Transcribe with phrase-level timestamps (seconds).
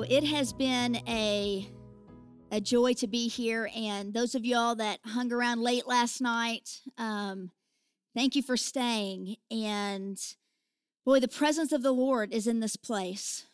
[0.00, 1.68] Well, it has been a
[2.50, 6.80] a joy to be here, and those of y'all that hung around late last night,
[6.96, 7.50] um,
[8.14, 9.36] thank you for staying.
[9.50, 10.18] And
[11.04, 13.44] boy, the presence of the Lord is in this place.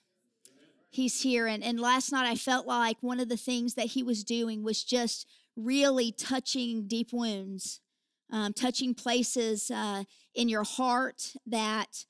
[0.88, 4.04] He's here, and, and last night I felt like one of the things that he
[4.04, 5.26] was doing was just
[5.56, 7.80] really touching deep wounds,
[8.30, 12.04] um, touching places uh, in your heart that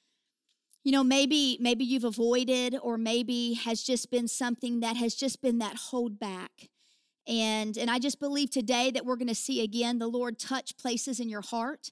[0.87, 5.43] you know maybe maybe you've avoided or maybe has just been something that has just
[5.43, 6.69] been that hold back.
[7.27, 10.79] And and i just believe today that we're going to see again the lord touch
[10.79, 11.91] places in your heart.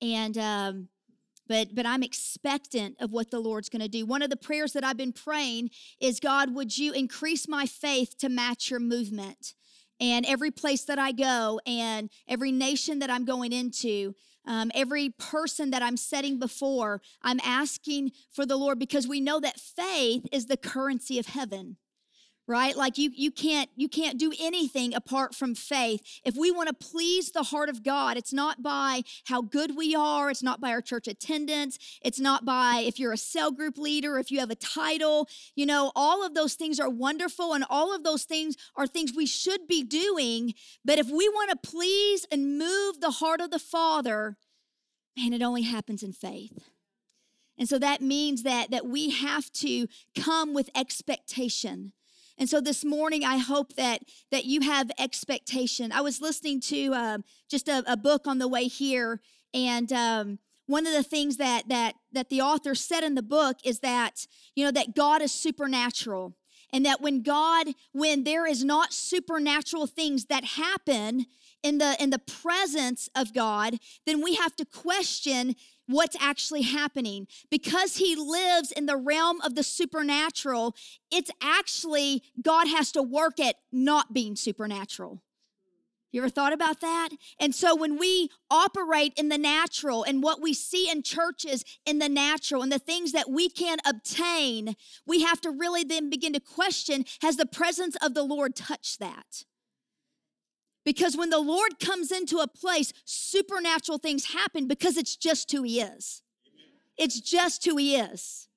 [0.00, 0.88] And um
[1.48, 4.06] but but i'm expectant of what the lord's going to do.
[4.06, 5.70] One of the prayers that i've been praying
[6.00, 9.54] is god would you increase my faith to match your movement?
[9.98, 14.14] And every place that i go and every nation that i'm going into
[14.46, 19.40] um, every person that I'm setting before, I'm asking for the Lord because we know
[19.40, 21.76] that faith is the currency of heaven
[22.48, 22.76] right?
[22.76, 26.00] Like you you can't you can't do anything apart from faith.
[26.24, 29.94] If we want to please the heart of god it's not by how good we
[29.94, 33.78] are it's not by our church attendance it's not by if you're a cell group
[33.78, 37.64] leader if you have a title you know all of those things are wonderful and
[37.68, 40.54] all of those things are things we should be doing
[40.84, 44.36] but if we want to please and move the heart of the father
[45.16, 46.68] man it only happens in faith
[47.58, 51.92] and so that means that that we have to come with expectation
[52.38, 55.90] and so this morning, I hope that that you have expectation.
[55.90, 59.20] I was listening to um, just a, a, book on the way here,
[59.54, 63.56] and um, one of the things that that that the author said in the book
[63.64, 66.36] is that you know that God is supernatural,
[66.72, 71.26] and that when God, when there is not supernatural things that happen
[71.66, 77.26] in the in the presence of God, then we have to question what's actually happening.
[77.50, 80.76] Because he lives in the realm of the supernatural,
[81.10, 85.22] it's actually God has to work at not being supernatural.
[86.12, 87.10] You ever thought about that?
[87.38, 91.98] And so when we operate in the natural and what we see in churches in
[91.98, 96.32] the natural and the things that we can obtain, we have to really then begin
[96.32, 99.44] to question has the presence of the Lord touched that?
[100.86, 105.64] Because when the Lord comes into a place, supernatural things happen because it's just who
[105.64, 106.22] He is.
[106.96, 108.48] It's just who He is.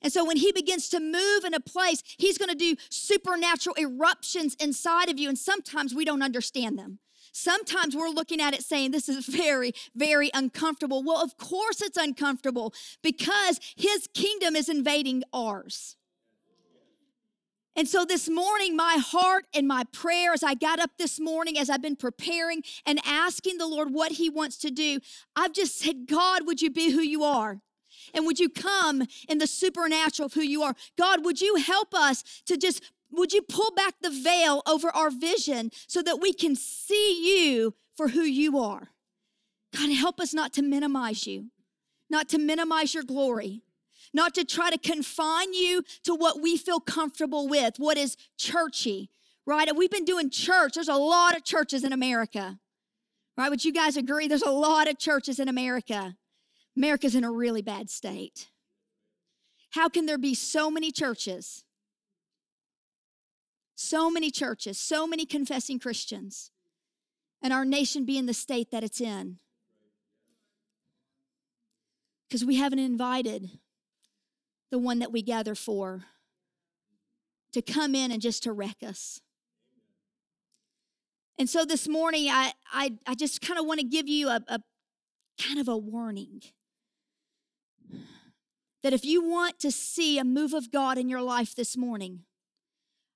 [0.00, 4.54] And so when He begins to move in a place, He's gonna do supernatural eruptions
[4.60, 5.28] inside of you.
[5.28, 7.00] And sometimes we don't understand them.
[7.32, 11.02] Sometimes we're looking at it saying, This is very, very uncomfortable.
[11.02, 15.96] Well, of course it's uncomfortable because His kingdom is invading ours.
[17.78, 21.56] And so this morning, my heart and my prayer as I got up this morning,
[21.56, 24.98] as I've been preparing and asking the Lord what He wants to do,
[25.36, 27.60] I've just said, God, would you be who you are?
[28.12, 30.74] And would you come in the supernatural of who you are?
[30.98, 35.10] God, would you help us to just, would you pull back the veil over our
[35.10, 38.88] vision so that we can see you for who you are?
[39.72, 41.52] God, help us not to minimize you,
[42.10, 43.62] not to minimize your glory
[44.12, 49.10] not to try to confine you to what we feel comfortable with, what is churchy,
[49.46, 49.74] right?
[49.74, 50.74] We've been doing church.
[50.74, 52.58] There's a lot of churches in America,
[53.36, 53.50] right?
[53.50, 54.28] Would you guys agree?
[54.28, 56.16] There's a lot of churches in America.
[56.76, 58.48] America's in a really bad state.
[59.70, 61.64] How can there be so many churches?
[63.74, 66.50] So many churches, so many confessing Christians,
[67.40, 69.38] and our nation be in the state that it's in?
[72.28, 73.50] Because we haven't invited
[74.70, 76.04] the one that we gather for
[77.52, 79.20] to come in and just to wreck us.
[81.38, 84.42] And so this morning, I, I, I just kind of want to give you a,
[84.48, 84.60] a
[85.40, 86.42] kind of a warning
[88.82, 92.24] that if you want to see a move of God in your life this morning,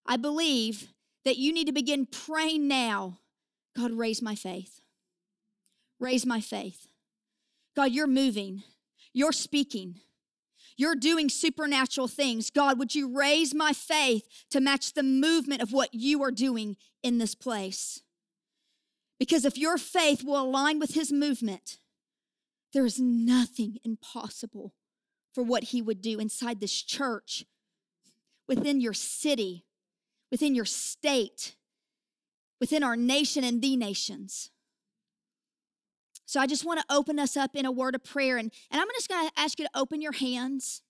[0.06, 0.88] I believe
[1.24, 3.18] that you need to begin praying now
[3.74, 4.80] God, raise my faith.
[5.98, 6.88] Raise my faith.
[7.74, 8.62] God, you're moving,
[9.12, 10.00] you're speaking.
[10.76, 12.50] You're doing supernatural things.
[12.50, 16.76] God, would you raise my faith to match the movement of what you are doing
[17.02, 18.02] in this place?
[19.18, 21.78] Because if your faith will align with his movement,
[22.72, 24.74] there is nothing impossible
[25.34, 27.44] for what he would do inside this church,
[28.48, 29.64] within your city,
[30.30, 31.56] within your state,
[32.60, 34.51] within our nation and the nations.
[36.32, 38.38] So I just want to open us up in a word of prayer.
[38.38, 40.80] And, and I'm just going to ask you to open your hands.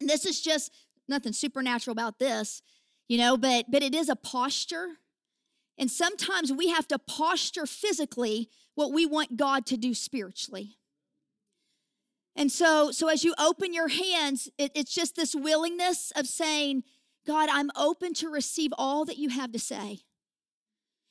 [0.00, 0.72] And this is just
[1.08, 2.62] nothing supernatural about this,
[3.08, 4.90] you know, but but it is a posture.
[5.76, 10.78] And sometimes we have to posture physically what we want God to do spiritually.
[12.36, 16.84] And so, so as you open your hands, it, it's just this willingness of saying,
[17.26, 20.02] God, I'm open to receive all that you have to say.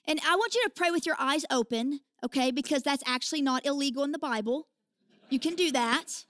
[0.07, 2.51] And I want you to pray with your eyes open, okay?
[2.51, 4.67] Because that's actually not illegal in the Bible.
[5.29, 6.25] You can do that.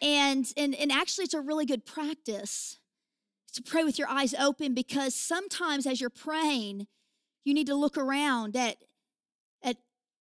[0.00, 2.78] And, and, and actually, it's a really good practice
[3.52, 6.86] to pray with your eyes open because sometimes as you're praying,
[7.44, 8.76] you need to look around at,
[9.62, 9.76] at,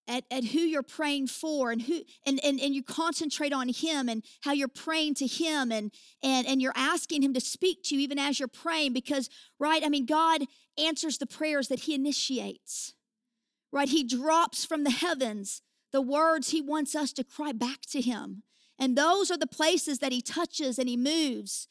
[0.07, 4.09] at, at who you're praying for and who and, and, and you concentrate on him
[4.09, 5.91] and how you're praying to him and,
[6.23, 9.83] and and you're asking him to speak to you even as you're praying because right
[9.83, 10.43] i mean god
[10.77, 12.93] answers the prayers that he initiates
[13.71, 18.01] right he drops from the heavens the words he wants us to cry back to
[18.01, 18.43] him
[18.79, 21.67] and those are the places that he touches and he moves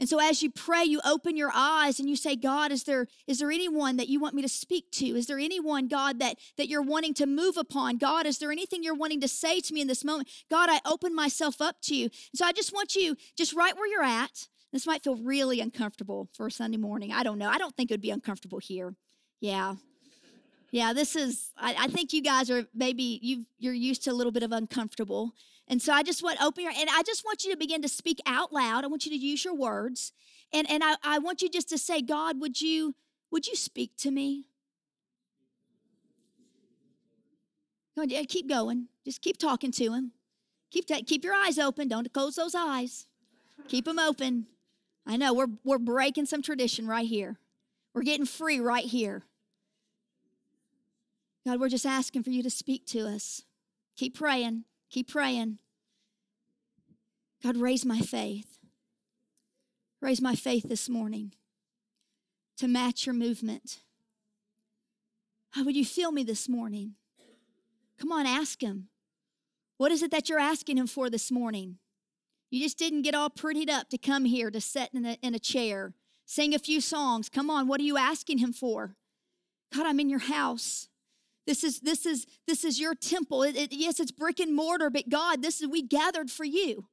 [0.00, 3.06] and so as you pray, you open your eyes and you say, God, is there,
[3.26, 5.04] is there anyone that you want me to speak to?
[5.04, 7.98] Is there anyone, God, that, that you're wanting to move upon?
[7.98, 10.30] God, is there anything you're wanting to say to me in this moment?
[10.48, 12.04] God, I open myself up to you.
[12.04, 15.60] And so I just want you, just right where you're at, this might feel really
[15.60, 17.12] uncomfortable for a Sunday morning.
[17.12, 17.48] I don't know.
[17.48, 18.94] I don't think it would be uncomfortable here.
[19.40, 19.76] Yeah.
[20.70, 24.12] Yeah, this is, I, I think you guys are maybe, you you're used to a
[24.12, 25.32] little bit of uncomfortable.
[25.66, 27.88] And so I just want open your and I just want you to begin to
[27.88, 28.84] speak out loud.
[28.84, 30.12] I want you to use your words.
[30.52, 32.94] And and I, I want you just to say, God, would you
[33.30, 34.46] would you speak to me?
[37.96, 38.88] Go keep going.
[39.04, 40.12] Just keep talking to him.
[40.70, 41.88] Keep ta- keep your eyes open.
[41.88, 43.06] Don't close those eyes.
[43.68, 44.46] Keep them open.
[45.10, 47.36] I know we're we're breaking some tradition right here.
[47.94, 49.24] We're getting free right here.
[51.44, 53.42] God, we're just asking for you to speak to us.
[53.96, 54.66] Keep praying.
[54.88, 55.58] Keep praying.
[57.42, 58.58] God, raise my faith.
[60.00, 61.32] Raise my faith this morning
[62.58, 63.80] to match your movement.
[65.50, 66.94] How would you feel me this morning?
[67.98, 68.90] Come on, ask him.
[69.76, 71.78] What is it that you're asking him for this morning?
[72.50, 75.34] You just didn't get all prettied up to come here to sit in a, in
[75.34, 75.94] a chair,
[76.26, 77.28] sing a few songs.
[77.28, 78.96] Come on, what are you asking him for?
[79.72, 80.88] God, I'm in your house.
[81.46, 83.42] This is this is this is your temple.
[83.42, 86.86] It, it, yes, it's brick and mortar, but God, this is we gathered for you.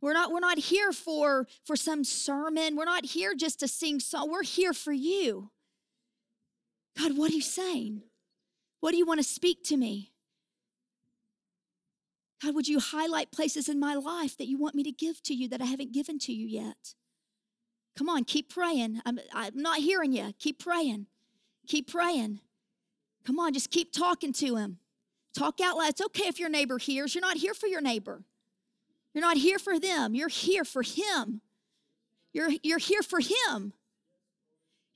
[0.00, 2.76] We're not we're not here for for some sermon.
[2.76, 4.30] We're not here just to sing song.
[4.30, 5.50] We're here for you.
[6.98, 8.02] God, what are you saying?
[8.80, 10.13] What do you want to speak to me?
[12.44, 15.34] God, would you highlight places in my life that you want me to give to
[15.34, 16.94] you that I haven't given to you yet?
[17.96, 19.00] Come on, keep praying.
[19.06, 20.34] I'm, I'm not hearing you.
[20.38, 21.06] Keep praying.
[21.66, 22.40] Keep praying.
[23.24, 24.78] Come on, just keep talking to him.
[25.34, 25.90] Talk out loud.
[25.90, 27.14] It's okay if your neighbor hears.
[27.14, 28.24] You're not here for your neighbor.
[29.14, 30.14] You're not here for them.
[30.14, 31.40] You're here for him.
[32.32, 33.72] You're, you're here for him.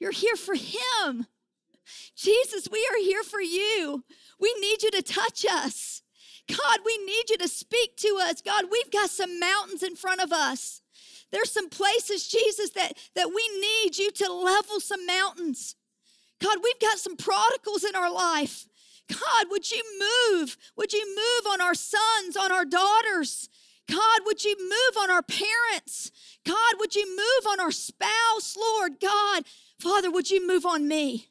[0.00, 1.26] You're here for him.
[2.14, 4.04] Jesus, we are here for you.
[4.38, 6.02] We need you to touch us.
[6.48, 8.40] God, we need you to speak to us.
[8.42, 10.80] God, we've got some mountains in front of us.
[11.30, 15.76] There's some places, Jesus, that, that we need you to level some mountains.
[16.40, 18.66] God, we've got some prodigals in our life.
[19.08, 20.56] God, would you move?
[20.76, 23.48] Would you move on our sons, on our daughters?
[23.90, 26.10] God, would you move on our parents?
[26.44, 29.00] God, would you move on our spouse, Lord?
[29.00, 29.44] God,
[29.78, 31.28] Father, would you move on me?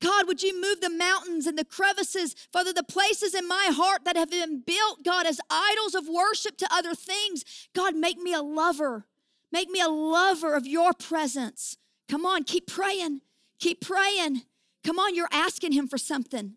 [0.00, 4.04] God, would you move the mountains and the crevices, Father, the places in my heart
[4.04, 7.44] that have been built, God, as idols of worship to other things.
[7.74, 9.06] God, make me a lover.
[9.50, 11.78] Make me a lover of your presence.
[12.08, 13.22] Come on, keep praying.
[13.58, 14.42] Keep praying.
[14.84, 16.54] Come on, you're asking him for something.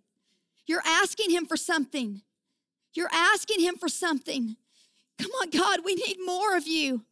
[0.67, 2.21] You're asking him for something.
[2.93, 4.55] You're asking him for something.
[5.17, 7.05] Come on, God, we need more of you.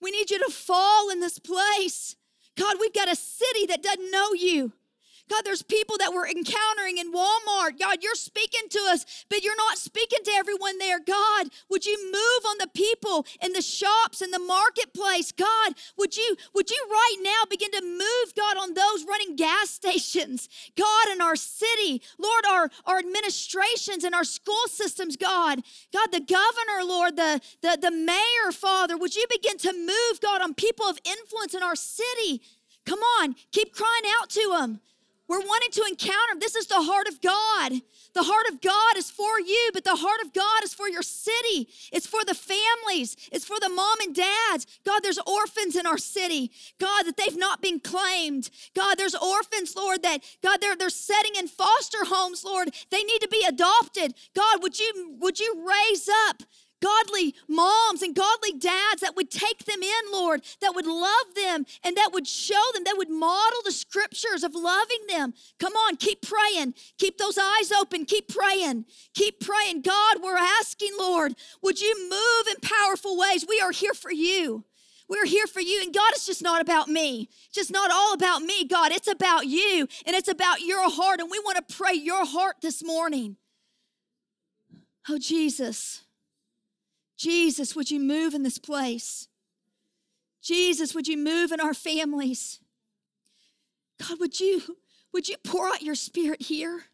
[0.00, 2.16] We need you to fall in this place.
[2.56, 4.72] God, we've got a city that doesn't know you.
[5.30, 7.78] God, there's people that we're encountering in Walmart.
[7.78, 10.98] God, you're speaking to us, but you're not speaking to everyone there.
[10.98, 15.30] God, would you move on the people in the shops in the marketplace?
[15.30, 19.70] God, would you would you right now begin to move, God, on those running gas
[19.80, 25.60] stations, God, in our city, Lord, our, our administrations and our school systems, God,
[25.92, 30.42] God, the governor, Lord, the, the, the mayor, Father, would you begin to move, God,
[30.42, 32.42] on people of influence in our city?
[32.84, 34.80] Come on, keep crying out to them.
[35.30, 36.40] We're wanting to encounter.
[36.40, 37.82] This is the heart of God.
[38.14, 41.04] The heart of God is for you, but the heart of God is for your
[41.04, 41.68] city.
[41.92, 43.16] It's for the families.
[43.30, 44.66] It's for the mom and dads.
[44.84, 46.50] God, there's orphans in our city.
[46.80, 48.50] God, that they've not been claimed.
[48.74, 52.74] God, there's orphans, Lord, that God, they're they're setting in foster homes, Lord.
[52.90, 54.14] They need to be adopted.
[54.34, 56.42] God, would you would you raise up
[56.80, 61.66] godly moms and godly dads that would take them in, Lord, that would love them
[61.84, 65.34] and that would show them, that would model the scriptures of loving them.
[65.58, 66.74] Come on, keep praying.
[66.98, 68.04] Keep those eyes open.
[68.04, 68.86] Keep praying.
[69.14, 69.82] Keep praying.
[69.82, 73.44] God, we're asking, Lord, would you move in powerful ways?
[73.48, 74.64] We are here for you.
[75.08, 75.82] We're here for you.
[75.82, 77.28] And God, it's just not about me.
[77.46, 78.92] It's just not all about me, God.
[78.92, 81.18] It's about you and it's about your heart.
[81.18, 83.36] And we want to pray your heart this morning.
[85.08, 86.04] Oh, Jesus.
[87.20, 89.28] Jesus, would you move in this place?
[90.40, 92.60] Jesus, would you move in our families?
[94.00, 94.62] God, would you
[95.12, 96.84] would you pour out your spirit here?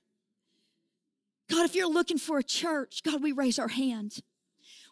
[1.49, 4.19] God, if you're looking for a church, God, we raise our hand.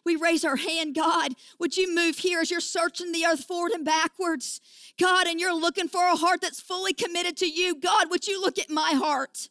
[0.05, 1.33] We raise our hand, God.
[1.59, 4.61] Would you move here as you're searching the earth forward and backwards?
[4.97, 7.77] God, and you're looking for a heart that's fully committed to you.
[7.77, 9.49] God, would you look at my heart?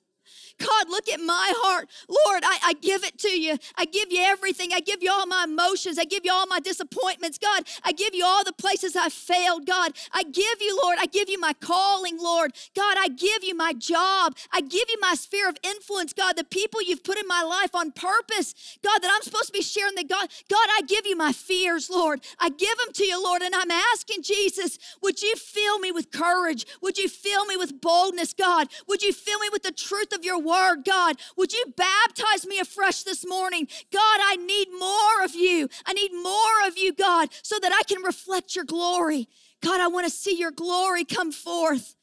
[0.59, 1.89] God, look at my heart.
[2.09, 3.59] Lord, I, I give it to you.
[3.77, 4.71] I give you everything.
[4.75, 5.99] I give you all my emotions.
[5.99, 7.39] I give you all my disappointments.
[7.39, 9.67] God, I give you all the places I failed.
[9.67, 12.53] God, I give you, Lord, I give you my calling, Lord.
[12.77, 14.37] God, I give you my job.
[14.53, 17.75] I give you my sphere of influence, God, the people you've put in my life
[17.75, 18.55] on purpose.
[18.83, 20.29] God, that I'm supposed to be sharing the God.
[20.51, 22.21] God, I give you my fears, Lord.
[22.39, 23.43] I give them to you, Lord.
[23.43, 26.67] And I'm asking Jesus, would you fill me with courage?
[26.83, 28.69] Would you fill me with boldness, God?
[28.89, 31.17] Would you fill me with the truth of your word, God.
[31.37, 33.67] Would you baptize me afresh this morning?
[33.93, 35.69] God, I need more of you.
[35.87, 39.29] I need more of you, God, so that I can reflect your glory.
[39.61, 41.97] God, I want to see your glory come forth.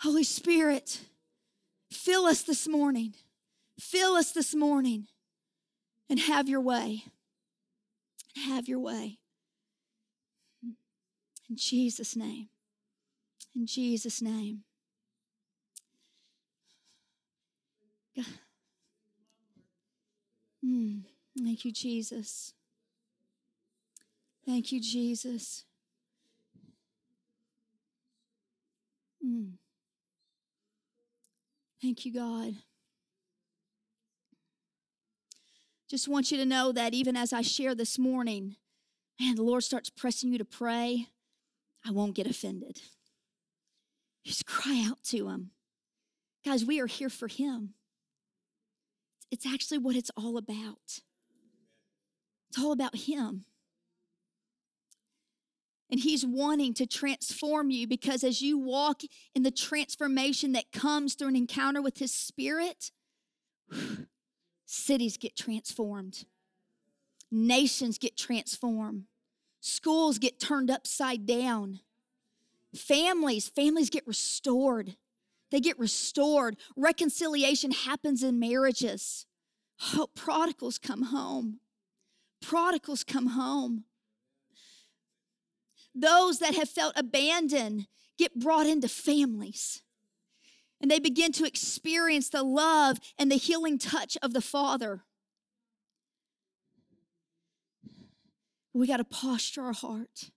[0.00, 1.00] Holy Spirit,
[1.90, 3.14] fill us this morning.
[3.80, 5.06] Fill us this morning
[6.08, 7.04] and have your way.
[8.36, 9.18] Have your way.
[11.50, 12.48] In Jesus' name.
[13.56, 14.64] In Jesus' name.
[20.64, 21.02] Mm,
[21.40, 22.52] thank you, Jesus.
[24.44, 25.64] Thank you, Jesus.
[29.24, 29.52] Mm.
[31.80, 32.56] Thank you, God.
[35.88, 38.56] Just want you to know that even as I share this morning,
[39.20, 41.06] man, the Lord starts pressing you to pray,
[41.86, 42.80] I won't get offended.
[44.24, 45.52] Just cry out to Him.
[46.44, 47.74] Guys, we are here for Him.
[49.30, 51.00] It's actually what it's all about.
[52.48, 53.44] It's all about Him.
[55.90, 59.02] And He's wanting to transform you because as you walk
[59.34, 62.90] in the transformation that comes through an encounter with His Spirit,
[64.66, 66.24] cities get transformed,
[67.30, 69.04] nations get transformed,
[69.60, 71.80] schools get turned upside down,
[72.74, 74.96] families, families get restored.
[75.50, 76.56] They get restored.
[76.76, 79.26] Reconciliation happens in marriages.
[79.94, 81.60] Oh, prodigals come home.
[82.42, 83.84] Prodigals come home.
[85.94, 87.86] Those that have felt abandoned
[88.18, 89.82] get brought into families.
[90.80, 95.02] And they begin to experience the love and the healing touch of the Father.
[98.72, 100.30] We got to posture our heart.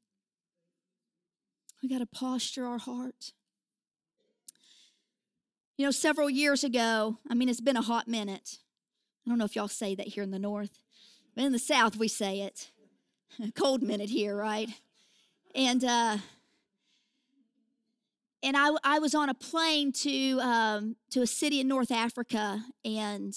[1.83, 3.33] We got to posture our heart.
[5.81, 8.59] You know, several years ago, I mean, it's been a hot minute.
[9.25, 10.77] I don't know if y'all say that here in the North,
[11.33, 12.69] but in the South, we say it.
[13.43, 14.69] A cold minute here, right?
[15.55, 16.17] And, uh,
[18.43, 22.63] and I, I was on a plane to um, to a city in North Africa,
[22.85, 23.33] and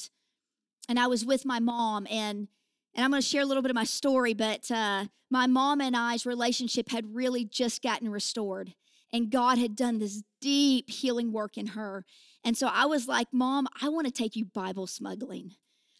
[0.86, 2.48] and I was with my mom, and
[2.94, 4.34] and I'm going to share a little bit of my story.
[4.34, 8.74] But uh, my mom and I's relationship had really just gotten restored,
[9.14, 12.04] and God had done this deep healing work in her.
[12.44, 15.52] And so I was like, Mom, I want to take you Bible smuggling.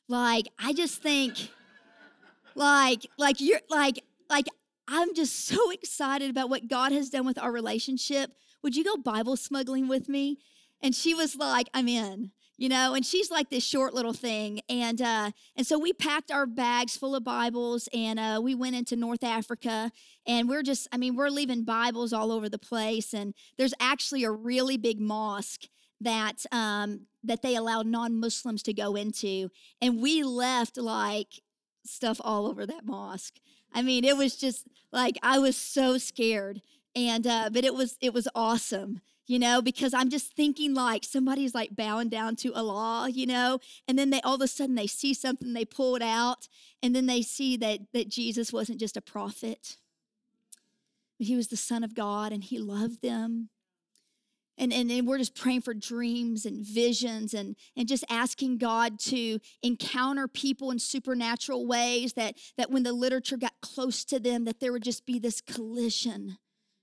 [0.09, 1.51] Like, I just think,
[2.55, 4.47] like, like you're like, like,
[4.87, 8.33] I'm just so excited about what God has done with our relationship.
[8.63, 10.39] Would you go Bible smuggling with me?
[10.83, 14.61] And she was like, I'm in you know and she's like this short little thing
[14.69, 18.77] and uh and so we packed our bags full of bibles and uh we went
[18.77, 19.91] into north africa
[20.27, 24.25] and we're just i mean we're leaving bibles all over the place and there's actually
[24.25, 25.69] a really big mosque
[26.01, 31.41] that um, that they allowed non-Muslims to go into, and we left like
[31.85, 33.41] stuff all over that mosque.
[33.73, 36.63] I mean, it was just like I was so scared,
[36.95, 41.05] and uh, but it was it was awesome, you know, because I'm just thinking like
[41.05, 43.59] somebody's like bowing down to Allah, you know,
[43.89, 46.49] and then they all of a sudden they see something, they pull it out,
[46.83, 49.77] and then they see that that Jesus wasn't just a prophet,
[51.19, 53.51] he was the Son of God, and he loved them
[54.57, 58.99] and, and, and we're just praying for dreams and visions and, and just asking God
[59.01, 64.45] to encounter people in supernatural ways that, that when the literature got close to them,
[64.45, 66.39] that there would just be this collision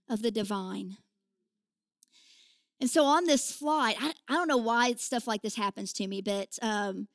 [0.09, 0.97] of the divine.
[2.81, 6.07] And so on this flight, I, I don't know why stuff like this happens to
[6.07, 7.07] me, but um,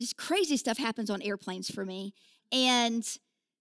[0.00, 2.14] just crazy stuff happens on airplanes for me.
[2.52, 3.04] And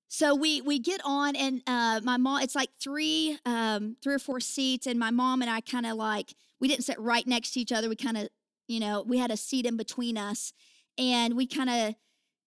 [0.07, 4.19] so we we get on and uh, my mom it's like three um, three or
[4.19, 7.51] four seats and my mom and i kind of like we didn't sit right next
[7.51, 7.89] to each other.
[7.89, 8.29] We kind of
[8.67, 10.53] you know we had a seat in between us
[10.97, 11.95] and we kind of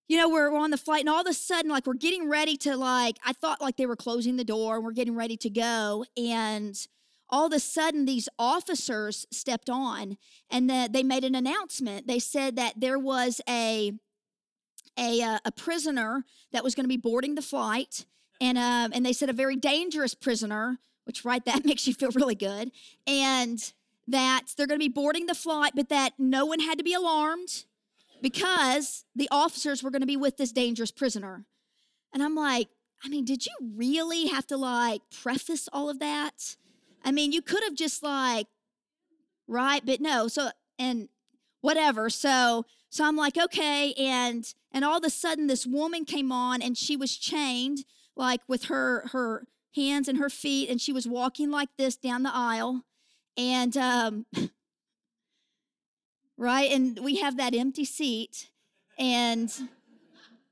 [0.08, 2.28] you know we're, we're on the flight and all of a sudden like we're getting
[2.28, 5.36] ready to like i thought like they were closing the door and we're getting ready
[5.36, 6.88] to go and
[7.30, 10.18] all of a sudden these officers stepped on
[10.50, 12.06] and the, they made an announcement.
[12.06, 13.92] They said that there was a
[14.98, 18.04] a, uh, a prisoner that was going to be boarding the flight.
[18.40, 22.10] And, um, and they said a very dangerous prisoner, which, right, that makes you feel
[22.10, 22.70] really good.
[23.06, 23.72] And
[24.08, 26.94] that they're going to be boarding the flight, but that no one had to be
[26.94, 27.64] alarmed
[28.20, 31.44] because the officers were going to be with this dangerous prisoner.
[32.12, 32.68] And I'm like,
[33.04, 36.56] I mean, did you really have to like preface all of that?
[37.04, 38.46] I mean, you could have just like,
[39.46, 39.84] right?
[39.84, 40.28] But no.
[40.28, 41.08] So, and
[41.60, 42.10] whatever.
[42.10, 43.94] So, so I'm like, okay.
[43.94, 47.84] And and all of a sudden this woman came on and she was chained
[48.16, 52.22] like with her her hands and her feet and she was walking like this down
[52.22, 52.82] the aisle.
[53.36, 54.26] And um
[56.36, 58.50] right and we have that empty seat.
[58.98, 59.50] And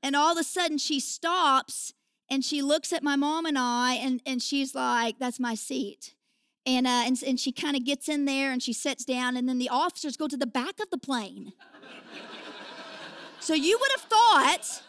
[0.01, 1.93] and all of a sudden she stops
[2.29, 6.15] and she looks at my mom and I and and she's like that's my seat.
[6.65, 9.47] And uh and, and she kind of gets in there and she sits down and
[9.47, 11.53] then the officers go to the back of the plane
[13.49, 14.83] so you would have thought,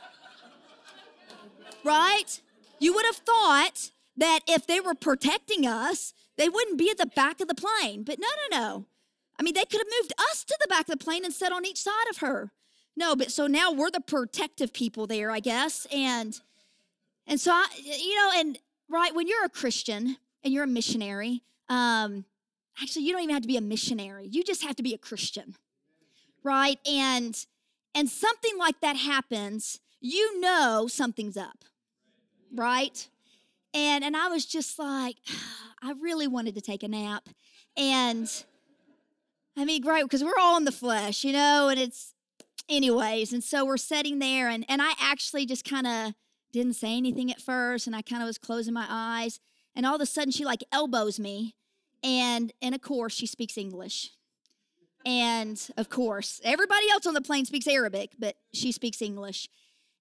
[1.83, 2.43] right?
[2.79, 7.07] You would have thought that if they were protecting us, they wouldn't be at the
[7.07, 8.03] back of the plane.
[8.03, 8.87] But no, no, no.
[9.39, 11.53] I mean, they could have moved us to the back of the plane and sat
[11.53, 12.53] on each side of her.
[12.95, 15.87] No, but so now we're the protective people there, I guess.
[15.91, 16.39] And
[17.27, 18.59] and so I, you know, and
[18.91, 22.27] right when you're a Christian and you're a missionary, um,
[22.83, 24.29] actually you don't even have to be a missionary.
[24.31, 25.55] You just have to be a Christian,
[26.45, 26.79] right?
[26.87, 27.35] And
[27.95, 31.65] and something like that happens, you know something's up,
[32.55, 33.09] right?
[33.75, 35.17] And and I was just like,
[35.83, 37.29] I really wanted to take a nap,
[37.77, 38.31] and
[39.57, 42.15] I mean, great because we're all in the flesh, you know, and it's
[42.69, 43.33] anyways.
[43.33, 46.15] And so we're sitting there, and and I actually just kind of
[46.53, 49.41] didn't say anything at first, and I kind of was closing my eyes,
[49.75, 51.55] and all of a sudden she like elbows me,
[52.03, 54.11] and and of course she speaks English.
[55.05, 59.49] And of course, everybody else on the plane speaks Arabic, but she speaks English.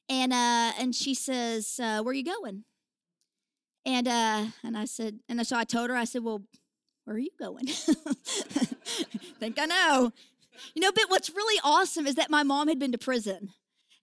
[0.10, 2.64] And uh, and she says, uh, "Where are you going?"
[3.86, 6.44] And uh, and I said, and so I told her, I said, "Well,
[7.06, 10.12] where are you going?" Think I know.
[10.74, 13.50] You know, but what's really awesome is that my mom had been to prison.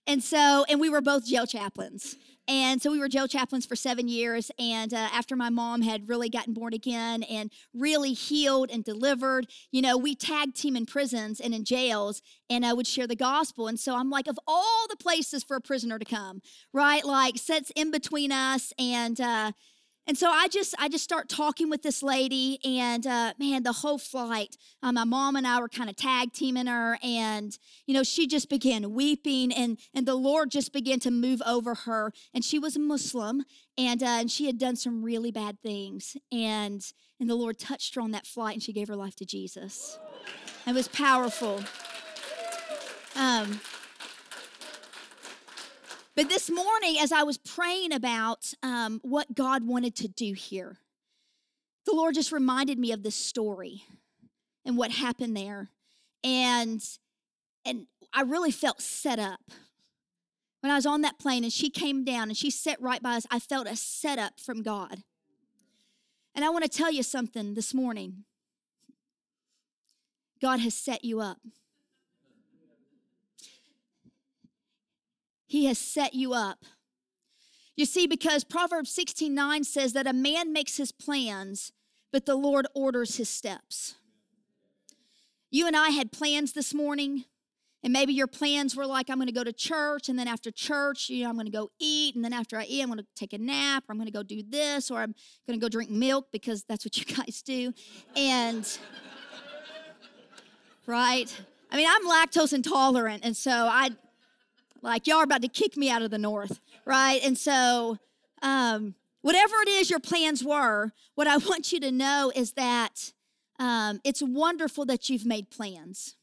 [0.07, 2.15] And so, and we were both jail chaplains.
[2.47, 4.51] And so we were jail chaplains for seven years.
[4.57, 9.47] And uh, after my mom had really gotten born again and really healed and delivered,
[9.71, 13.15] you know, we tag team in prisons and in jails and I would share the
[13.15, 13.67] gospel.
[13.67, 16.41] And so I'm like, of all the places for a prisoner to come,
[16.73, 17.03] right?
[17.03, 19.51] Like, sits in between us and, uh,
[20.07, 23.73] and so I just I just start talking with this lady, and uh, man, the
[23.73, 27.93] whole flight, uh, my mom and I were kind of tag teaming her, and you
[27.93, 32.13] know she just began weeping, and and the Lord just began to move over her,
[32.33, 33.43] and she was a Muslim,
[33.77, 36.81] and uh, and she had done some really bad things, and
[37.19, 39.99] and the Lord touched her on that flight, and she gave her life to Jesus.
[40.65, 41.63] It was powerful.
[43.15, 43.59] Um,
[46.17, 50.77] but this morning, as I was praying about um, what God wanted to do here,
[51.85, 53.83] the Lord just reminded me of this story
[54.65, 55.69] and what happened there.
[56.23, 56.83] And
[57.63, 59.41] and I really felt set up.
[60.61, 63.17] When I was on that plane and she came down and she sat right by
[63.17, 65.03] us, I felt a setup from God.
[66.33, 68.23] And I want to tell you something this morning.
[70.41, 71.37] God has set you up.
[75.47, 76.59] He has set you up.
[77.75, 81.71] You see, because Proverbs 16 9 says that a man makes his plans,
[82.11, 83.95] but the Lord orders his steps.
[85.49, 87.25] You and I had plans this morning,
[87.83, 90.51] and maybe your plans were like, I'm going to go to church, and then after
[90.51, 92.99] church, you know, I'm going to go eat, and then after I eat, I'm going
[92.99, 95.15] to take a nap, or I'm going to go do this, or I'm
[95.47, 97.73] going to go drink milk because that's what you guys do.
[98.15, 98.67] And,
[100.87, 101.33] right?
[101.71, 103.91] I mean, I'm lactose intolerant, and so I,
[104.81, 107.19] like, y'all are about to kick me out of the north, right?
[107.23, 107.97] And so,
[108.41, 113.11] um, whatever it is your plans were, what I want you to know is that
[113.59, 116.15] um, it's wonderful that you've made plans,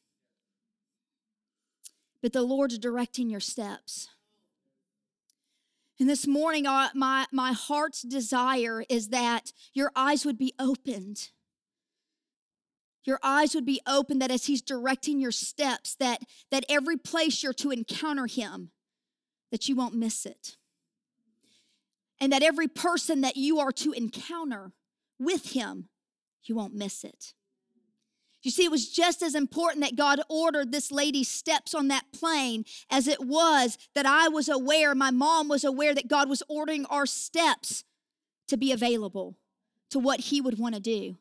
[2.22, 4.08] but the Lord's directing your steps.
[6.00, 11.30] And this morning, uh, my, my heart's desire is that your eyes would be opened
[13.04, 17.42] your eyes would be open that as he's directing your steps that that every place
[17.42, 18.70] you're to encounter him
[19.50, 20.56] that you won't miss it
[22.20, 24.72] and that every person that you are to encounter
[25.18, 25.88] with him,
[26.44, 27.34] you won't miss it.
[28.42, 32.12] You see, it was just as important that God ordered this lady's steps on that
[32.12, 36.42] plane as it was that I was aware, my mom was aware that God was
[36.48, 37.84] ordering our steps
[38.48, 39.38] to be available
[39.90, 41.16] to what He would want to do.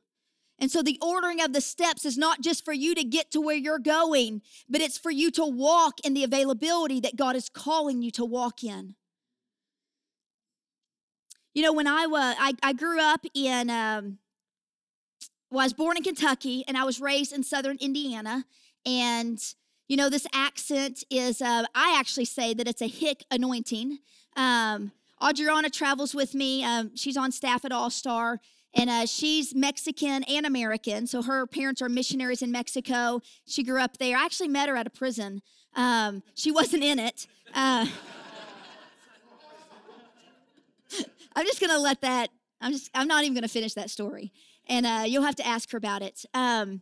[0.60, 3.42] And so the ordering of the steps is not just for you to get to
[3.42, 7.50] where you're going, but it's for you to walk in the availability that God is
[7.50, 8.96] calling you to walk in.
[11.54, 14.20] You know, when I was, I, I grew up in, um,
[15.52, 18.46] well, I was born in Kentucky and I was raised in southern Indiana.
[18.86, 19.40] And,
[19.88, 24.00] you know, this accent is, uh, I actually say that it's a hick anointing.
[24.36, 24.92] Um,
[25.24, 26.64] Adriana travels with me.
[26.64, 28.40] Um, she's on staff at All Star.
[28.76, 31.06] And uh, she's Mexican and American.
[31.08, 33.22] So her parents are missionaries in Mexico.
[33.46, 34.18] She grew up there.
[34.18, 35.42] I actually met her at a prison.
[35.76, 37.28] Um, she wasn't in it.
[37.54, 37.86] Uh,
[41.36, 42.30] I'm just gonna let that.
[42.62, 42.90] I'm just.
[42.94, 44.32] I'm not even gonna finish that story
[44.68, 46.26] and uh, you'll have to ask her about it.
[46.34, 46.82] Um,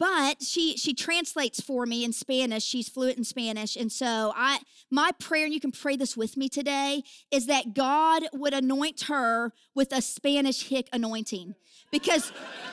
[0.00, 2.64] but she she translates for me in Spanish.
[2.64, 4.60] She's fluent in Spanish, and so I
[4.90, 9.02] my prayer, and you can pray this with me today, is that God would anoint
[9.02, 11.54] her with a Spanish hick anointing,
[11.92, 12.32] because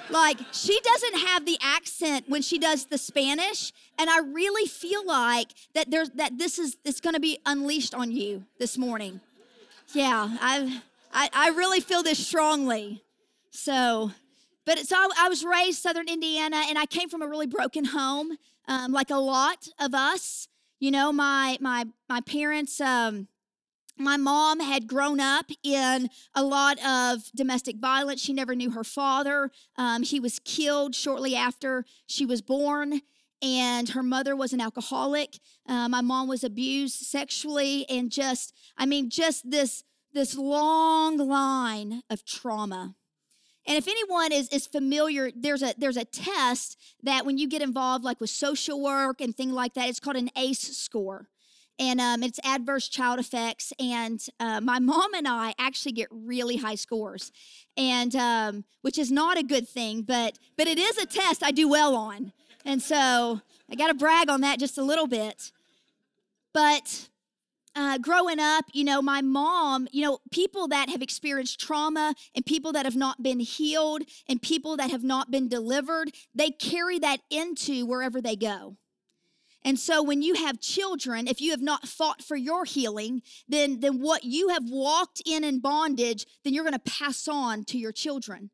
[0.10, 5.06] like she doesn't have the accent when she does the Spanish, and I really feel
[5.06, 9.20] like that there's that this is it's going to be unleashed on you this morning.
[9.94, 10.82] Yeah, I
[11.14, 13.04] I, I really feel this strongly.
[13.52, 14.12] So,
[14.68, 17.86] but so all, I was raised Southern Indiana and I came from a really broken
[17.86, 20.50] home, um, like a lot of us.
[20.80, 22.80] You know, my my my parents.
[22.82, 23.30] Um,
[24.00, 28.22] my mom had grown up in a lot of domestic violence.
[28.22, 29.50] She never knew her father.
[29.76, 33.02] Um, he was killed shortly after she was born,
[33.42, 35.40] and her mother was an alcoholic.
[35.68, 42.04] Uh, my mom was abused sexually, and just, I mean, just this this long line
[42.10, 42.96] of trauma.
[43.68, 47.62] And if anyone is, is familiar, there's a there's a test that when you get
[47.62, 51.28] involved, like with social work and things like that, it's called an ACE score.
[51.80, 53.74] And um, it's adverse child effects.
[53.78, 57.32] And uh, my mom and I actually get really high scores,
[57.76, 61.52] and um, which is not a good thing, but but it is a test I
[61.52, 62.32] do well on.
[62.64, 65.52] And so I got to brag on that just a little bit.
[66.54, 67.10] But
[67.78, 72.44] uh, growing up, you know, my mom, you know, people that have experienced trauma and
[72.44, 76.98] people that have not been healed and people that have not been delivered, they carry
[76.98, 78.78] that into wherever they go.
[79.64, 83.80] And so when you have children, if you have not fought for your healing, then,
[83.80, 87.78] then what you have walked in in bondage, then you're going to pass on to
[87.78, 88.50] your children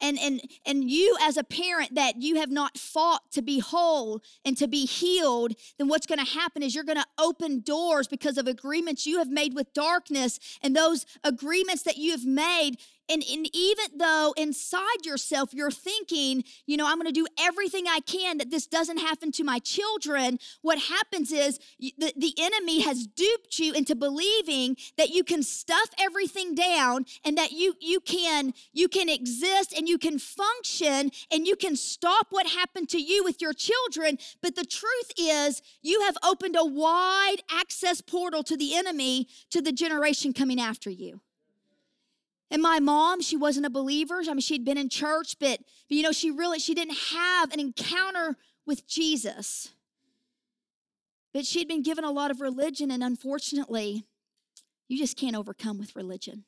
[0.00, 4.22] and and and you as a parent that you have not fought to be whole
[4.44, 8.08] and to be healed then what's going to happen is you're going to open doors
[8.08, 12.76] because of agreements you have made with darkness and those agreements that you have made
[13.08, 17.86] and, and even though inside yourself you're thinking, you know, I'm going to do everything
[17.88, 22.80] I can that this doesn't happen to my children, what happens is the, the enemy
[22.82, 28.00] has duped you into believing that you can stuff everything down and that you you
[28.00, 32.98] can you can exist and you can function and you can stop what happened to
[32.98, 34.18] you with your children.
[34.42, 39.62] But the truth is, you have opened a wide access portal to the enemy to
[39.62, 41.20] the generation coming after you.
[42.50, 44.20] And my mom, she wasn't a believer.
[44.22, 47.52] I mean, she'd been in church, but, but you know, she really she didn't have
[47.52, 49.70] an encounter with Jesus.
[51.34, 54.04] But she'd been given a lot of religion, and unfortunately,
[54.88, 56.44] you just can't overcome with religion.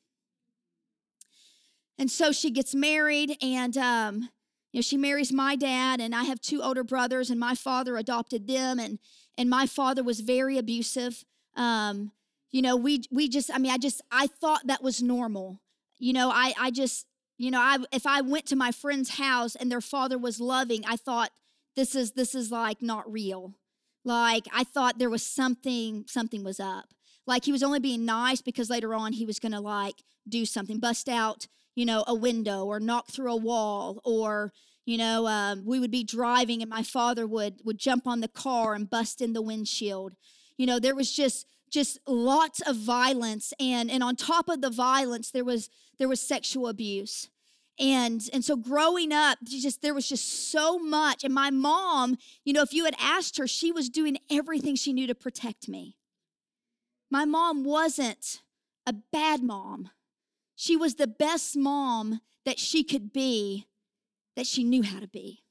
[1.99, 4.31] And so she gets married, and um,
[4.73, 7.99] you know, she marries my dad, and I have two older brothers, and my father
[7.99, 8.99] adopted them, and
[9.37, 11.25] and my father was very abusive.
[11.57, 12.13] Um,
[12.51, 15.61] you know, we we just, I mean, I just I thought that was normal.
[16.01, 17.07] You know, I, I just,
[17.39, 20.83] you know, I if I went to my friend's house and their father was loving,
[20.87, 21.31] I thought
[21.77, 23.55] this is this is like not real.
[24.05, 26.87] Like I thought there was something something was up.
[27.27, 30.45] Like he was only being nice because later on he was going to like do
[30.45, 34.53] something, bust out, you know, a window or knock through a wall or
[34.87, 38.29] you know um, we would be driving and my father would would jump on the
[38.29, 40.15] car and bust in the windshield
[40.57, 44.71] you know there was just just lots of violence and and on top of the
[44.71, 47.29] violence there was there was sexual abuse.
[47.79, 51.25] And and so growing up just there was just so much.
[51.25, 54.93] And my mom you know if you had asked her she was doing everything she
[54.93, 55.97] knew to protect me.
[57.11, 58.43] My mom wasn't
[58.87, 59.91] a bad mom.
[60.57, 63.67] She was the best mom that she could be
[64.37, 65.43] that she knew how to be.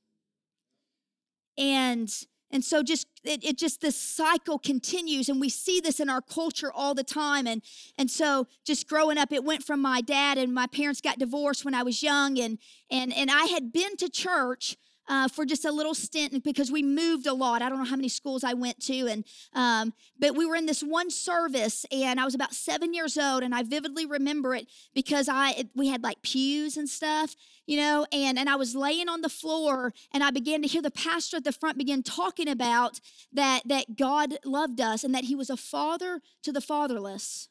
[1.58, 2.12] And
[2.52, 6.22] and so just it, it, just this cycle continues and we see this in our
[6.22, 7.48] culture all the time.
[7.48, 7.62] And
[7.98, 11.66] and so just growing up it went from my dad and my parents got divorced
[11.66, 12.58] when i was young and
[12.90, 14.78] and and i had been to church
[15.10, 17.62] uh, for just a little stint because we moved a lot.
[17.62, 20.67] I don't know how many schools I went to, and um, but we were in
[20.67, 24.67] this one service, and I was about seven years old, and I vividly remember it
[24.93, 28.76] because I it, we had like pews and stuff, you know, and and I was
[28.76, 32.04] laying on the floor, and I began to hear the pastor at the front begin
[32.04, 33.02] talking about
[33.34, 37.50] that that God loved us and that He was a father to the fatherless,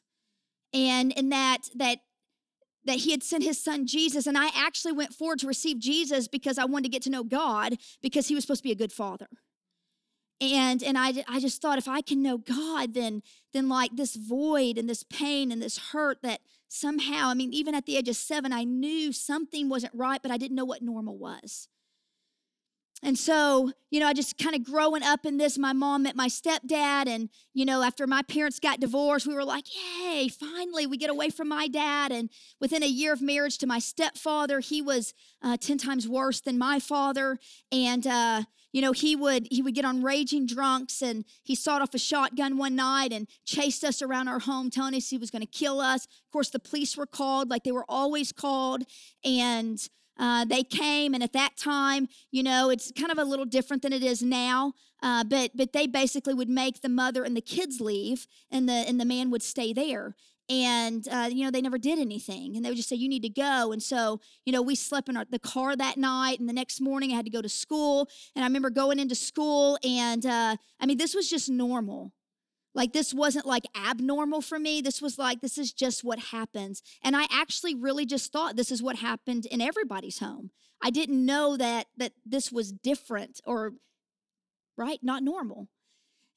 [0.73, 1.99] and and that that
[2.85, 4.27] that he had sent his son Jesus.
[4.27, 7.23] And I actually went forward to receive Jesus because I wanted to get to know
[7.23, 9.27] God because he was supposed to be a good father.
[10.41, 14.15] And, and I, I just thought if I can know God, then, then like this
[14.15, 16.39] void and this pain and this hurt that
[16.69, 20.31] somehow, I mean, even at the age of seven, I knew something wasn't right, but
[20.31, 21.67] I didn't know what normal was.
[23.01, 26.15] And so, you know, I just kind of growing up in this, my mom met
[26.15, 27.07] my stepdad.
[27.07, 31.09] And, you know, after my parents got divorced, we were like, yay, finally we get
[31.09, 32.11] away from my dad.
[32.11, 36.41] And within a year of marriage to my stepfather, he was uh, 10 times worse
[36.41, 37.37] than my father.
[37.71, 41.81] And, uh, you know, he would he would get on raging drunks and he sawed
[41.81, 45.31] off a shotgun one night and chased us around our home, telling us he was
[45.31, 46.05] going to kill us.
[46.05, 48.83] Of course, the police were called, like they were always called.
[49.23, 49.79] And
[50.19, 53.81] uh, they came, and at that time, you know, it's kind of a little different
[53.81, 54.73] than it is now.
[55.01, 58.73] Uh, but but they basically would make the mother and the kids leave, and the
[58.73, 60.15] and the man would stay there.
[60.49, 63.23] And uh, you know they never did anything, and they would just say you need
[63.23, 63.71] to go.
[63.71, 66.81] And so you know we slept in our, the car that night, and the next
[66.81, 68.09] morning I had to go to school.
[68.35, 72.11] And I remember going into school, and uh, I mean this was just normal.
[72.75, 74.81] Like, this wasn't like abnormal for me.
[74.81, 76.81] This was like, this is just what happens.
[77.03, 80.51] And I actually really just thought this is what happened in everybody's home.
[80.81, 83.73] I didn't know that that this was different or
[84.77, 85.67] right, not normal.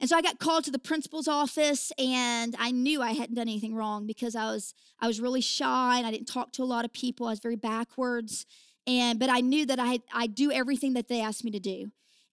[0.01, 3.43] And so I got called to the principal's office and I knew I hadn't done
[3.43, 6.65] anything wrong because I was I was really shy and I didn't talk to a
[6.65, 7.29] lot of people.
[7.29, 8.45] I was very backwards.
[8.85, 11.93] And but I knew that I I do everything that they asked me to do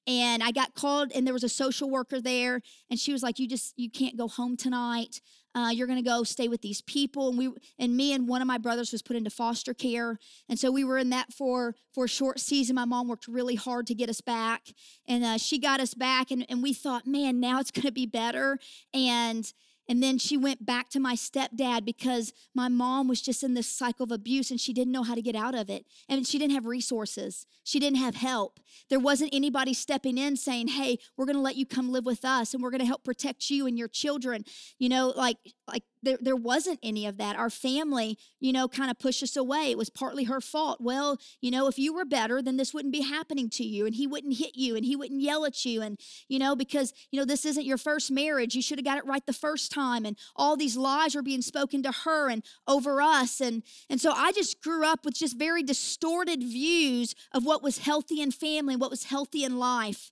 [0.09, 3.37] and I got called, and there was a social worker there, and she was like,
[3.37, 5.21] "You just you can't go home tonight.
[5.53, 8.41] Uh, you're going to go stay with these people." And we and me and one
[8.41, 10.17] of my brothers was put into foster care,
[10.49, 12.75] and so we were in that for for a short season.
[12.75, 14.69] My mom worked really hard to get us back,
[15.07, 17.91] and uh, she got us back, and and we thought, man, now it's going to
[17.91, 18.57] be better,
[18.95, 19.53] and
[19.89, 23.67] and then she went back to my stepdad because my mom was just in this
[23.67, 25.87] cycle of abuse and she didn't know how to get out of it.
[26.07, 28.59] And she didn't have resources, she didn't have help.
[28.89, 32.23] There wasn't anybody stepping in saying, hey, we're going to let you come live with
[32.23, 34.45] us and we're going to help protect you and your children.
[34.77, 37.35] You know, like, like there, there wasn't any of that.
[37.35, 39.71] Our family, you know, kind of pushed us away.
[39.71, 40.79] It was partly her fault.
[40.79, 43.95] Well, you know, if you were better, then this wouldn't be happening to you and
[43.95, 45.81] he wouldn't hit you and he wouldn't yell at you.
[45.81, 48.55] And, you know, because, you know, this isn't your first marriage.
[48.55, 50.05] You should have got it right the first time.
[50.05, 53.41] And all these lies were being spoken to her and over us.
[53.41, 57.79] And, and so I just grew up with just very distorted views of what was
[57.79, 60.11] healthy in family, what was healthy in life.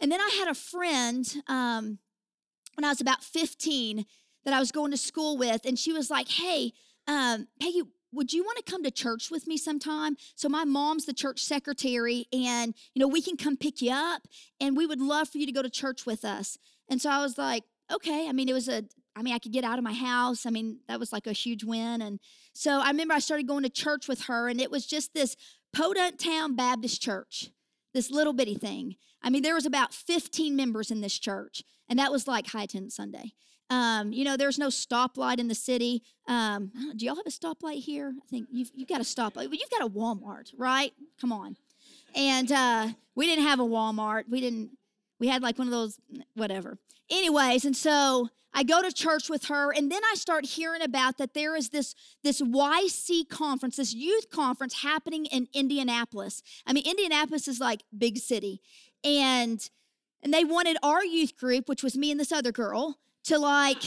[0.00, 1.98] And then I had a friend um,
[2.74, 4.06] when I was about 15
[4.44, 6.72] that I was going to school with, and she was like, Hey,
[7.06, 10.16] um, Peggy, would you want to come to church with me sometime?
[10.34, 14.22] So my mom's the church secretary, and you know, we can come pick you up,
[14.60, 16.58] and we would love for you to go to church with us.
[16.88, 18.28] And so I was like, okay.
[18.28, 18.84] I mean, it was a
[19.16, 20.46] I mean, I could get out of my house.
[20.46, 22.00] I mean, that was like a huge win.
[22.00, 22.20] And
[22.52, 25.36] so I remember I started going to church with her, and it was just this
[25.72, 27.50] Podunk Town Baptist Church,
[27.92, 28.96] this little bitty thing.
[29.22, 32.62] I mean, there was about 15 members in this church, and that was like high
[32.62, 33.32] attendance Sunday.
[33.70, 36.02] Um, you know, there's no stoplight in the city.
[36.26, 38.12] Um, do y'all have a stoplight here?
[38.16, 39.48] I think you've, you've got a stoplight.
[39.52, 40.92] You've got a Walmart, right?
[41.20, 41.56] Come on.
[42.14, 44.24] And uh, we didn't have a Walmart.
[44.28, 44.70] We didn't,
[45.20, 45.98] we had like one of those,
[46.34, 46.78] whatever.
[47.08, 51.18] Anyways, and so I go to church with her, and then I start hearing about
[51.18, 56.42] that there is this, this YC conference, this youth conference happening in Indianapolis.
[56.66, 58.60] I mean, Indianapolis is like big city.
[59.04, 59.68] And
[60.22, 63.82] and they wanted our youth group, which was me and this other girl, to like,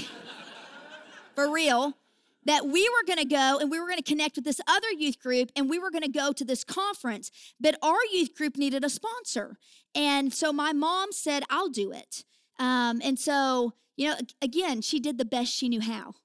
[1.36, 1.98] for real,
[2.46, 5.52] that we were gonna go and we were gonna connect with this other youth group
[5.56, 7.32] and we were gonna go to this conference.
[7.60, 9.58] But our youth group needed a sponsor.
[9.96, 12.26] And so my mom said, I'll do it.
[12.60, 16.16] Um, and so, you know, again, she did the best she knew how.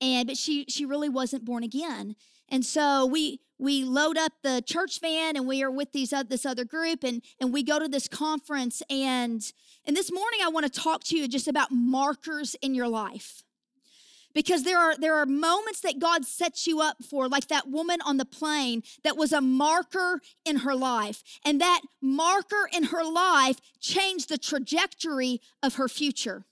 [0.00, 2.14] And but she she really wasn't born again.
[2.48, 6.22] And so we we load up the church van and we are with these uh,
[6.22, 9.52] this other group and and we go to this conference and
[9.84, 13.42] and this morning I want to talk to you just about markers in your life
[14.34, 17.98] because there are there are moments that God sets you up for like that woman
[18.04, 23.04] on the plane that was a marker in her life and that marker in her
[23.04, 26.44] life changed the trajectory of her future.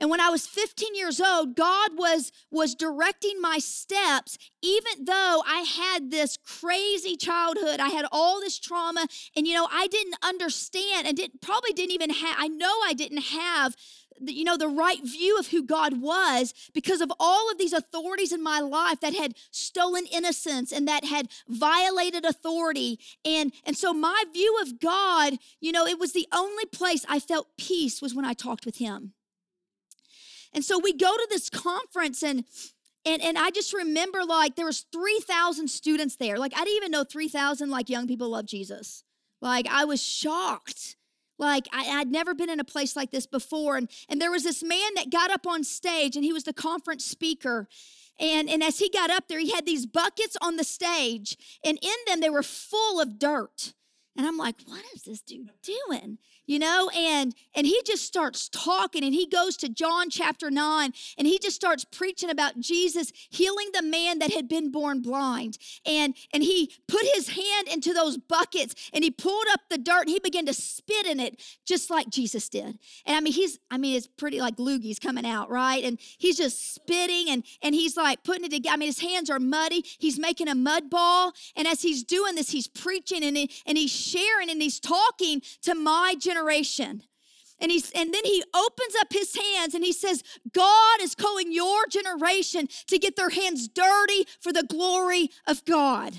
[0.00, 5.42] And when I was 15 years old, God was, was directing my steps, even though
[5.46, 7.80] I had this crazy childhood.
[7.80, 11.92] I had all this trauma, and you know, I didn't understand and didn't, probably didn't
[11.92, 13.76] even have, I know I didn't have
[14.20, 18.32] you know the right view of who God was because of all of these authorities
[18.32, 23.92] in my life that had stolen innocence and that had violated authority and and so
[23.92, 28.14] my view of God you know it was the only place I felt peace was
[28.14, 29.13] when I talked with him
[30.54, 32.44] and so we go to this conference and
[33.06, 36.38] and, and I just remember like there was 3,000 students there.
[36.38, 39.04] Like I didn't even know 3,000 like young people love Jesus.
[39.42, 40.96] Like I was shocked.
[41.38, 43.76] Like I, would never been in a place like this before.
[43.76, 46.54] And, and there was this man that got up on stage and he was the
[46.54, 47.68] conference speaker.
[48.18, 51.78] And, and as he got up there, he had these buckets on the stage, and
[51.82, 53.74] in them they were full of dirt.
[54.16, 56.18] And I'm like, what is this dude doing?
[56.46, 60.92] You know and and he just starts talking and he goes to john chapter 9
[61.18, 65.58] and he just starts preaching about jesus healing the man that had been born blind.
[65.86, 70.02] And and he put his hand into those buckets and he pulled up the dirt
[70.02, 72.78] and he began to spit in it just like jesus did.
[73.06, 75.84] And i mean he's i mean it's pretty like loogies coming out right?
[75.84, 79.30] And he's just spitting and and he's like putting it together i mean his hands
[79.30, 79.84] are muddy.
[79.98, 83.90] He's making a mud ball and as he's doing this he's preaching and, and he's
[83.90, 87.02] sharing and he's talking to my generation generation.
[87.60, 91.52] And he's and then he opens up his hands and he says, God is calling
[91.52, 96.14] your generation to get their hands dirty for the glory of God.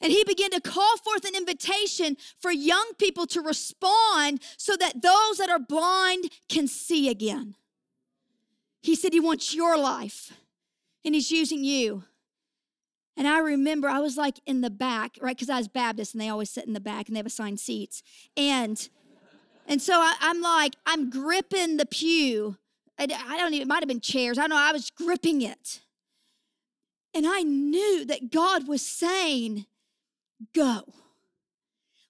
[0.00, 5.02] And he began to call forth an invitation for young people to respond so that
[5.02, 7.54] those that are blind can see again.
[8.80, 10.32] He said he wants your life
[11.04, 12.04] and he's using you.
[13.20, 15.36] And I remember I was like in the back, right?
[15.36, 17.60] Because I was Baptist and they always sit in the back and they have assigned
[17.60, 18.02] seats.
[18.34, 18.88] And
[19.68, 22.56] and so I, am like, I'm gripping the pew.
[22.98, 24.38] I, I don't even, it might have been chairs.
[24.38, 24.56] I know.
[24.56, 25.80] I was gripping it.
[27.12, 29.66] And I knew that God was saying,
[30.54, 30.84] go.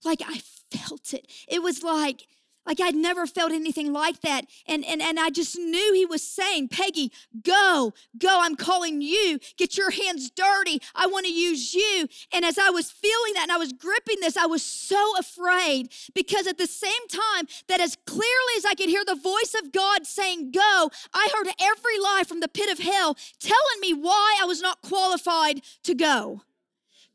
[0.04, 0.38] Like I
[0.70, 1.26] felt it.
[1.48, 2.28] It was like,
[2.70, 4.46] like I'd never felt anything like that.
[4.64, 7.10] And, and, and I just knew he was saying, Peggy,
[7.42, 8.38] go, go.
[8.40, 9.40] I'm calling you.
[9.56, 10.80] Get your hands dirty.
[10.94, 12.06] I want to use you.
[12.32, 15.92] And as I was feeling that and I was gripping this, I was so afraid
[16.14, 19.72] because at the same time that as clearly as I could hear the voice of
[19.72, 24.38] God saying, go, I heard every lie from the pit of hell telling me why
[24.40, 26.42] I was not qualified to go.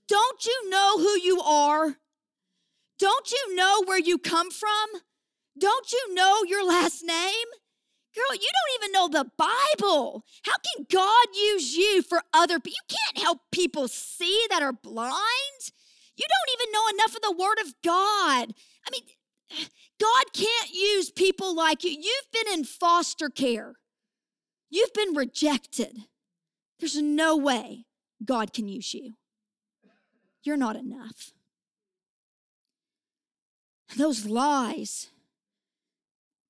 [0.10, 1.96] Don't you know who you are?
[3.00, 5.02] Don't you know where you come from?
[5.58, 7.48] Don't you know your last name?
[8.16, 10.24] Girl, you don't even know the Bible.
[10.44, 12.72] How can God use you for other people?
[12.90, 15.72] You can't help people see that are blind.
[16.16, 18.54] You don't even know enough of the Word of God.
[18.88, 19.02] I mean,
[20.00, 21.92] God can't use people like you.
[21.92, 23.76] You've been in foster care,
[24.70, 26.06] you've been rejected.
[26.80, 27.86] There's no way
[28.24, 29.14] God can use you.
[30.44, 31.32] You're not enough.
[33.98, 35.10] Those lies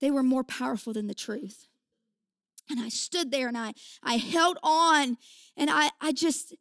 [0.02, 1.68] they were more powerful than the truth.
[2.70, 5.18] And I stood there and I, I held on
[5.56, 6.56] and I, I just,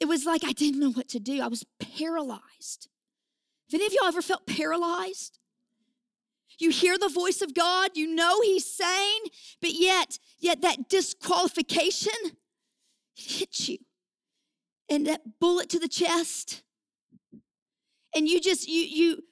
[0.00, 1.42] it was like I didn't know what to do.
[1.42, 2.88] I was paralyzed.
[3.68, 5.38] If any of y'all ever felt paralyzed?
[6.58, 9.20] You hear the voice of God, you know He's saying,
[9.60, 12.12] but yet, yet that disqualification
[13.14, 13.78] hits you.
[14.90, 16.62] And that bullet to the chest.
[18.14, 19.22] And you just, you, you,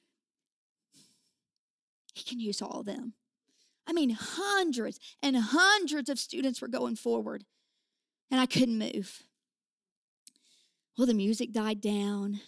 [2.14, 3.14] He can use all of them.
[3.86, 7.44] I mean, hundreds and hundreds of students were going forward,
[8.30, 9.22] and I couldn't move.
[10.98, 12.40] Well, the music died down,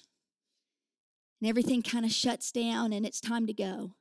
[1.41, 3.93] and everything kind of shuts down, and it's time to go.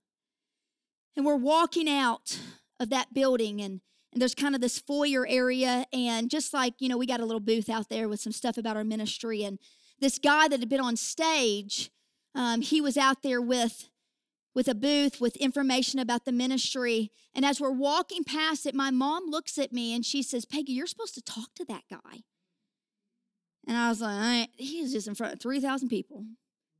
[1.16, 2.40] And we're walking out
[2.80, 3.82] of that building, and,
[4.14, 7.26] and there's kind of this foyer area, and just like, you know, we got a
[7.26, 9.60] little booth out there with some stuff about our ministry, and
[10.00, 11.92] this guy that had been on stage,
[12.34, 13.90] um, he was out there with
[14.58, 17.12] with a booth with information about the ministry.
[17.36, 20.72] And as we're walking past it, my mom looks at me and she says, Peggy,
[20.72, 22.24] you're supposed to talk to that guy.
[23.68, 26.26] And I was like, he's just in front of 3,000 people.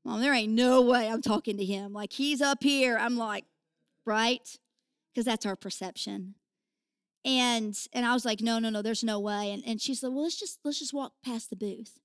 [0.04, 1.94] Mom, there ain't no way I'm talking to him.
[1.94, 2.98] Like, he's up here.
[2.98, 3.46] I'm like,
[4.08, 4.58] right?
[5.14, 6.34] Because that's our perception.
[7.24, 9.52] And and I was like, no, no, no, there's no way.
[9.52, 12.00] And, and she said, well, let's just let's just walk past the booth.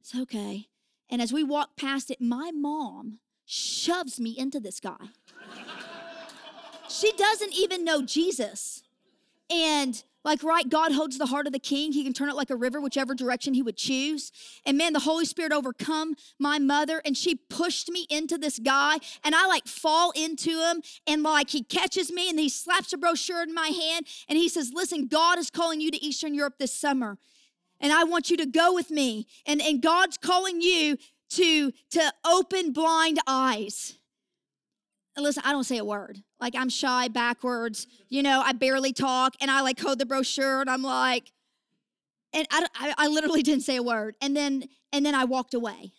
[0.00, 0.68] It's okay.
[1.10, 4.96] And as we walk past it, my mom shoves me into this guy.
[6.88, 8.82] she doesn't even know Jesus.
[9.50, 11.92] And like, right, God holds the heart of the king.
[11.92, 14.32] He can turn it like a river, whichever direction he would choose.
[14.64, 18.98] And man, the Holy Spirit overcome my mother, and she pushed me into this guy,
[19.22, 22.96] and I like fall into him, and like he catches me, and he slaps a
[22.96, 26.54] brochure in my hand, and he says, Listen, God is calling you to Eastern Europe
[26.58, 27.18] this summer.
[27.80, 29.26] And I want you to go with me.
[29.44, 30.96] And, and God's calling you
[31.30, 33.98] to, to open blind eyes.
[35.16, 36.22] And listen, I don't say a word.
[36.40, 40.60] Like I'm shy backwards, you know, I barely talk and I like hold the brochure
[40.60, 41.30] and I'm like,
[42.32, 44.16] and I, I, I literally didn't say a word.
[44.20, 45.92] And then, and then I walked away.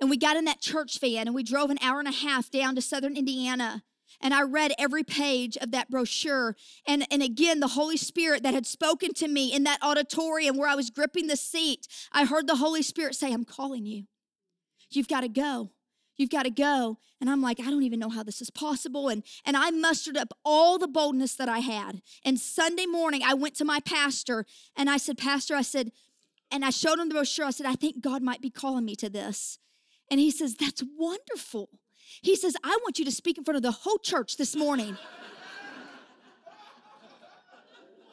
[0.00, 2.50] And we got in that church van and we drove an hour and a half
[2.50, 3.82] down to southern Indiana.
[4.20, 6.54] And I read every page of that brochure.
[6.86, 10.68] And, and again, the Holy Spirit that had spoken to me in that auditorium where
[10.68, 14.04] I was gripping the seat, I heard the Holy Spirit say, I'm calling you.
[14.96, 15.70] You've got to go.
[16.16, 16.98] You've got to go.
[17.20, 19.08] And I'm like, I don't even know how this is possible.
[19.08, 22.02] And, and I mustered up all the boldness that I had.
[22.24, 24.44] And Sunday morning, I went to my pastor
[24.76, 25.92] and I said, Pastor, I said,
[26.50, 27.46] and I showed him the brochure.
[27.46, 29.58] I said, I think God might be calling me to this.
[30.10, 31.70] And he says, That's wonderful.
[32.20, 34.98] He says, I want you to speak in front of the whole church this morning.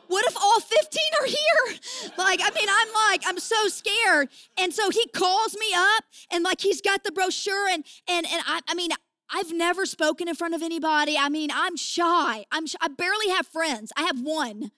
[0.09, 1.79] What if all 15 are here?
[2.17, 4.29] Like, I mean, I'm like, I'm so scared.
[4.59, 8.41] And so he calls me up and like he's got the brochure and and and
[8.45, 8.89] I, I mean,
[9.31, 11.15] I've never spoken in front of anybody.
[11.17, 12.45] I mean, I'm shy.
[12.51, 13.93] I'm I barely have friends.
[13.95, 14.71] I have one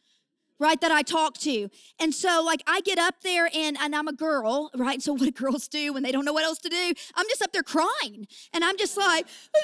[0.59, 1.69] right that i talk to
[1.99, 5.23] and so like i get up there and, and i'm a girl right so what
[5.23, 7.63] do girls do when they don't know what else to do i'm just up there
[7.63, 9.61] crying and i'm just like i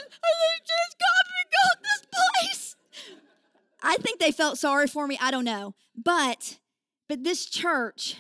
[0.66, 2.77] just got got this place
[3.88, 5.18] I think they felt sorry for me.
[5.22, 5.74] I don't know.
[5.96, 6.58] But
[7.08, 8.18] but this church,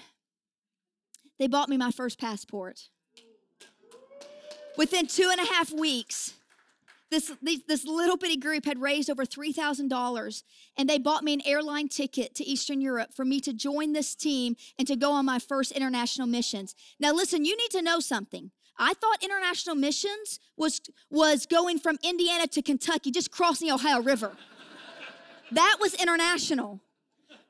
[1.38, 2.88] they bought me my first passport.
[4.78, 6.36] Within two and a half weeks,
[7.10, 7.32] this,
[7.68, 10.44] this little bitty group had raised over $3,000
[10.78, 14.14] and they bought me an airline ticket to Eastern Europe for me to join this
[14.14, 16.76] team and to go on my first international missions.
[17.00, 18.52] Now, listen, you need to know something.
[18.78, 24.02] I thought international missions was, was going from Indiana to Kentucky, just crossing the Ohio
[24.02, 24.34] River.
[25.52, 26.82] That was international,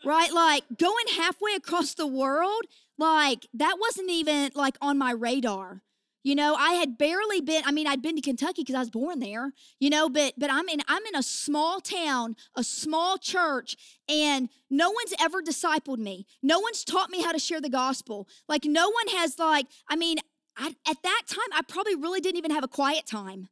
[0.06, 0.32] right?
[0.32, 2.64] Like going halfway across the world,
[2.98, 5.82] like that wasn't even like on my radar.
[6.24, 8.90] You know, I had barely been, I mean, I'd been to Kentucky because I was
[8.90, 13.18] born there, you know, but but I'm in I'm in a small town, a small
[13.18, 13.78] church,
[14.10, 16.26] and no one's ever discipled me.
[16.44, 18.28] No one's taught me how to share the gospel.
[18.50, 20.18] Like no one has like, I mean,
[20.58, 23.48] I, at that time, I probably really didn't even have a quiet time.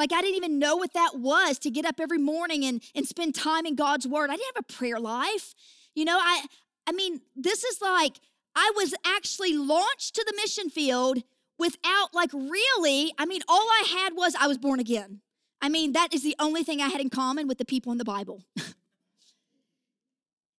[0.00, 3.06] Like I didn't even know what that was to get up every morning and, and
[3.06, 4.30] spend time in God's word.
[4.30, 5.54] I didn't have a prayer life.
[5.94, 6.46] You know, I
[6.86, 8.18] I mean, this is like
[8.56, 11.18] I was actually launched to the mission field
[11.58, 15.20] without like really, I mean, all I had was I was born again.
[15.60, 17.98] I mean, that is the only thing I had in common with the people in
[17.98, 18.42] the Bible.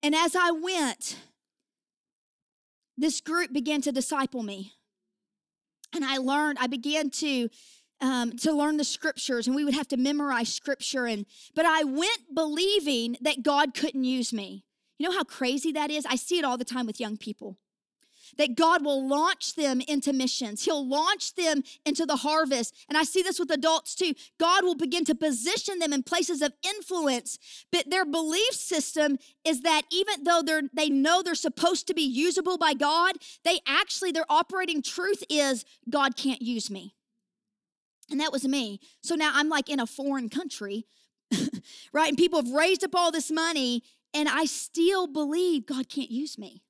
[0.04, 1.18] and as I went,
[2.96, 4.74] this group began to disciple me.
[5.96, 7.50] And I learned, I began to
[8.02, 11.26] um, to learn the scriptures and we would have to memorize scripture and
[11.56, 14.66] but i went believing that god couldn't use me
[14.98, 17.58] you know how crazy that is i see it all the time with young people
[18.38, 20.66] that God will launch them into missions.
[20.66, 22.76] He'll launch them into the harvest.
[22.90, 24.14] And I see this with adults too.
[24.40, 27.38] God will begin to position them in places of influence,
[27.72, 32.02] but their belief system is that even though they're they know they're supposed to be
[32.02, 36.96] usable by God, they actually their operating truth is God can't use me.
[38.10, 38.80] And that was me.
[39.02, 40.86] So now I'm like in a foreign country,
[41.94, 42.10] right?
[42.10, 43.84] And people have raised up all this money,
[44.14, 46.64] and I still believe God can't use me.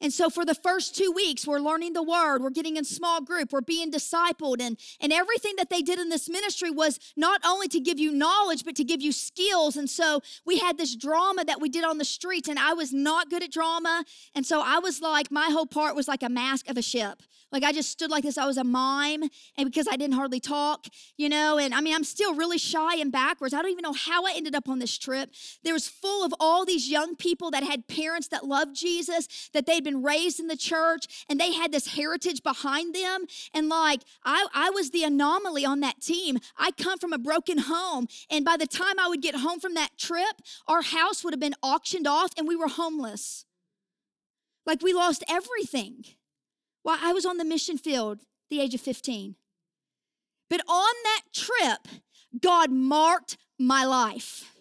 [0.00, 3.20] And so for the first two weeks, we're learning the word, we're getting in small
[3.20, 7.40] group, we're being discipled, and, and everything that they did in this ministry was not
[7.44, 9.76] only to give you knowledge, but to give you skills.
[9.76, 12.92] And so we had this drama that we did on the streets, and I was
[12.92, 14.04] not good at drama.
[14.34, 17.22] And so I was like, my whole part was like a mask of a ship.
[17.50, 18.36] Like I just stood like this.
[18.36, 19.22] I was a mime,
[19.56, 20.86] and because I didn't hardly talk,
[21.16, 23.54] you know, and I mean, I'm still really shy and backwards.
[23.54, 25.30] I don't even know how I ended up on this trip.
[25.64, 29.64] There was full of all these young people that had parents that loved Jesus, that
[29.64, 33.26] they'd been raised in the church, and they had this heritage behind them.
[33.54, 36.38] And like I, I was the anomaly on that team.
[36.56, 39.74] I come from a broken home, and by the time I would get home from
[39.74, 43.44] that trip, our house would have been auctioned off, and we were homeless.
[44.66, 46.04] Like we lost everything.
[46.82, 48.20] While I was on the mission field
[48.50, 49.34] the age of 15.
[50.48, 51.88] But on that trip,
[52.40, 54.54] God marked my life.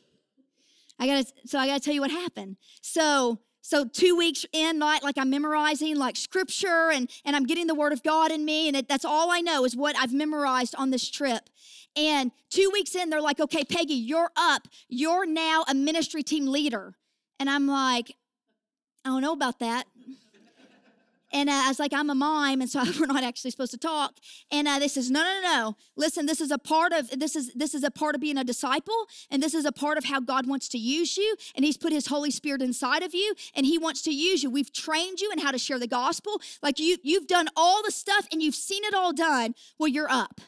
[1.00, 2.58] I gotta, so I gotta tell you what happened.
[2.82, 7.68] So, so two weeks in, like, like I'm memorizing like scripture and, and I'm getting
[7.68, 10.14] the word of God in me, and it, that's all I know is what I've
[10.14, 11.50] memorized on this trip.
[11.98, 14.70] And two weeks in, they're like, okay, Peggy, you're up.
[14.88, 16.96] You're now a ministry team leader.
[17.42, 18.16] And I'm like,
[19.04, 19.86] I don't know about that.
[21.38, 23.78] And uh, I was like, I'm a mime, and so we're not actually supposed to
[23.78, 24.16] talk.
[24.52, 25.78] And uh, they says, no, no, no.
[25.96, 28.44] Listen, this is a part of this is this is a part of being a
[28.44, 31.36] disciple, and this is a part of how God wants to use you.
[31.56, 34.50] And He's put His Holy Spirit inside of you, and He wants to use you.
[34.50, 36.42] We've trained you in how to share the gospel.
[36.64, 39.54] Like you, you've done all the stuff, and you've seen it all done.
[39.78, 40.42] Well, you're up.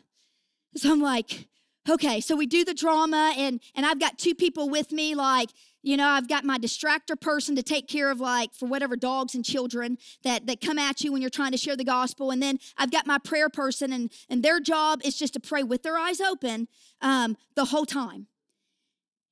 [0.76, 1.48] So I'm like,
[1.88, 2.20] okay.
[2.20, 5.52] So we do the drama, and and I've got two people with me, like
[5.82, 9.36] you know i've got my distractor person to take care of like for whatever dogs
[9.36, 12.32] and children that that come at you when you're trying to share the gospel.
[12.32, 15.64] And then i've got my prayer person and and their job is just to pray
[15.64, 16.68] with their eyes open
[17.02, 18.28] um, the whole time.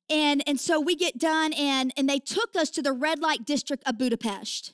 [0.09, 3.45] And and so we get done and and they took us to the red light
[3.45, 4.73] district of budapest.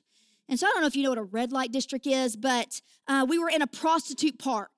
[0.50, 2.82] And so i don't know if you know what a red light district is but
[3.08, 4.72] uh, we were in a prostitute park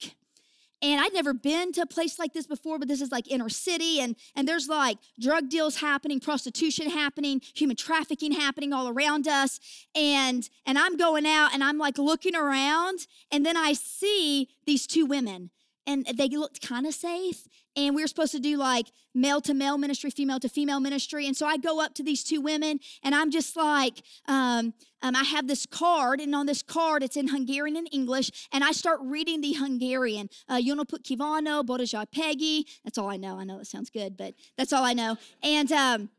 [0.81, 3.49] and I'd never been to a place like this before, but this is like inner
[3.49, 9.27] city, and, and there's like drug deals happening, prostitution happening, human trafficking happening all around
[9.27, 9.59] us.
[9.95, 14.85] And and I'm going out and I'm like looking around, and then I see these
[14.87, 15.49] two women,
[15.87, 19.53] and they looked kind of safe and we were supposed to do like male to
[19.53, 21.27] male ministry, female to female ministry.
[21.27, 25.15] And so I go up to these two women, and I'm just like, um, um,
[25.15, 28.71] I have this card, and on this card, it's in Hungarian and English, and I
[28.71, 30.29] start reading the Hungarian.
[30.47, 32.65] Uh, put kivano, bodajai Peggy.
[32.83, 33.37] That's all I know.
[33.37, 35.17] I know that sounds good, but that's all I know.
[35.43, 36.09] And um,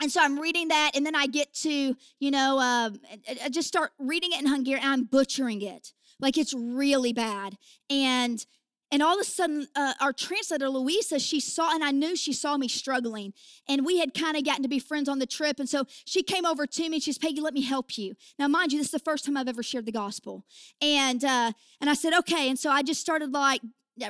[0.00, 2.90] and so I'm reading that, and then I get to, you know, uh,
[3.42, 5.92] I just start reading it in Hungarian, I'm butchering it.
[6.20, 7.56] Like it's really bad.
[7.90, 8.44] And
[8.92, 12.32] and all of a sudden, uh, our translator, Louisa, she saw, and I knew she
[12.32, 13.32] saw me struggling.
[13.68, 15.58] And we had kind of gotten to be friends on the trip.
[15.58, 18.14] And so she came over to me and she's, Peggy, let me help you.
[18.38, 20.44] Now, mind you, this is the first time I've ever shared the gospel.
[20.80, 22.48] And, uh, and I said, okay.
[22.48, 23.60] And so I just started like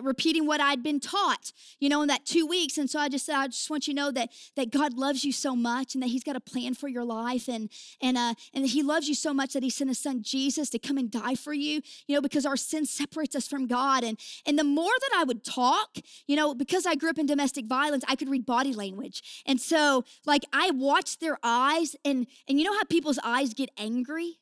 [0.03, 2.78] repeating what I'd been taught, you know, in that two weeks.
[2.78, 5.24] And so I just said, I just want you to know that that God loves
[5.24, 7.70] you so much and that He's got a plan for your life and
[8.01, 10.78] and uh and He loves you so much that He sent His Son Jesus to
[10.78, 14.05] come and die for you, you know, because our sin separates us from God.
[14.05, 17.26] And and the more that I would talk, you know, because I grew up in
[17.26, 19.22] domestic violence, I could read body language.
[19.47, 23.70] And so like I watched their eyes and and you know how people's eyes get
[23.78, 24.39] angry?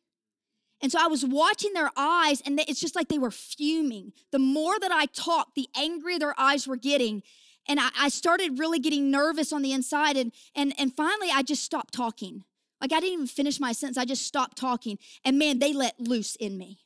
[0.84, 4.12] And so I was watching their eyes, and it's just like they were fuming.
[4.32, 7.22] The more that I talked, the angrier their eyes were getting.
[7.66, 10.18] And I, I started really getting nervous on the inside.
[10.18, 12.44] And, and, and finally, I just stopped talking.
[12.82, 14.98] Like I didn't even finish my sentence, I just stopped talking.
[15.24, 16.80] And man, they let loose in me.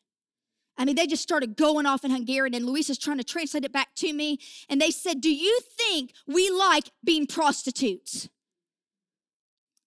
[0.76, 3.72] I mean, they just started going off in Hungarian, and Luisa's trying to translate it
[3.72, 4.38] back to me.
[4.68, 8.28] And they said, Do you think we like being prostitutes?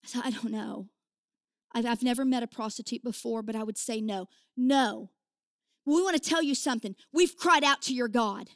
[0.04, 0.90] I said, I don't know.
[1.74, 4.28] I've, I've never met a prostitute before, but I would say no.
[4.56, 5.10] No.
[5.86, 6.96] We want to tell you something.
[7.12, 8.50] We've cried out to your God.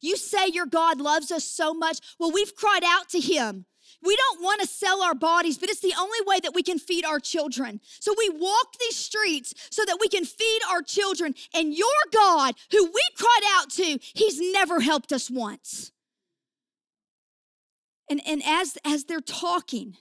[0.00, 1.98] You say your God loves us so much.
[2.18, 3.66] Well, we've cried out to him.
[4.02, 6.78] We don't want to sell our bodies, but it's the only way that we can
[6.78, 7.80] feed our children.
[8.00, 11.34] So we walk these streets so that we can feed our children.
[11.54, 15.92] And your God, who we cried out to, He's never helped us once.
[18.10, 19.96] And, and as, as they're talking,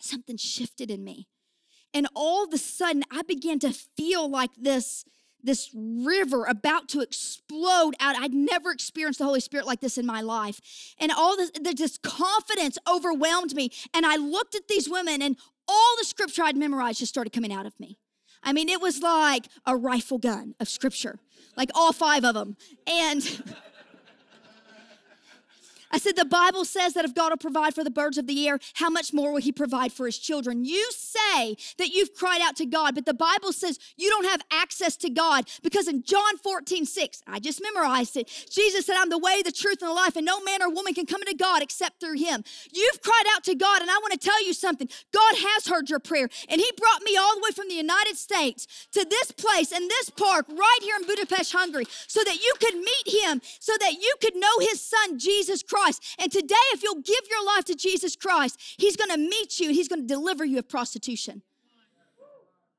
[0.00, 1.28] something shifted in me.
[1.92, 5.04] And all of a sudden, I began to feel like this,
[5.42, 8.16] this river about to explode out.
[8.16, 10.60] I'd never experienced the Holy Spirit like this in my life.
[10.98, 13.70] And all this, this confidence overwhelmed me.
[13.92, 15.36] And I looked at these women, and
[15.68, 17.98] all the scripture I'd memorized just started coming out of me.
[18.42, 21.18] I mean, it was like a rifle gun of scripture,
[21.56, 22.56] like all five of them.
[22.86, 23.22] And
[25.92, 28.46] I said, the Bible says that if God will provide for the birds of the
[28.46, 30.64] air, how much more will He provide for His children?
[30.64, 34.42] You say that you've cried out to God, but the Bible says you don't have
[34.52, 38.28] access to God because in John 14, 6, I just memorized it.
[38.50, 40.94] Jesus said, I'm the way, the truth, and the life, and no man or woman
[40.94, 42.44] can come into God except through Him.
[42.72, 44.88] You've cried out to God, and I want to tell you something.
[45.12, 48.16] God has heard your prayer, and He brought me all the way from the United
[48.16, 52.54] States to this place in this park right here in Budapest, Hungary, so that you
[52.60, 55.79] could meet Him, so that you could know His Son, Jesus Christ.
[55.80, 56.16] Christ.
[56.18, 59.74] And today, if you'll give your life to Jesus Christ, He's gonna meet you and
[59.74, 61.42] He's gonna deliver you of prostitution.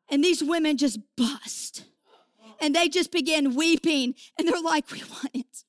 [0.09, 1.85] And these women just bust.
[2.59, 5.63] And they just begin weeping and they're like, We want it.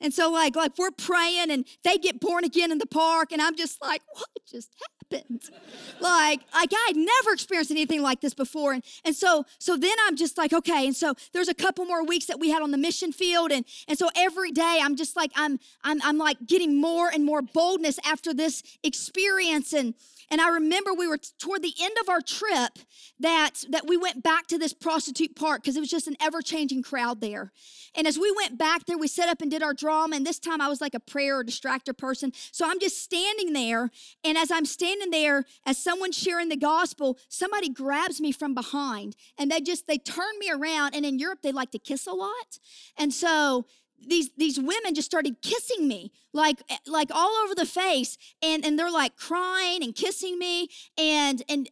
[0.00, 3.42] And so, like, like we're praying and they get born again in the park, and
[3.42, 4.99] I'm just like, what just happened?
[5.10, 8.72] Like, like I had never experienced anything like this before.
[8.72, 10.86] And, and so, so then I'm just like, okay.
[10.86, 13.52] And so there's a couple more weeks that we had on the mission field.
[13.52, 17.24] And, and so every day I'm just like, I'm, I'm, I'm like getting more and
[17.24, 19.72] more boldness after this experience.
[19.72, 19.94] And,
[20.30, 22.78] and I remember we were toward the end of our trip
[23.18, 26.40] that, that we went back to this prostitute park because it was just an ever
[26.40, 27.52] changing crowd there.
[27.96, 30.14] And as we went back there, we set up and did our drama.
[30.14, 32.32] And this time I was like a prayer or distractor person.
[32.52, 33.90] So I'm just standing there.
[34.22, 39.16] And as I'm standing there as someone sharing the gospel, somebody grabs me from behind
[39.36, 40.94] and they just they turn me around.
[40.94, 42.60] And in Europe, they like to kiss a lot.
[42.96, 43.66] And so
[44.06, 48.16] these these women just started kissing me like eh, like all over the face.
[48.42, 50.68] And and they're like crying and kissing me.
[50.96, 51.68] And and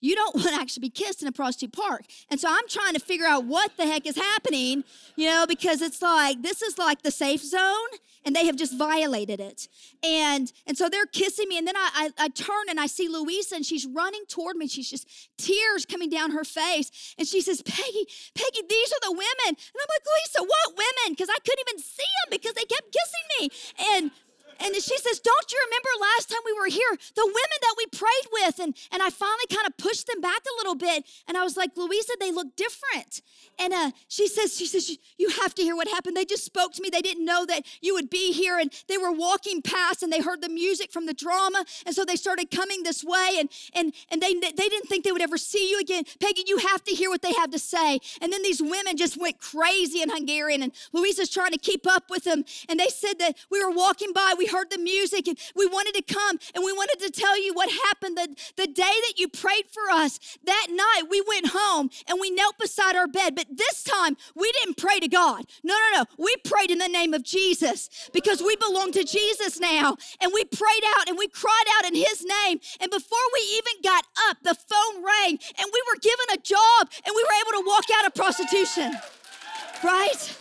[0.00, 2.04] you don't want to actually be kissed in a prostitute park.
[2.30, 4.84] And so I'm trying to figure out what the heck is happening,
[5.16, 7.88] you know, because it's like this is like the safe zone
[8.24, 9.68] and they have just violated it.
[10.02, 13.08] And and so they're kissing me, and then I, I, I turn and I see
[13.08, 14.66] Louisa, and she's running toward me.
[14.68, 19.12] She's just tears coming down her face, and she says, "Peggy, Peggy, these are the
[19.12, 22.64] women." And I'm like, "Louisa, what women?" Because I couldn't even see them because they
[22.64, 23.50] kept kissing me,
[23.96, 24.10] and
[24.60, 26.96] and she says, Don't you remember last time we were here?
[27.14, 28.58] The women that we prayed with.
[28.58, 31.04] And, and I finally kind of pushed them back a little bit.
[31.26, 33.22] And I was like, Louisa, they look different.
[33.58, 36.16] And uh, she says, she says, you have to hear what happened.
[36.16, 36.90] They just spoke to me.
[36.90, 38.58] They didn't know that you would be here.
[38.58, 41.64] And they were walking past and they heard the music from the drama.
[41.86, 43.36] And so they started coming this way.
[43.38, 46.04] And and and they they didn't think they would ever see you again.
[46.20, 47.98] Peggy, you have to hear what they have to say.
[48.20, 50.62] And then these women just went crazy in Hungarian.
[50.62, 52.44] And Louisa's trying to keep up with them.
[52.68, 55.94] And they said that we were walking by, we heard the music, and we wanted
[55.94, 59.28] to come and we wanted to tell you what happened the, the day that you
[59.28, 60.18] prayed for us.
[60.44, 63.34] That night we went home and we knelt beside our bed.
[63.34, 65.46] But this time, we didn't pray to God.
[65.62, 66.04] No, no, no.
[66.18, 69.96] We prayed in the name of Jesus because we belong to Jesus now.
[70.20, 72.60] And we prayed out and we cried out in His name.
[72.80, 76.90] And before we even got up, the phone rang and we were given a job
[77.06, 78.94] and we were able to walk out of prostitution.
[79.82, 80.36] Right?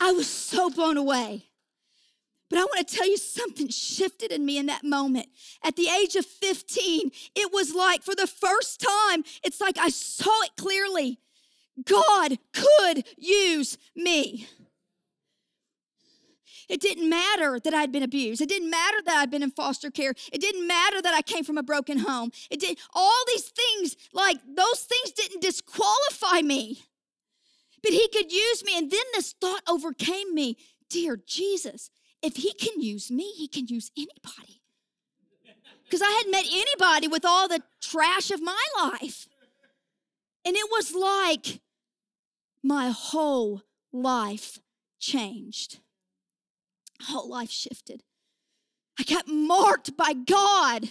[0.00, 1.44] I was so blown away.
[2.50, 5.28] But I want to tell you something shifted in me in that moment.
[5.62, 9.90] At the age of 15, it was like for the first time, it's like I
[9.90, 11.18] saw it clearly.
[11.84, 14.48] God could use me.
[16.68, 18.40] It didn't matter that I'd been abused.
[18.40, 20.12] It didn't matter that I'd been in foster care.
[20.32, 22.30] It didn't matter that I came from a broken home.
[22.50, 26.82] It did all these things, like those things didn't disqualify me.
[27.82, 28.76] But he could use me.
[28.76, 30.56] And then this thought overcame me.
[30.90, 31.90] Dear Jesus,
[32.22, 34.60] if he can use me, he can use anybody.
[35.84, 39.26] Because I hadn't met anybody with all the trash of my life.
[40.44, 41.60] And it was like
[42.62, 43.62] my whole
[43.92, 44.58] life
[44.98, 45.78] changed.
[47.02, 48.02] Whole life shifted.
[48.98, 50.90] I got marked by God.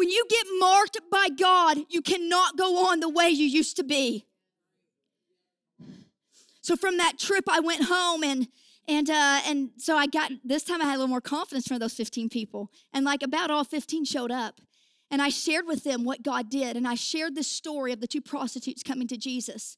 [0.00, 3.84] When you get marked by God, you cannot go on the way you used to
[3.84, 4.24] be.
[6.62, 8.48] So from that trip, I went home and
[8.88, 11.80] and uh, and so I got this time I had a little more confidence from
[11.80, 14.62] those 15 people, and like about all 15 showed up,
[15.10, 18.06] and I shared with them what God did, and I shared this story of the
[18.06, 19.76] two prostitutes coming to Jesus.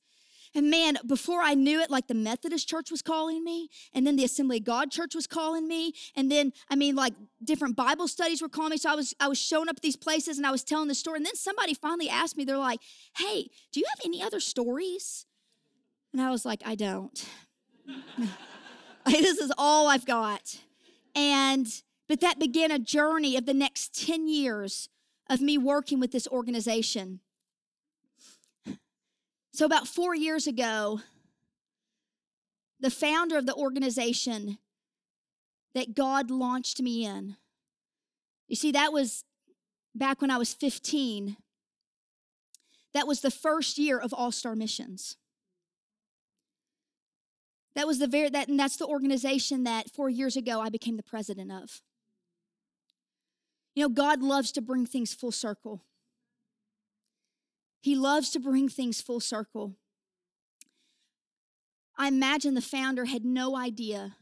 [0.55, 4.17] And man, before I knew it, like the Methodist church was calling me, and then
[4.17, 8.09] the Assembly of God church was calling me, and then I mean, like different Bible
[8.09, 8.77] studies were calling me.
[8.77, 10.95] So I was I was showing up at these places and I was telling the
[10.95, 11.19] story.
[11.19, 12.81] And then somebody finally asked me, they're like,
[13.17, 15.27] "Hey, do you have any other stories?"
[16.13, 17.27] And I was like, I don't.
[19.07, 20.59] this is all I've got.
[21.15, 21.67] And,
[22.09, 24.89] but that began a journey of the next 10 years
[25.31, 27.21] of me working with this organization.
[29.55, 31.01] So, about four years ago,
[32.81, 34.59] the founder of the organization
[35.75, 37.37] that God launched me in,
[38.49, 39.25] you see, that was
[39.95, 41.37] back when I was 15.
[42.95, 45.17] That was the first year of All Star Missions.
[47.75, 50.97] That was the very that and that's the organization that 4 years ago I became
[50.97, 51.83] the president of.
[53.75, 55.83] You know, God loves to bring things full circle.
[57.83, 59.75] He loves to bring things full circle.
[61.99, 64.17] I imagine the founder had no idea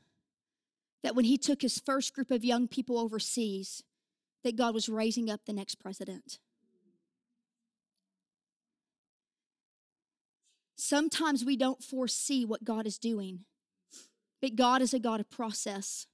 [1.03, 3.85] that when he took his first group of young people overseas,
[4.43, 6.39] that God was raising up the next president.
[10.77, 13.41] Sometimes we don't foresee what God is doing,
[14.41, 16.07] but God is a God of process.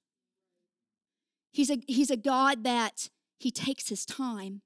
[1.52, 4.62] He's a, he's a God that He takes His time.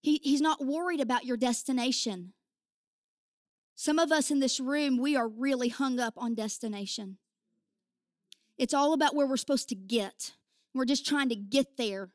[0.00, 2.32] He, he's not worried about your destination.
[3.74, 7.18] Some of us in this room, we are really hung up on destination.
[8.58, 10.32] It's all about where we're supposed to get.
[10.74, 12.10] We're just trying to get there.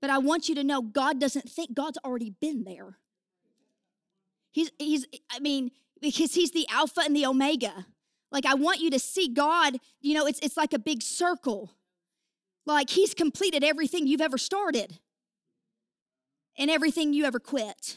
[0.00, 2.98] But I want you to know God doesn't think God's already been there.
[4.50, 5.70] He's, he's I mean,
[6.00, 7.86] because he's the Alpha and the Omega.
[8.30, 11.72] Like, I want you to see God, you know, it's, it's like a big circle.
[12.66, 14.98] Like, he's completed everything you've ever started
[16.58, 17.96] and everything you ever quit.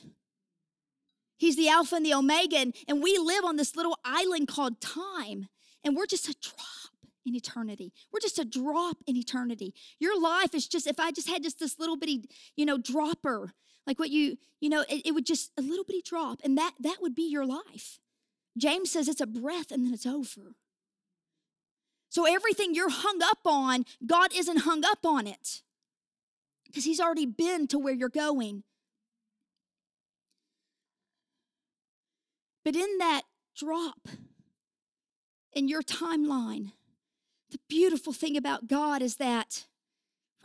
[1.38, 4.82] He's the Alpha and the Omega, and, and we live on this little island called
[4.82, 5.48] time.
[5.84, 7.94] and we're just a drop in eternity.
[8.12, 9.74] We're just a drop in eternity.
[10.00, 13.54] Your life is just, if I just had just this little bitty, you know, dropper,
[13.86, 16.74] like what you, you know, it, it would just a little bitty drop, and that
[16.80, 18.00] that would be your life.
[18.58, 20.56] James says it's a breath and then it's over.
[22.10, 25.62] So everything you're hung up on, God isn't hung up on it
[26.78, 28.62] because He's already been to where you're going.
[32.64, 33.24] But in that
[33.58, 34.08] drop
[35.54, 36.74] in your timeline,
[37.50, 39.66] the beautiful thing about God is that,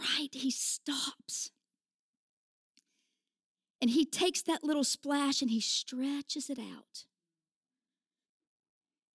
[0.01, 1.51] right, He stops.
[3.83, 7.05] And He takes that little splash and He stretches it out.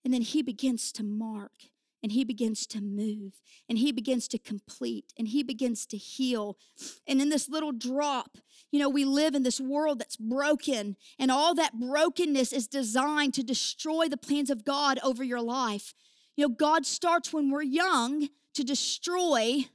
[0.05, 1.71] And then He begins to mark
[2.07, 3.33] and he begins to move
[3.67, 6.57] and he begins to complete and he begins to heal.
[7.05, 8.37] And in this little drop,
[8.71, 13.33] you know, we live in this world that's broken, and all that brokenness is designed
[13.33, 15.93] to destroy the plans of God over your life.
[16.37, 19.65] You know, God starts when we're young to destroy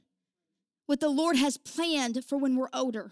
[0.87, 3.11] what the Lord has planned for when we're older.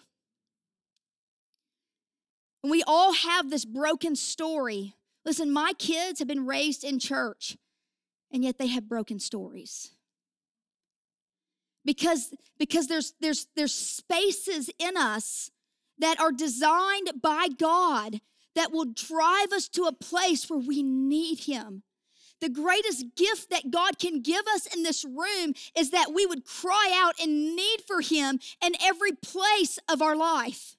[2.63, 4.95] And we all have this broken story.
[5.23, 7.55] Listen, my kids have been raised in church,
[8.31, 9.91] and yet they have broken stories.
[11.83, 15.49] Because, because there's, there's, there's spaces in us
[15.97, 18.21] that are designed by God
[18.55, 21.83] that will drive us to a place where we need Him
[22.41, 26.43] the greatest gift that God can give us in this room is that we would
[26.43, 30.75] cry out in need for Him in every place of our life.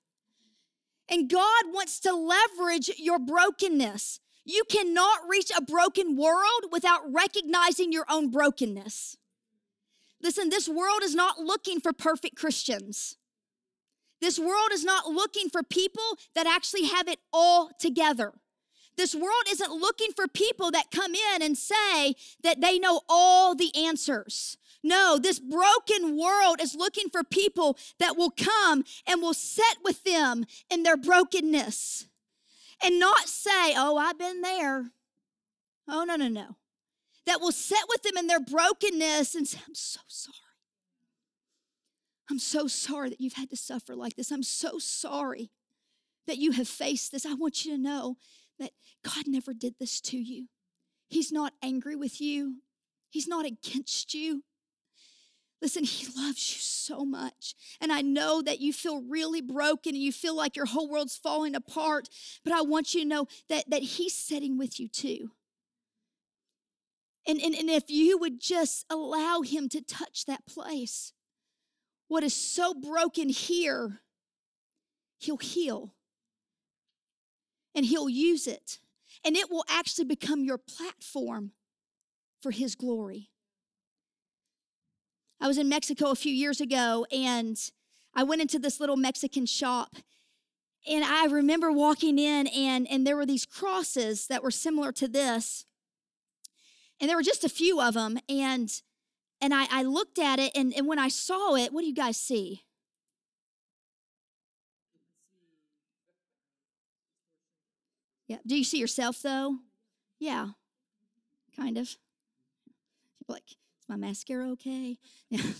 [1.08, 4.20] And God wants to leverage your brokenness.
[4.44, 9.16] You cannot reach a broken world without recognizing your own brokenness.
[10.20, 13.16] Listen, this world is not looking for perfect Christians.
[14.20, 18.32] This world is not looking for people that actually have it all together.
[18.96, 23.54] This world isn't looking for people that come in and say that they know all
[23.54, 24.58] the answers.
[24.82, 30.04] No, this broken world is looking for people that will come and will sit with
[30.04, 32.06] them in their brokenness
[32.84, 34.90] and not say, Oh, I've been there.
[35.88, 36.56] Oh, no, no, no.
[37.26, 40.36] That will sit with them in their brokenness and say, I'm so sorry.
[42.30, 44.30] I'm so sorry that you've had to suffer like this.
[44.30, 45.50] I'm so sorry
[46.26, 47.26] that you have faced this.
[47.26, 48.16] I want you to know
[48.58, 48.70] that
[49.04, 50.46] God never did this to you.
[51.08, 52.56] He's not angry with you,
[53.10, 54.42] He's not against you.
[55.62, 57.54] Listen, He loves you so much.
[57.80, 61.16] And I know that you feel really broken and you feel like your whole world's
[61.16, 62.08] falling apart,
[62.44, 65.30] but I want you to know that, that He's sitting with you too.
[67.26, 71.12] And, and, and if you would just allow Him to touch that place,
[72.08, 74.00] what is so broken here,
[75.18, 75.94] He'll heal
[77.72, 78.80] and He'll use it.
[79.24, 81.52] And it will actually become your platform
[82.40, 83.31] for His glory.
[85.42, 87.58] I was in Mexico a few years ago and
[88.14, 89.96] I went into this little Mexican shop.
[90.88, 95.06] And I remember walking in, and, and there were these crosses that were similar to
[95.06, 95.64] this.
[97.00, 98.18] And there were just a few of them.
[98.28, 98.68] And,
[99.40, 101.94] and I, I looked at it, and, and when I saw it, what do you
[101.94, 102.62] guys see?
[108.26, 108.38] Yeah.
[108.44, 109.58] Do you see yourself though?
[110.18, 110.48] Yeah.
[111.54, 111.96] Kind of.
[113.28, 113.56] Like,
[113.92, 114.98] my mascara okay?
[115.28, 115.42] Yeah.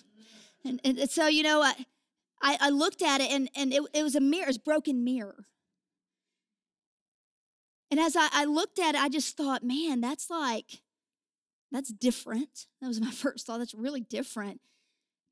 [0.65, 4.15] And, and, so, you know, I, I, looked at it and, and it, it was
[4.15, 5.47] a mirror, it's broken mirror.
[7.91, 10.83] And as I, I looked at it, I just thought, man, that's like,
[11.73, 12.67] that's different.
[12.81, 13.59] That was my first thought.
[13.59, 14.61] That's really different.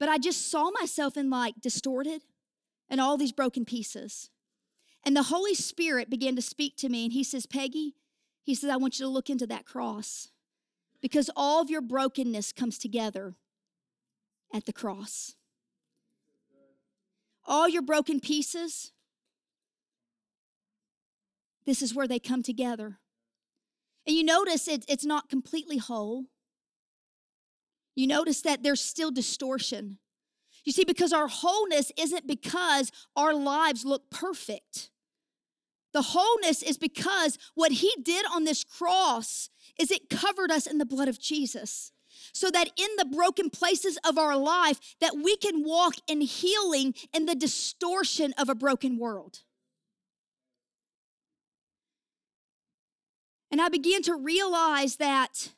[0.01, 2.23] But I just saw myself in like distorted
[2.89, 4.31] and all these broken pieces.
[5.07, 7.95] And the Holy Spirit began to speak to me, and He says, Peggy,
[8.43, 10.29] He says, I want you to look into that cross
[11.01, 13.35] because all of your brokenness comes together
[14.53, 15.35] at the cross.
[17.47, 18.93] All your broken pieces,
[21.67, 22.99] this is where they come together.
[24.07, 26.27] And you notice it, it's not completely whole.
[27.95, 29.99] You notice that there's still distortion.
[30.65, 34.91] You see, because our wholeness isn't because our lives look perfect.
[35.93, 40.79] The wholeness is because what he did on this cross is it covered us in
[40.79, 41.93] the blood of Jesus.
[42.33, 46.95] So that in the broken places of our life that we can walk in healing
[47.13, 49.41] in the distortion of a broken world.
[53.51, 55.51] And I began to realize that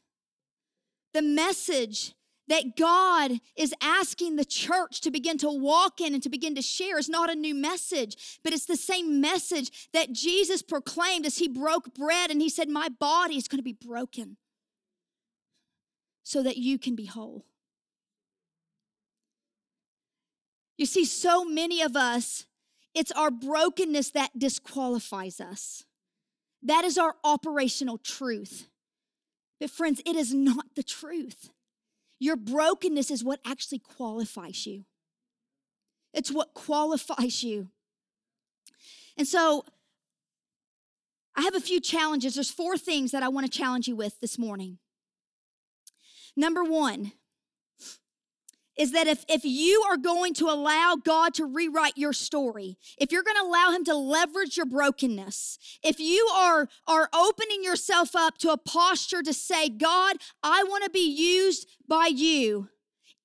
[1.12, 2.14] the message
[2.52, 6.60] that God is asking the church to begin to walk in and to begin to
[6.60, 11.38] share is not a new message, but it's the same message that Jesus proclaimed as
[11.38, 14.36] he broke bread and he said, My body is going to be broken.
[16.22, 17.46] so that you can be whole.
[20.76, 22.44] You see, so many of us,
[22.94, 25.84] it's our brokenness that disqualifies us.
[26.62, 28.68] That is our operational truth.
[29.58, 31.48] But, friends, it is not the truth.
[32.22, 34.84] Your brokenness is what actually qualifies you.
[36.14, 37.70] It's what qualifies you.
[39.18, 39.64] And so,
[41.34, 42.34] I have a few challenges.
[42.34, 44.78] There's four things that I want to challenge you with this morning.
[46.36, 47.10] Number one
[48.76, 53.12] is that if, if you are going to allow God to rewrite your story, if
[53.12, 58.16] you're going to allow Him to leverage your brokenness, if you are, are opening yourself
[58.16, 62.68] up to a posture to say, God, I want to be used by you,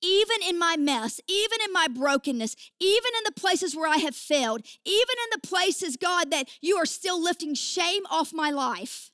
[0.01, 4.15] even in my mess, even in my brokenness, even in the places where I have
[4.15, 9.11] failed, even in the places, God, that you are still lifting shame off my life.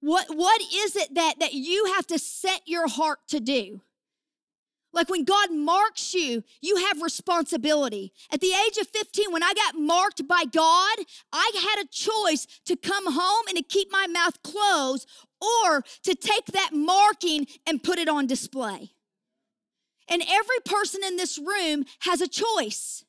[0.00, 3.82] What, what is it that, that you have to set your heart to do?
[4.92, 8.12] Like when God marks you, you have responsibility.
[8.30, 10.98] At the age of 15, when I got marked by God,
[11.32, 15.08] I had a choice to come home and to keep my mouth closed
[15.40, 18.92] or to take that marking and put it on display.
[20.08, 23.04] And every person in this room has a choice.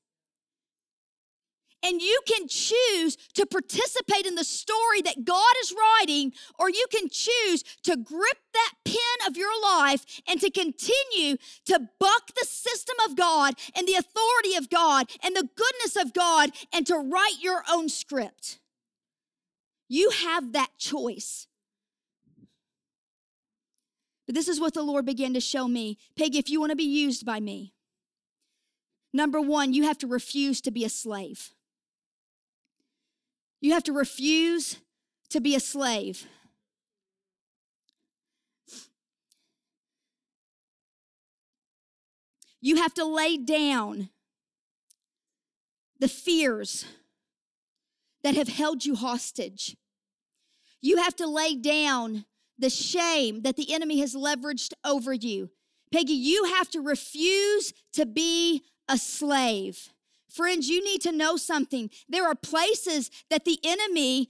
[1.84, 6.86] And you can choose to participate in the story that God is writing, or you
[6.90, 12.46] can choose to grip that pen of your life and to continue to buck the
[12.46, 16.96] system of God and the authority of God and the goodness of God and to
[16.96, 18.60] write your own script.
[19.90, 21.48] You have that choice.
[24.26, 25.98] But this is what the Lord began to show me.
[26.18, 27.74] Peggy, if you want to be used by me,
[29.14, 31.52] number one, you have to refuse to be a slave.
[33.64, 34.80] You have to refuse
[35.30, 36.28] to be a slave.
[42.60, 44.10] You have to lay down
[45.98, 46.84] the fears
[48.22, 49.78] that have held you hostage.
[50.82, 52.26] You have to lay down
[52.60, 55.52] the shame that the enemy has leveraged over you.
[55.90, 59.93] Peggy, you have to refuse to be a slave.
[60.34, 61.92] Friends, you need to know something.
[62.10, 64.30] There are places that the enemy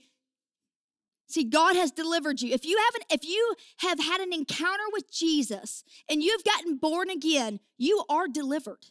[1.26, 2.52] See, God has delivered you.
[2.52, 7.08] If you haven't, if you have had an encounter with Jesus and you've gotten born
[7.08, 8.86] again, you are delivered.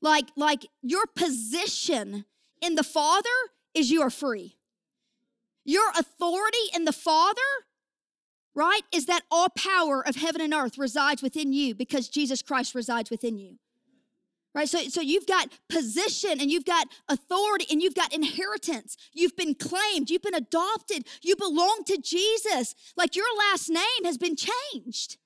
[0.00, 2.24] Like, like your position
[2.62, 3.28] in the Father
[3.74, 4.56] is you are free.
[5.64, 7.42] Your authority in the Father
[8.54, 8.82] right?
[8.92, 13.10] Is that all power of heaven and earth resides within you because Jesus Christ resides
[13.10, 13.58] within you.
[14.54, 14.68] Right?
[14.68, 18.96] So, so you've got position and you've got authority and you've got inheritance.
[19.14, 22.74] You've been claimed, you've been adopted, you belong to Jesus.
[22.96, 25.16] Like your last name has been changed.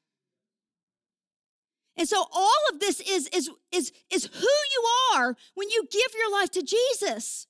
[1.97, 6.13] And so all of this is, is, is, is who you are when you give
[6.17, 7.47] your life to Jesus.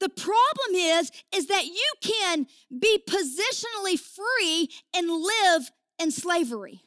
[0.00, 2.46] The problem is, is that you can
[2.76, 6.82] be positionally free and live in slavery.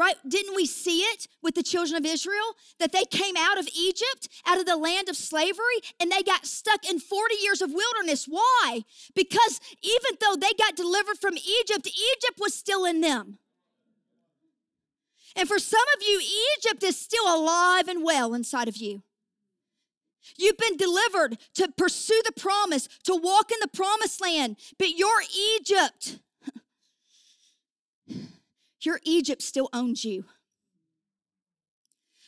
[0.00, 0.16] Right?
[0.26, 2.56] Didn't we see it with the children of Israel?
[2.78, 6.46] That they came out of Egypt, out of the land of slavery, and they got
[6.46, 8.24] stuck in 40 years of wilderness.
[8.24, 8.84] Why?
[9.14, 13.36] Because even though they got delivered from Egypt, Egypt was still in them.
[15.36, 16.22] And for some of you,
[16.56, 19.02] Egypt is still alive and well inside of you.
[20.38, 24.56] You've been delivered to pursue the promise, to walk in the promised land.
[24.78, 25.20] But your
[25.58, 26.20] Egypt,
[28.84, 30.24] your Egypt still owns you.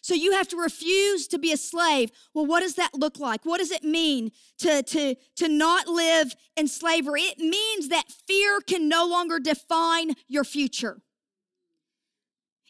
[0.02, 2.10] So you have to refuse to be a slave.
[2.34, 3.44] Well, what does that look like?
[3.44, 7.22] What does it mean to, to, to not live in slavery?
[7.22, 11.02] It means that fear can no longer define your future.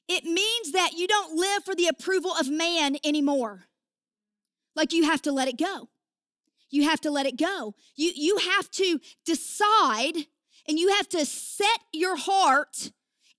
[0.09, 3.65] It means that you don't live for the approval of man anymore.
[4.77, 5.89] Like you have to let it go.
[6.69, 7.75] You have to let it go.
[7.97, 10.27] You, you have to decide
[10.69, 12.93] and you have to set your heart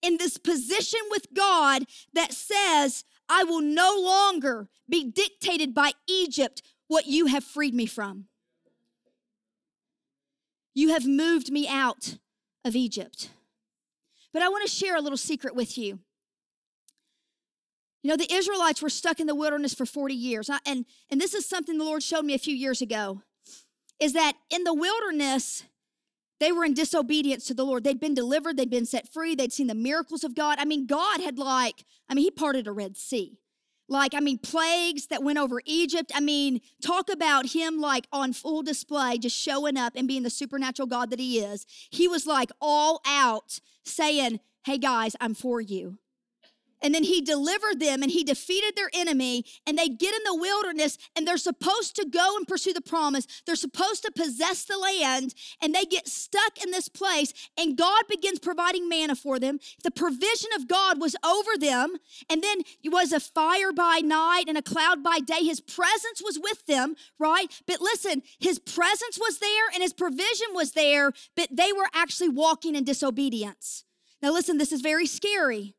[0.04, 6.62] in this position with God that says, I will no longer be dictated by Egypt
[6.88, 8.26] what you have freed me from.
[10.76, 12.18] You have moved me out
[12.66, 13.30] of Egypt.
[14.34, 16.00] But I want to share a little secret with you.
[18.02, 20.50] You know, the Israelites were stuck in the wilderness for 40 years.
[20.66, 23.22] And, and this is something the Lord showed me a few years ago
[24.00, 25.64] is that in the wilderness,
[26.44, 27.84] they were in disobedience to the Lord.
[27.84, 30.60] They'd been delivered, they'd been set free, they'd seen the miracles of God.
[30.60, 33.40] I mean, God had like, I mean, He parted a Red Sea.
[33.88, 36.12] Like, I mean, plagues that went over Egypt.
[36.14, 40.30] I mean, talk about Him like on full display, just showing up and being the
[40.30, 41.66] supernatural God that He is.
[41.90, 45.98] He was like all out saying, hey guys, I'm for you.
[46.84, 49.46] And then he delivered them and he defeated their enemy.
[49.66, 53.26] And they get in the wilderness and they're supposed to go and pursue the promise.
[53.46, 57.34] They're supposed to possess the land and they get stuck in this place.
[57.58, 59.60] And God begins providing manna for them.
[59.84, 61.96] The provision of God was over them.
[62.30, 65.46] And then it was a fire by night and a cloud by day.
[65.46, 67.48] His presence was with them, right?
[67.66, 72.30] But listen, his presence was there and his provision was there, but they were actually
[72.30, 73.86] walking in disobedience.
[74.22, 75.76] Now, listen, this is very scary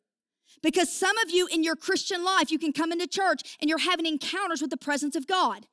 [0.64, 3.78] because some of you in your Christian life, you can come into church and you're
[3.78, 5.66] having encounters with the presence of God.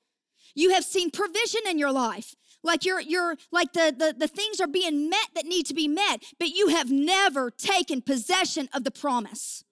[0.53, 2.35] You have seen provision in your life.
[2.61, 5.87] Like you're you're like the, the, the things are being met that need to be
[5.87, 9.63] met, but you have never taken possession of the promise.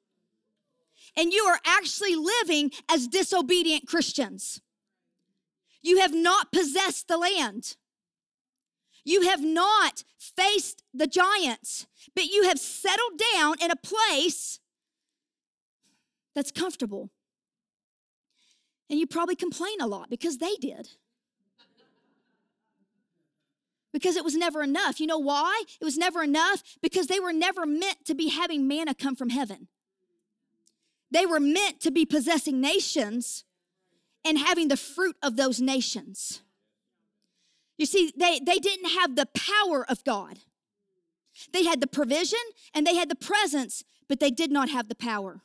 [1.18, 4.62] And you are actually living as disobedient Christians.
[5.82, 7.76] You have not possessed the land.
[9.04, 14.59] You have not faced the giants, but you have settled down in a place
[16.36, 17.10] that's comfortable.
[18.90, 20.90] And you probably complain a lot because they did.
[23.92, 25.00] Because it was never enough.
[25.00, 25.64] You know why?
[25.80, 29.30] It was never enough because they were never meant to be having manna come from
[29.30, 29.68] heaven.
[31.12, 33.46] They were meant to be possessing nations
[34.24, 36.42] and having the fruit of those nations.
[37.78, 40.40] You see, they, they didn't have the power of God.
[41.54, 42.40] They had the provision
[42.74, 45.42] and they had the presence, but they did not have the power.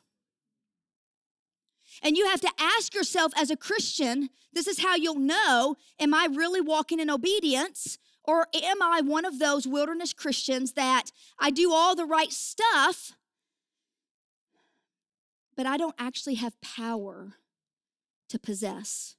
[2.01, 6.13] And you have to ask yourself as a Christian this is how you'll know am
[6.13, 7.97] I really walking in obedience?
[8.23, 13.11] Or am I one of those wilderness Christians that I do all the right stuff,
[15.55, 17.33] but I don't actually have power
[18.29, 19.15] to possess,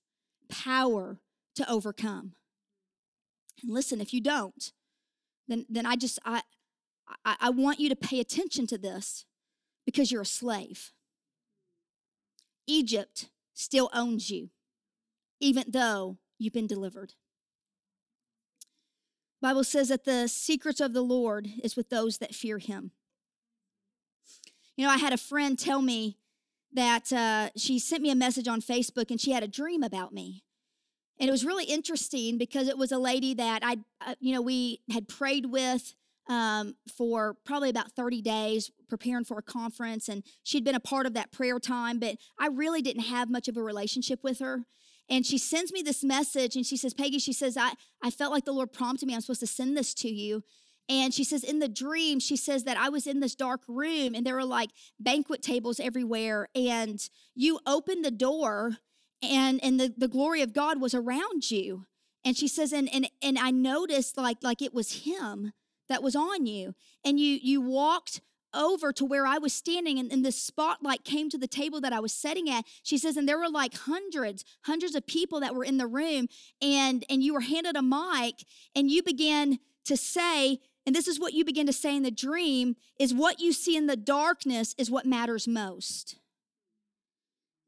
[0.48, 1.20] power
[1.54, 2.32] to overcome?
[3.62, 4.72] And listen, if you don't,
[5.46, 6.42] then, then I just, I,
[7.24, 9.24] I, I want you to pay attention to this
[9.84, 10.90] because you're a slave.
[12.66, 14.50] Egypt still owns you,
[15.40, 17.14] even though you've been delivered.
[19.40, 22.90] Bible says that the secrets of the Lord is with those that fear him.
[24.76, 26.16] You know, I had a friend tell me
[26.72, 30.12] that uh, she sent me a message on Facebook and she had a dream about
[30.12, 30.42] me.
[31.18, 34.42] And it was really interesting because it was a lady that I, uh, you know,
[34.42, 35.94] we had prayed with
[36.28, 41.06] um, for probably about 30 days preparing for a conference and she'd been a part
[41.06, 44.64] of that prayer time but i really didn't have much of a relationship with her.
[45.08, 47.72] And she sends me this message and she says peggy she says i,
[48.02, 49.14] I felt like the lord prompted me.
[49.14, 50.42] I'm supposed to send this to you.
[50.88, 54.14] And she says in the dream she says that i was in this dark room
[54.14, 57.00] and there were like banquet tables everywhere and
[57.34, 58.78] you opened the door
[59.22, 61.86] and and the, the glory of god was around you.
[62.24, 65.52] And she says and and and i noticed like like it was him
[65.88, 66.74] that was on you
[67.04, 68.20] and you you walked
[68.54, 71.92] over to where I was standing and, and the spotlight came to the table that
[71.92, 72.64] I was sitting at.
[72.82, 76.28] She says, and there were like hundreds, hundreds of people that were in the room,
[76.62, 81.20] and and you were handed a mic and you began to say, and this is
[81.20, 84.74] what you begin to say in the dream, is what you see in the darkness
[84.78, 86.16] is what matters most.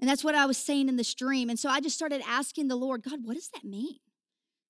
[0.00, 1.50] And that's what I was saying in this dream.
[1.50, 3.98] And so I just started asking the Lord, God, what does that mean?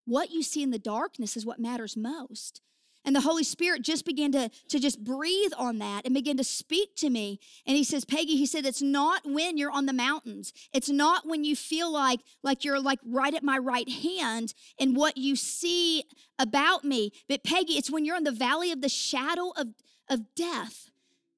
[0.06, 2.62] What you see in the darkness is what matters most.
[3.08, 6.44] And the Holy Spirit just began to, to just breathe on that and begin to
[6.44, 7.40] speak to me.
[7.66, 10.52] And he says, Peggy, he said, it's not when you're on the mountains.
[10.74, 14.94] It's not when you feel like, like you're like right at my right hand and
[14.94, 16.04] what you see
[16.38, 17.14] about me.
[17.30, 19.68] But Peggy, it's when you're in the valley of the shadow of,
[20.10, 20.90] of death.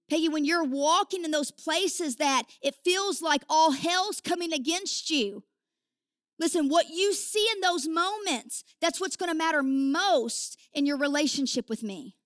[0.08, 5.08] Peggy, when you're walking in those places that it feels like all hell's coming against
[5.08, 5.44] you.
[6.40, 10.96] Listen, what you see in those moments, that's what's going to matter most in your
[10.96, 12.16] relationship with me.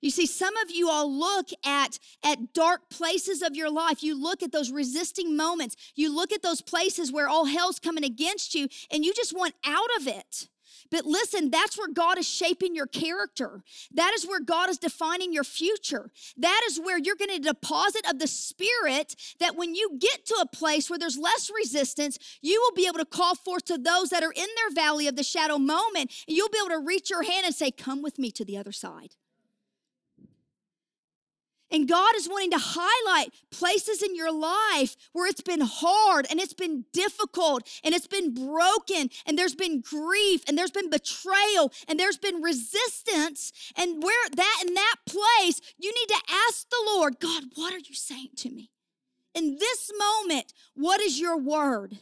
[0.00, 4.02] You see, some of you all look at, at dark places of your life.
[4.02, 5.76] You look at those resisting moments.
[5.96, 9.54] You look at those places where all hell's coming against you, and you just want
[9.66, 10.48] out of it.
[10.90, 13.62] But listen, that's where God is shaping your character.
[13.92, 16.10] That is where God is defining your future.
[16.36, 20.34] That is where you're going to deposit of the Spirit that when you get to
[20.40, 24.10] a place where there's less resistance, you will be able to call forth to those
[24.10, 27.10] that are in their valley of the shadow moment, and you'll be able to reach
[27.10, 29.14] your hand and say, Come with me to the other side.
[31.72, 36.40] And God is wanting to highlight places in your life where it's been hard and
[36.40, 41.72] it's been difficult and it's been broken and there's been grief and there's been betrayal
[41.86, 43.52] and there's been resistance.
[43.76, 47.78] And where that in that place, you need to ask the Lord, God, what are
[47.78, 48.70] you saying to me?
[49.34, 51.98] In this moment, what is your word?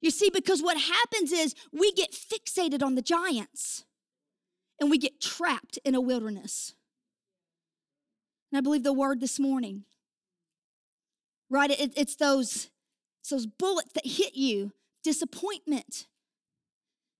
[0.00, 3.84] You see, because what happens is we get fixated on the giants
[4.80, 6.74] and we get trapped in a wilderness.
[8.52, 9.84] And I believe the word this morning.
[11.48, 11.70] Right?
[11.70, 12.70] It, it's those,
[13.20, 14.72] it's those bullets that hit you,
[15.02, 16.06] disappointment.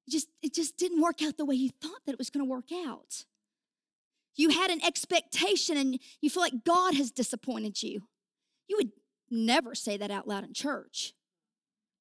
[0.09, 2.51] Just, it just didn't work out the way you thought that it was going to
[2.51, 3.25] work out.
[4.35, 8.03] You had an expectation and you feel like God has disappointed you.
[8.69, 8.93] You would
[9.31, 11.15] never say that out loud in church.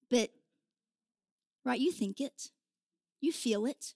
[0.10, 0.30] But,
[1.66, 2.50] right, you think it,
[3.22, 3.94] you feel it.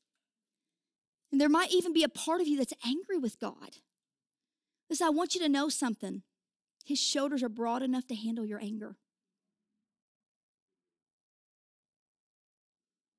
[1.31, 3.77] And there might even be a part of you that's angry with God.
[4.89, 6.21] Listen, I want you to know something.
[6.85, 8.97] His shoulders are broad enough to handle your anger.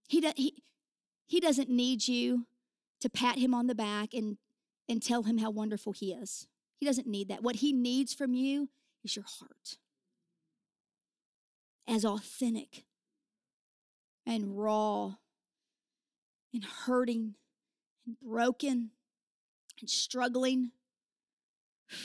[0.09, 0.63] He, do, he,
[1.27, 2.47] he doesn't need you
[3.01, 4.39] to pat him on the back and,
[4.89, 6.47] and tell him how wonderful he is.
[6.79, 7.43] He doesn't need that.
[7.43, 8.69] What he needs from you
[9.03, 9.79] is your heart
[11.89, 12.85] as authentic
[14.27, 15.15] and raw
[16.53, 17.35] and hurting
[18.07, 18.91] and broken
[19.81, 20.73] and struggling.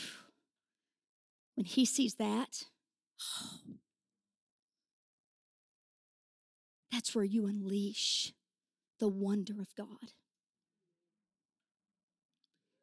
[1.56, 2.64] When he sees that,
[6.92, 8.34] that's where you unleash
[9.00, 10.14] the wonder of God.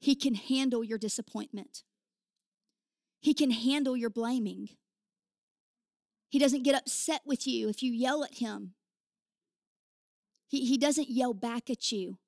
[0.00, 1.82] He can handle your disappointment.
[3.20, 4.68] He can handle your blaming.
[6.28, 8.74] He doesn't get upset with you if you yell at him.
[10.46, 12.18] He, he doesn't yell back at you.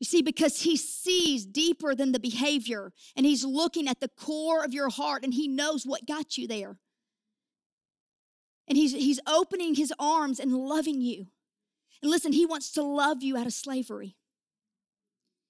[0.00, 4.64] You see, because he sees deeper than the behavior and he's looking at the core
[4.64, 6.78] of your heart and he knows what got you there.
[8.68, 11.26] And he's, he's opening his arms and loving you.
[12.00, 14.16] And listen, he wants to love you out of slavery.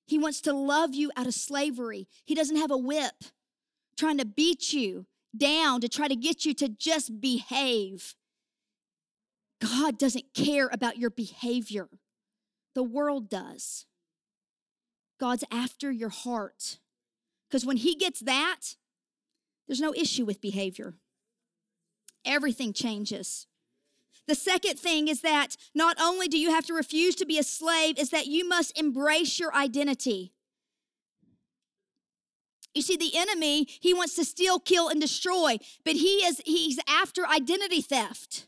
[0.07, 2.09] He wants to love you out of slavery.
[2.25, 3.25] He doesn't have a whip
[3.99, 8.15] trying to beat you down to try to get you to just behave.
[9.61, 11.89] God doesn't care about your behavior,
[12.75, 13.85] the world does.
[15.19, 16.79] God's after your heart.
[17.49, 18.77] Because when He gets that,
[19.67, 20.95] there's no issue with behavior.
[22.25, 23.47] Everything changes.
[24.27, 27.43] The second thing is that not only do you have to refuse to be a
[27.43, 30.33] slave, is that you must embrace your identity.
[32.75, 36.79] You see, the enemy, he wants to steal, kill, and destroy, but he is he's
[36.87, 38.47] after identity theft.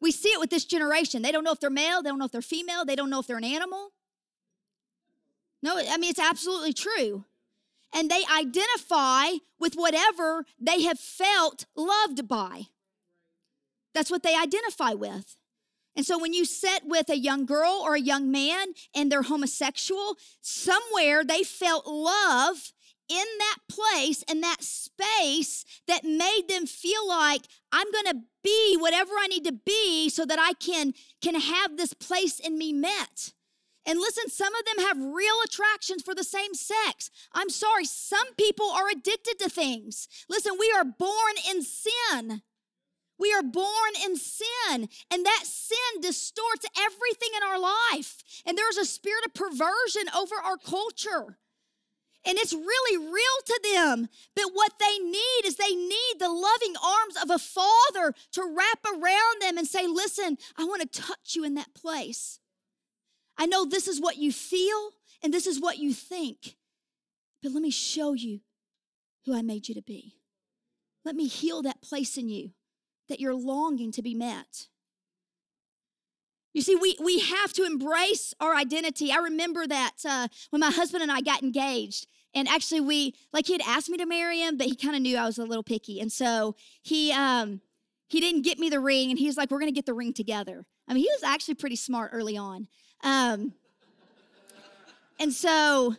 [0.00, 1.22] We see it with this generation.
[1.22, 3.20] They don't know if they're male, they don't know if they're female, they don't know
[3.20, 3.92] if they're an animal.
[5.62, 7.24] No, I mean, it's absolutely true.
[7.94, 12.68] And they identify with whatever they have felt loved by.
[13.94, 15.36] That's what they identify with.
[15.94, 19.22] And so when you sit with a young girl or a young man and they're
[19.22, 22.72] homosexual, somewhere they felt love
[23.08, 28.76] in that place and that space that made them feel like I'm going to be
[28.78, 32.72] whatever I need to be so that I can can have this place in me
[32.72, 33.34] met.
[33.84, 37.10] And listen, some of them have real attractions for the same sex.
[37.32, 40.08] I'm sorry, some people are addicted to things.
[40.28, 42.42] Listen, we are born in sin.
[43.18, 48.16] We are born in sin, and that sin distorts everything in our life.
[48.44, 51.38] And there's a spirit of perversion over our culture.
[52.24, 54.08] And it's really real to them.
[54.34, 58.84] But what they need is they need the loving arms of a father to wrap
[58.86, 62.38] around them and say, Listen, I want to touch you in that place.
[63.42, 66.54] I know this is what you feel and this is what you think,
[67.42, 68.38] but let me show you
[69.26, 70.14] who I made you to be.
[71.04, 72.52] Let me heal that place in you
[73.08, 74.68] that you're longing to be met.
[76.54, 79.10] You see, we, we have to embrace our identity.
[79.10, 83.46] I remember that uh, when my husband and I got engaged, and actually we like
[83.46, 85.44] he had asked me to marry him, but he kind of knew I was a
[85.44, 87.60] little picky, and so he um,
[88.06, 90.12] he didn't get me the ring, and he was like, "We're gonna get the ring
[90.12, 92.68] together." I mean, he was actually pretty smart early on,
[93.02, 93.52] um,
[95.18, 95.96] and so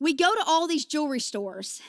[0.00, 1.80] we go to all these jewelry stores,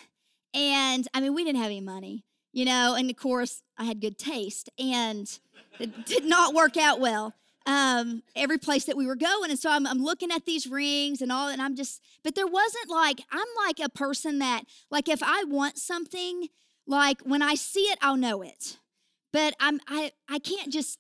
[0.54, 2.24] and I mean, we didn't have any money,
[2.54, 5.28] you know, and of course I had good taste, and
[5.80, 7.34] it did not work out well
[7.66, 9.50] um, every place that we were going.
[9.50, 12.48] And so I'm, I'm looking at these rings and all, and I'm just, but there
[12.48, 16.50] wasn't like, I'm like a person that, like, if I want something,
[16.88, 18.78] like when I see it, I'll know it.
[19.34, 21.00] But I'm, I, I can't just,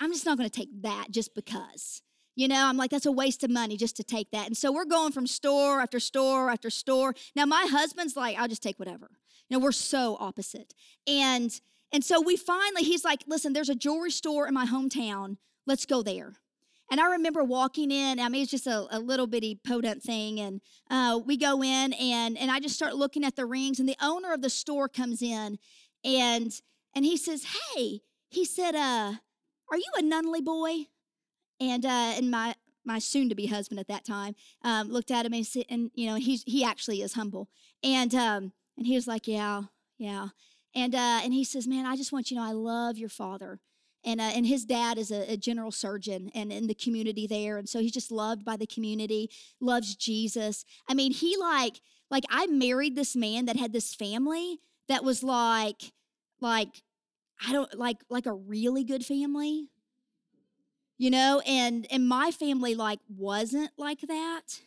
[0.00, 2.02] I'm just not going to take that just because.
[2.36, 4.46] You know, I'm like, that's a waste of money just to take that.
[4.46, 7.14] And so we're going from store after store after store.
[7.34, 9.10] Now, my husband's like, I'll just take whatever.
[9.48, 10.74] You know, we're so opposite.
[11.06, 11.58] And
[11.92, 15.36] and so we finally, he's like, listen, there's a jewelry store in my hometown
[15.66, 16.34] let's go there.
[16.90, 20.38] And I remember walking in, I mean, it's just a, a little bitty podunk thing.
[20.38, 23.80] And uh, we go in and, and I just start looking at the rings.
[23.80, 25.58] And the owner of the store comes in
[26.04, 26.52] and,
[26.94, 27.44] and he says,
[27.74, 29.14] Hey, he said, uh,
[29.70, 30.86] Are you a Nunley boy?
[31.60, 32.54] And, uh, and my,
[32.86, 35.90] my soon to be husband at that time um, looked at him and, said, and
[35.94, 37.48] you know he's he actually is humble.
[37.82, 39.62] And um, and he was like yeah
[39.98, 40.28] yeah.
[40.74, 43.08] And uh, and he says man i just want you to know i love your
[43.08, 43.60] father.
[44.04, 47.58] And, uh, and his dad is a, a, general surgeon and in the community there
[47.58, 49.28] and so he's just loved by the community
[49.60, 50.64] loves jesus.
[50.88, 51.80] I mean he like
[52.10, 55.92] like i married this man that had this family that was like
[56.40, 56.82] like
[57.44, 59.70] i don't like like a really good family
[60.98, 64.60] you know and and my family like wasn't like that.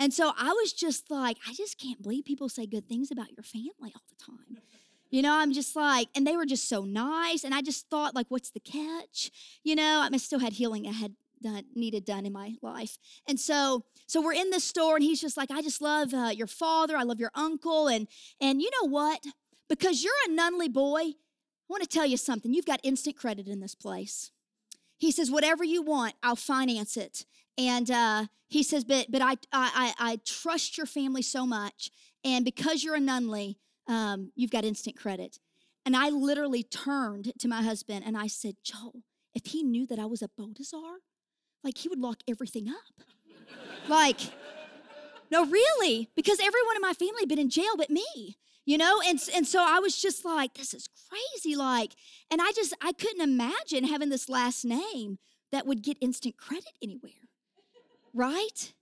[0.00, 3.32] And so i was just like i just can't believe people say good things about
[3.36, 4.62] your family all the time.
[5.10, 8.14] You know i'm just like and they were just so nice and i just thought
[8.14, 9.30] like what's the catch?
[9.62, 12.98] You know i, still had healing i had done needed done in my life.
[13.26, 16.30] And so so we're in the store and he's just like i just love uh,
[16.34, 18.08] your father i love your uncle and
[18.40, 19.24] and you know what?
[19.68, 23.48] Because you're a nunley boy i want to tell you something you've got instant credit
[23.48, 24.30] in this place
[24.98, 27.24] he says, whatever you want, I'll finance it.
[27.56, 31.90] And uh, he says, but but I, I I trust your family so much,
[32.24, 33.56] and because you're a Nunley,
[33.88, 35.38] um, you've got instant credit.
[35.84, 39.02] And I literally turned to my husband and I said, Joel,
[39.34, 40.98] if he knew that I was a Bodazar,
[41.64, 43.06] like he would lock everything up.
[43.88, 44.20] like,
[45.30, 48.36] no, really, because everyone in my family had been in jail but me
[48.68, 51.94] you know and, and so i was just like this is crazy like
[52.30, 55.18] and i just i couldn't imagine having this last name
[55.50, 57.28] that would get instant credit anywhere
[58.14, 58.74] right?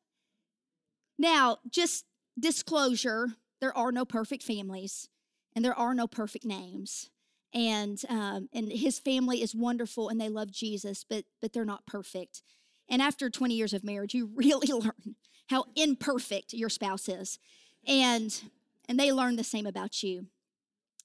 [1.19, 2.05] Now just
[2.39, 3.29] disclosure
[3.61, 5.09] there are no perfect families
[5.55, 7.11] and there are no perfect names
[7.55, 11.87] and um, and his family is wonderful and they love jesus but but they're not
[11.87, 12.43] perfect
[12.91, 15.17] and after 20 years of marriage you really learn
[15.49, 17.39] how imperfect your spouse is
[17.87, 18.43] and
[18.89, 20.27] and they learn the same about you.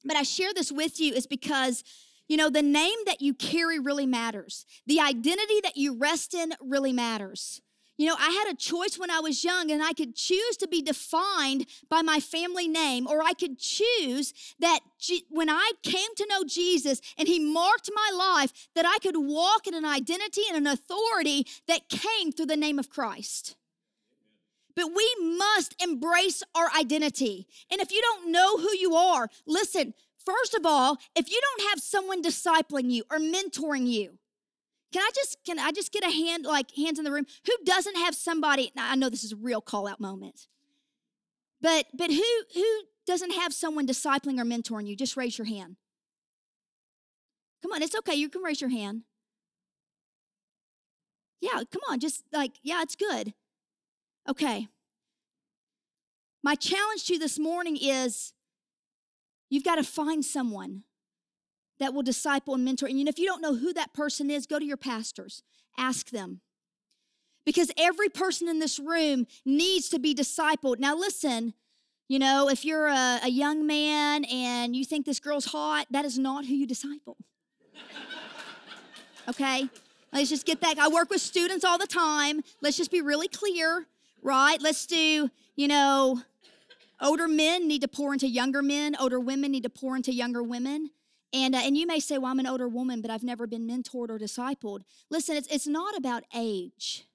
[0.03, 1.83] But I share this with you is because
[2.31, 4.65] you know, the name that you carry really matters.
[4.87, 7.61] The identity that you rest in really matters.
[7.97, 10.67] You know, I had a choice when I was young, and I could choose to
[10.67, 16.15] be defined by my family name, or I could choose that G- when I came
[16.15, 20.43] to know Jesus and He marked my life, that I could walk in an identity
[20.47, 23.55] and an authority that came through the name of Christ.
[24.75, 27.47] But we must embrace our identity.
[27.71, 29.93] And if you don't know who you are, listen,
[30.25, 34.17] first of all, if you don't have someone discipling you or mentoring you,
[34.91, 37.53] can I just can I just get a hand like hands in the room who
[37.65, 40.47] doesn't have somebody I know this is a real call out moment.
[41.61, 42.65] But but who who
[43.07, 44.95] doesn't have someone discipling or mentoring you?
[44.95, 45.77] Just raise your hand.
[47.61, 48.15] Come on, it's okay.
[48.15, 49.03] You can raise your hand.
[51.39, 51.99] Yeah, come on.
[51.99, 53.33] Just like, yeah, it's good.
[54.29, 54.67] Okay.
[56.43, 58.33] My challenge to you this morning is
[59.49, 60.83] you've got to find someone
[61.79, 62.87] that will disciple and mentor.
[62.87, 65.43] And you if you don't know who that person is, go to your pastors,
[65.77, 66.41] ask them.
[67.45, 70.77] Because every person in this room needs to be discipled.
[70.77, 71.55] Now, listen,
[72.07, 76.05] you know, if you're a, a young man and you think this girl's hot, that
[76.05, 77.17] is not who you disciple.
[79.29, 79.67] okay?
[80.13, 80.77] Let's just get that.
[80.77, 82.43] I work with students all the time.
[82.61, 83.87] Let's just be really clear
[84.21, 84.61] right?
[84.61, 86.21] Let's do, you know,
[87.01, 90.43] older men need to pour into younger men, older women need to pour into younger
[90.43, 90.91] women.
[91.33, 93.67] And, uh, and you may say, well, I'm an older woman, but I've never been
[93.67, 94.81] mentored or discipled.
[95.09, 97.05] Listen, it's, it's not about age,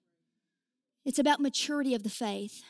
[1.04, 2.62] it's about maturity of the faith.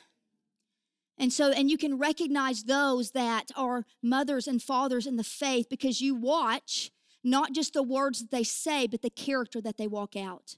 [1.19, 5.67] And so, and you can recognize those that are mothers and fathers in the faith
[5.71, 6.91] because you watch
[7.25, 10.57] not just the words that they say, but the character that they walk out.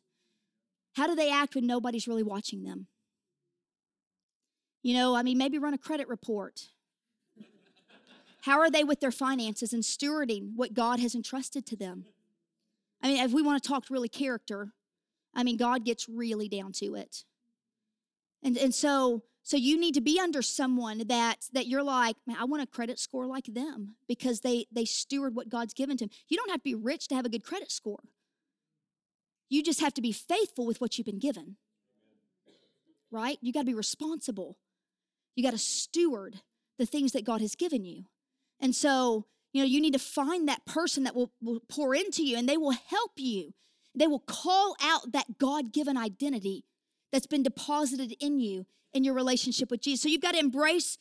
[0.96, 2.88] How do they act when nobody's really watching them?
[4.89, 6.70] You know, I mean, maybe run a credit report.
[8.40, 12.06] How are they with their finances and stewarding what God has entrusted to them?
[13.02, 14.73] I mean, if we want to talk really character,
[15.35, 17.24] I mean, God gets really down to it.
[18.43, 22.39] And, and so, so you need to be under someone that that you're like, man,
[22.40, 26.06] I want a credit score like them because they they steward what God's given to
[26.06, 26.10] them.
[26.28, 28.05] You don't have to be rich to have a good credit score.
[29.51, 31.56] You just have to be faithful with what you've been given.
[33.10, 33.36] Right?
[33.43, 34.56] You got to be responsible.
[35.34, 36.40] You got to steward
[36.78, 38.05] the things that God has given you.
[38.60, 42.24] And so, you know, you need to find that person that will, will pour into
[42.24, 43.55] you and they will help you.
[43.94, 46.64] They will call out that God given identity
[47.12, 50.02] that's been deposited in you in your relationship with Jesus.
[50.02, 50.98] So you've got to embrace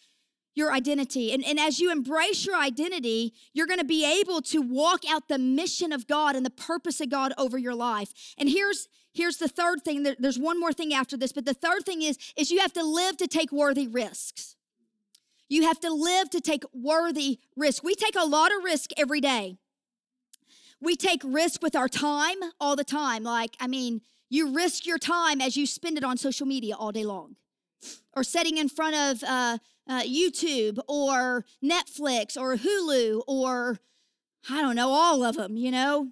[0.56, 1.32] your identity.
[1.32, 5.28] And, and as you embrace your identity, you're going to be able to walk out
[5.28, 8.12] the mission of God and the purpose of God over your life.
[8.38, 11.84] And here's here's the third thing there's one more thing after this but the third
[11.86, 14.56] thing is is you have to live to take worthy risks.
[15.50, 17.84] You have to live to take worthy risk.
[17.84, 19.58] We take a lot of risk every day.
[20.82, 23.24] We take risk with our time all the time.
[23.24, 26.92] Like i mean You risk your time as you spend it on social media all
[26.92, 27.38] day long,
[28.16, 29.58] or sitting in front of uh,
[29.88, 33.80] uh, YouTube or Netflix or Hulu or
[34.50, 36.12] I don't know, all of them, you know,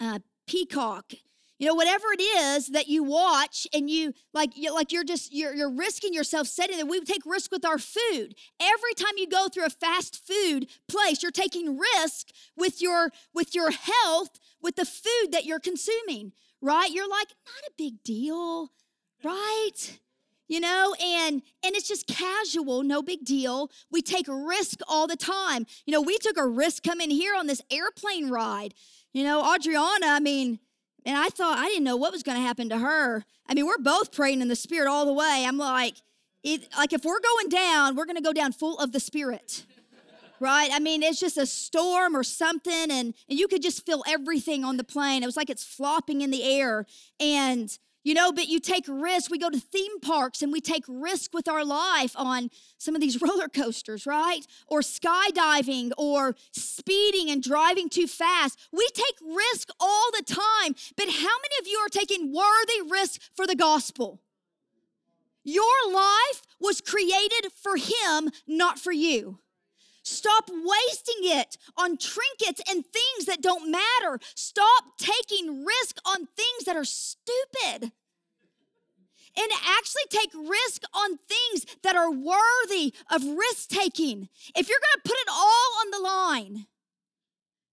[0.00, 1.12] uh, Peacock,
[1.58, 5.32] you know, whatever it is that you watch and you like, you, like you're just
[5.32, 8.34] you're you're risking yourself setting that we take risk with our food.
[8.60, 13.54] Every time you go through a fast food place, you're taking risk with your with
[13.54, 16.90] your health, with the food that you're consuming, right?
[16.90, 18.72] You're like, not a big deal,
[19.22, 19.98] right?
[20.48, 25.16] you know and and it's just casual no big deal we take risk all the
[25.16, 28.74] time you know we took a risk coming here on this airplane ride
[29.12, 30.58] you know adriana i mean
[31.04, 33.24] and i thought i didn't know what was going to happen to her.
[33.46, 35.44] I mean we're both praying in the spirit all the way.
[35.46, 35.96] I'm like
[36.42, 39.64] it like if we're going down we're going to go down full of the spirit
[40.40, 40.70] right?
[40.72, 44.64] I mean it's just a storm or something and and you could just feel everything
[44.64, 45.22] on the plane.
[45.22, 46.86] It was like it's flopping in the air.
[47.20, 49.30] And you know, but you take risks.
[49.30, 53.00] We go to theme parks and we take risk with our life on some of
[53.00, 54.46] these roller coasters, right?
[54.68, 58.58] Or skydiving or speeding and driving too fast.
[58.70, 60.76] We take risk all the time.
[60.96, 64.20] But how many of you are taking worthy risk for the gospel?
[65.42, 69.40] Your life was created for him, not for you.
[70.04, 74.20] Stop wasting it on trinkets and things that don't matter.
[74.34, 77.92] Stop taking risk on things that are stupid.
[79.36, 84.28] And actually take risk on things that are worthy of risk taking.
[84.54, 86.66] If you're gonna put it all on the line,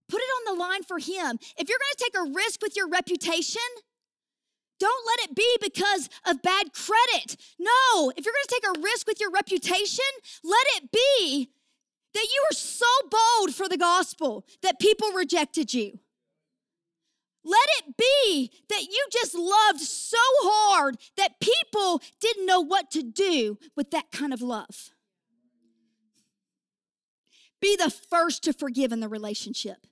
[0.07, 1.37] put it on the line for Him.
[1.57, 3.61] If you're gonna take a risk with your reputation,
[4.79, 7.35] don't let it be because of bad credit.
[7.59, 10.05] No, if you're gonna take a risk with your reputation,
[10.43, 11.51] let it be
[12.13, 15.99] that you were so bold for the gospel that people rejected you.
[17.43, 23.01] Let it be that you just loved so hard that people didn't know what to
[23.01, 24.91] do with that kind of love.
[27.59, 29.87] Be the first to forgive in the relationship.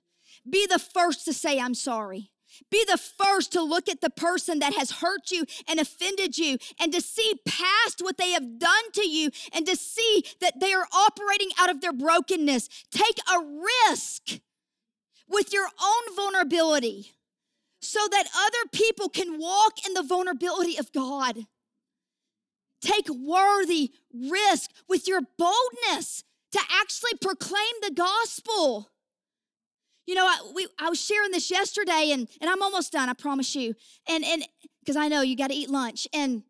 [0.48, 2.30] Be the first to say, I'm sorry.
[2.70, 6.58] Be the first to look at the person that has hurt you and offended you
[6.80, 10.72] and to see past what they have done to you and to see that they
[10.72, 12.68] are operating out of their brokenness.
[12.90, 13.38] Take a
[13.88, 14.40] risk
[15.28, 17.12] with your own vulnerability
[17.80, 21.46] so that other people can walk in the vulnerability of God.
[22.80, 28.90] Take worthy risk with your boldness to actually proclaim the gospel.
[30.10, 33.12] You know, I, we, I was sharing this yesterday, and, and I'm almost done, I
[33.12, 33.76] promise you.
[34.08, 34.44] And and
[34.80, 36.08] because I know you got to eat lunch.
[36.12, 36.42] And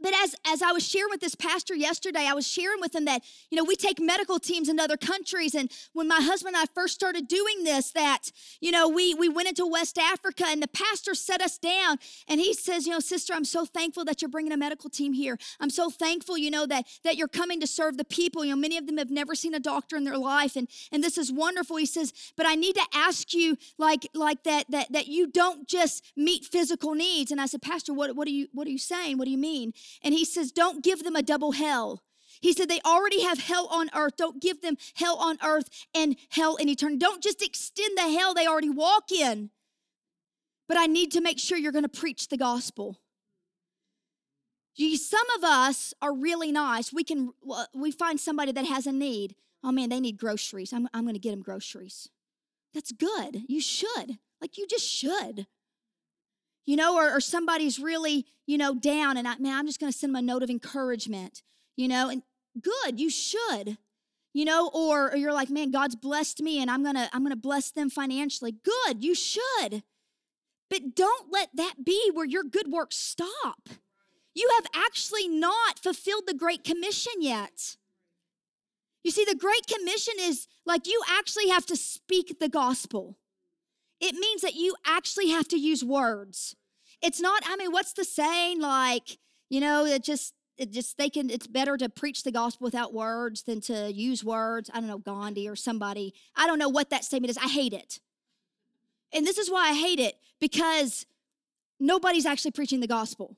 [0.00, 3.04] but as as I was sharing with this pastor yesterday, I was sharing with him
[3.06, 6.62] that you know we take medical teams in other countries, and when my husband and
[6.62, 10.62] I first started doing this, that you know we we went into West Africa, and
[10.62, 11.98] the pastor set us down,
[12.28, 15.12] and he says, you know, sister, I'm so thankful that you're bringing a medical team
[15.12, 15.38] here.
[15.60, 18.44] I'm so thankful, you know, that that you're coming to serve the people.
[18.44, 21.02] You know, many of them have never seen a doctor in their life, and and
[21.02, 21.76] this is wonderful.
[21.76, 25.66] He says, but I need to ask you, like like that that that you don't
[25.66, 27.30] just meet physical needs.
[27.30, 29.18] And I said, Pastor, what what are you what are you saying?
[29.18, 29.72] What do you mean?
[30.02, 32.02] And he says, Don't give them a double hell.
[32.40, 34.16] He said, They already have hell on earth.
[34.16, 36.98] Don't give them hell on earth and hell in eternity.
[36.98, 39.50] Don't just extend the hell they already walk in.
[40.68, 43.00] But I need to make sure you're going to preach the gospel.
[44.76, 46.92] some of us are really nice.
[46.92, 47.32] We can
[47.74, 49.34] we find somebody that has a need.
[49.64, 50.72] Oh man, they need groceries.
[50.72, 52.08] I'm, I'm going to get them groceries.
[52.74, 53.42] That's good.
[53.48, 54.18] You should.
[54.40, 55.46] Like you just should
[56.68, 59.90] you know, or, or somebody's really, you know, down and I, man, I'm just going
[59.90, 61.42] to send them a note of encouragement,
[61.78, 62.22] you know, and
[62.60, 63.78] good, you should,
[64.34, 67.22] you know, or, or you're like, man, God's blessed me and I'm going to, I'm
[67.22, 68.52] going to bless them financially.
[68.52, 69.82] Good, you should.
[70.68, 73.70] But don't let that be where your good works stop.
[74.34, 77.78] You have actually not fulfilled the Great Commission yet.
[79.02, 83.16] You see, the Great Commission is like you actually have to speak the gospel.
[84.00, 86.54] It means that you actually have to use words.
[87.02, 88.60] It's not, I mean, what's the saying?
[88.60, 89.18] Like,
[89.48, 92.92] you know, it just, it just they can it's better to preach the gospel without
[92.92, 94.68] words than to use words.
[94.74, 96.12] I don't know gandhi or somebody.
[96.36, 97.38] I don't know what that statement is.
[97.38, 98.00] I hate it.
[99.12, 101.06] And this is why i hate it because
[101.80, 103.36] nobody's actually preaching the gospel.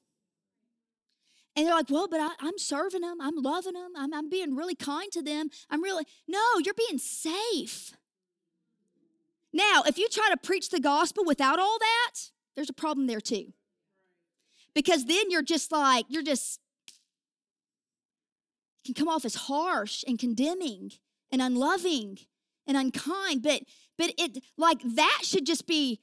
[1.54, 4.56] And they're like well but I, am serving them i'm loving them I'm, I'm being
[4.56, 5.50] really kind to them.
[5.68, 7.92] I'm really no you're being safe
[9.52, 13.20] now if you try to preach the gospel without all that there's a problem there
[13.20, 13.52] too.
[14.74, 16.60] Because then you're just like, you're just,
[18.84, 20.92] can come off as harsh and condemning
[21.32, 22.18] and unloving
[22.66, 23.42] and unkind.
[23.42, 23.62] But
[23.98, 26.00] but it like that should just be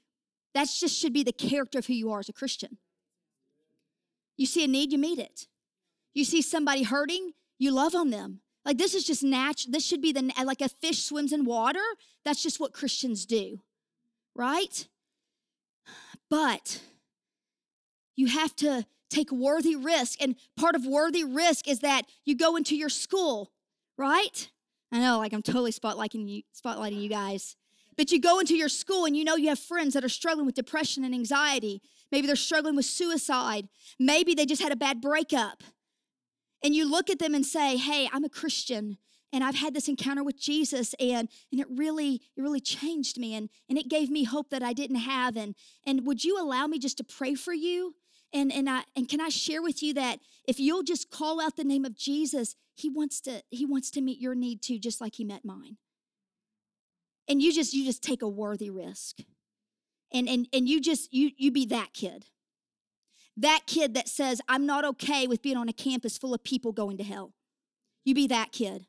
[0.54, 2.78] That just should be the character of who you are as a Christian.
[4.38, 5.48] You see a need, you meet it.
[6.14, 8.42] You see somebody hurting, you love on them.
[8.68, 9.72] Like this is just natural.
[9.72, 11.84] This should be the like a fish swims in water.
[12.26, 13.62] That's just what Christians do,
[14.36, 14.88] right?
[16.30, 16.82] But
[18.18, 20.22] you have to take worthy risk.
[20.22, 23.54] And part of worthy risk is that you go into your school,
[23.98, 24.50] right?
[24.92, 27.56] I know, like I'm totally spotlighting you, spotlighting you guys.
[27.96, 30.46] But you go into your school and you know you have friends that are struggling
[30.46, 31.82] with depression and anxiety.
[32.12, 33.70] Maybe they're struggling with suicide.
[33.98, 35.64] Maybe they just had a bad breakup.
[36.64, 38.98] And you look at them and say, Hey, I'm a Christian
[39.34, 43.36] and I've had this encounter with Jesus and and it really it really changed me
[43.36, 45.56] and and it gave me hope that I didn't have and
[45.86, 47.96] and would you allow me just to pray for you?
[48.34, 51.56] And and I and can I share with you that if you'll just call out
[51.56, 55.02] the name of Jesus he wants to he wants to meet your need too just
[55.02, 55.78] like he met mine.
[57.28, 59.18] And you just you just take a worthy risk.
[60.14, 62.26] And and and you just you you be that kid
[63.38, 66.72] that kid that says i'm not okay with being on a campus full of people
[66.72, 67.34] going to hell.
[68.04, 68.88] You be that kid.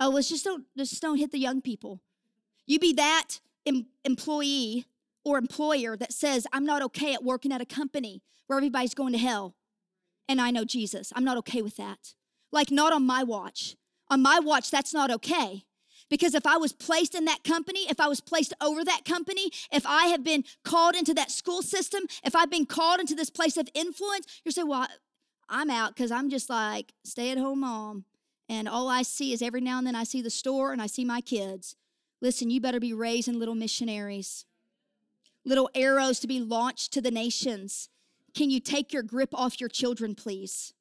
[0.00, 2.00] Oh let's just don't just don't hit the young people.
[2.66, 4.86] You be that em- employee
[5.24, 9.12] or employer that says i'm not okay at working at a company where everybody's going
[9.12, 9.54] to hell.
[10.28, 11.12] And i know jesus.
[11.14, 12.14] I'm not okay with that.
[12.52, 13.76] Like not on my watch.
[14.08, 15.64] On my watch that's not okay
[16.08, 19.50] because if I was placed in that company, if I was placed over that company,
[19.72, 23.30] if I have been called into that school system, if I've been called into this
[23.30, 24.86] place of influence, you're saying, well,
[25.48, 28.04] I'm out because I'm just like stay at home mom.
[28.48, 30.86] And all I see is every now and then I see the store and I
[30.86, 31.76] see my kids.
[32.20, 34.46] Listen, you better be raising little missionaries,
[35.44, 37.88] little arrows to be launched to the nations.
[38.34, 40.72] Can you take your grip off your children, please?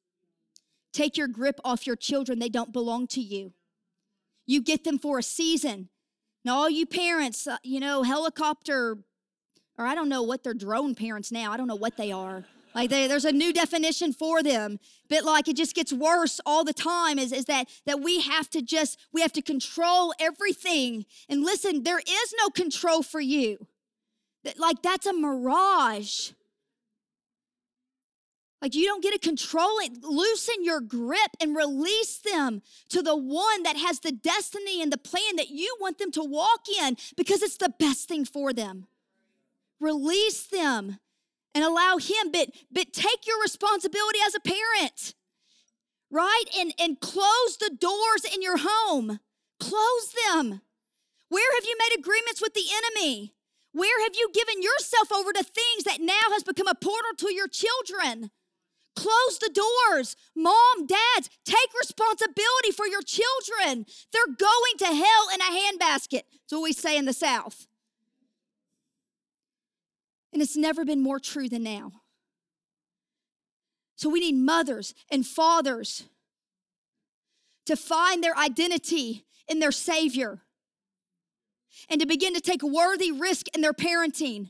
[0.93, 2.39] Take your grip off your children.
[2.39, 3.53] They don't belong to you.
[4.45, 5.89] You get them for a season.
[6.43, 8.99] Now, all you parents, uh, you know, helicopter,
[9.77, 11.51] or I don't know what they're drone parents now.
[11.51, 12.45] I don't know what they are.
[12.75, 16.65] Like they, there's a new definition for them, but like it just gets worse all
[16.65, 17.17] the time.
[17.17, 21.05] Is is that that we have to just we have to control everything.
[21.29, 23.65] And listen, there is no control for you.
[24.43, 26.31] That like that's a mirage.
[28.65, 30.03] Like you don't get to control it.
[30.03, 34.97] Loosen your grip and release them to the one that has the destiny and the
[34.97, 38.87] plan that you want them to walk in because it's the best thing for them.
[39.79, 40.97] Release them
[41.53, 45.13] and allow him, but, but take your responsibility as a parent,
[46.09, 46.45] right?
[46.57, 49.19] And, and close the doors in your home.
[49.59, 50.61] Close them.
[51.29, 53.35] Where have you made agreements with the enemy?
[53.73, 57.31] Where have you given yourself over to things that now has become a portal to
[57.31, 58.31] your children?
[58.95, 60.15] Close the doors.
[60.35, 63.85] Mom, dads, take responsibility for your children.
[64.13, 66.21] They're going to hell in a handbasket.
[66.21, 67.67] That's what we say in the South.
[70.31, 71.91] And it's never been more true than now.
[73.95, 76.03] So we need mothers and fathers
[77.65, 80.41] to find their identity in their Savior
[81.89, 84.49] and to begin to take worthy risk in their parenting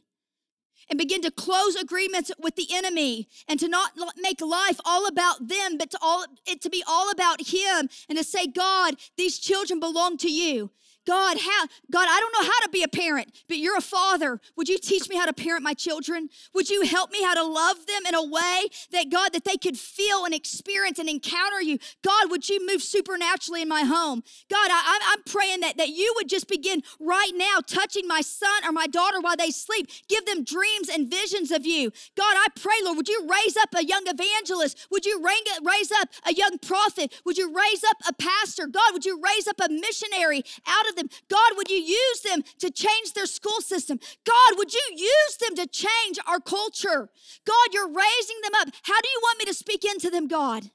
[0.89, 5.47] and begin to close agreements with the enemy and to not make life all about
[5.47, 9.39] them but to all it to be all about him and to say god these
[9.39, 10.69] children belong to you
[11.05, 14.39] God, how, God, I don't know how to be a parent, but you're a father.
[14.55, 16.29] Would you teach me how to parent my children?
[16.53, 19.57] Would you help me how to love them in a way that, God, that they
[19.57, 21.77] could feel and experience and encounter you?
[22.03, 24.23] God, would you move supernaturally in my home?
[24.49, 28.65] God, I, I'm praying that, that you would just begin right now touching my son
[28.65, 29.89] or my daughter while they sleep.
[30.09, 31.91] Give them dreams and visions of you.
[32.17, 34.87] God, I pray, Lord, would you raise up a young evangelist?
[34.89, 37.21] Would you raise up a young prophet?
[37.25, 38.67] Would you raise up a pastor?
[38.67, 41.09] God, would you raise up a missionary out of them.
[41.29, 43.99] God, would you use them to change their school system?
[44.25, 47.09] God, would you use them to change our culture?
[47.45, 48.69] God, you're raising them up.
[48.83, 50.71] How do you want me to speak into them, God?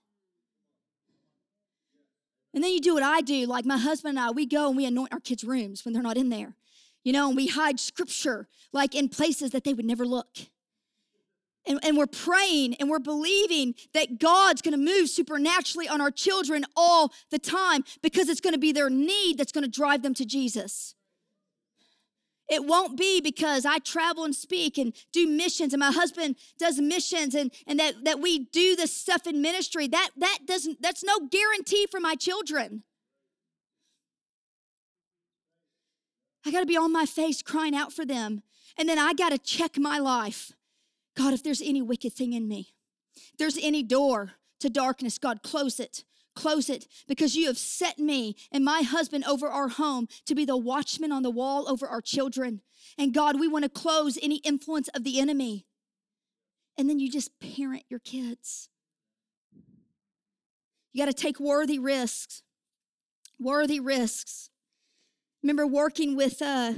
[2.53, 4.77] And then you do what I do, like my husband and I, we go and
[4.77, 6.57] we anoint our kids' rooms when they're not in there.
[7.05, 10.37] You know, and we hide scripture like in places that they would never look.
[11.71, 16.65] And, and we're praying and we're believing that God's gonna move supernaturally on our children
[16.75, 20.97] all the time because it's gonna be their need that's gonna drive them to Jesus.
[22.49, 26.81] It won't be because I travel and speak and do missions and my husband does
[26.81, 29.87] missions and, and that, that we do this stuff in ministry.
[29.87, 32.83] That that doesn't that's no guarantee for my children.
[36.45, 38.43] I gotta be on my face crying out for them.
[38.77, 40.51] And then I gotta check my life.
[41.21, 42.73] God, if there's any wicked thing in me,
[43.39, 46.05] there's any door to darkness, God, close it.
[46.35, 50.45] close it because you have set me and my husband over our home to be
[50.47, 52.63] the watchman on the wall over our children.
[52.97, 55.67] And God, we want to close any influence of the enemy.
[56.79, 58.71] And then you just parent your kids.
[60.93, 62.43] You got to take worthy risks.
[63.39, 64.49] Worthy risks.
[65.43, 66.73] Remember working with, uh,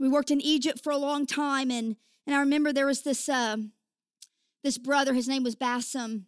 [0.00, 1.96] we worked in Egypt for a long time, and,
[2.26, 3.56] and I remember there was this, uh,
[4.62, 6.26] this brother, his name was Bassam,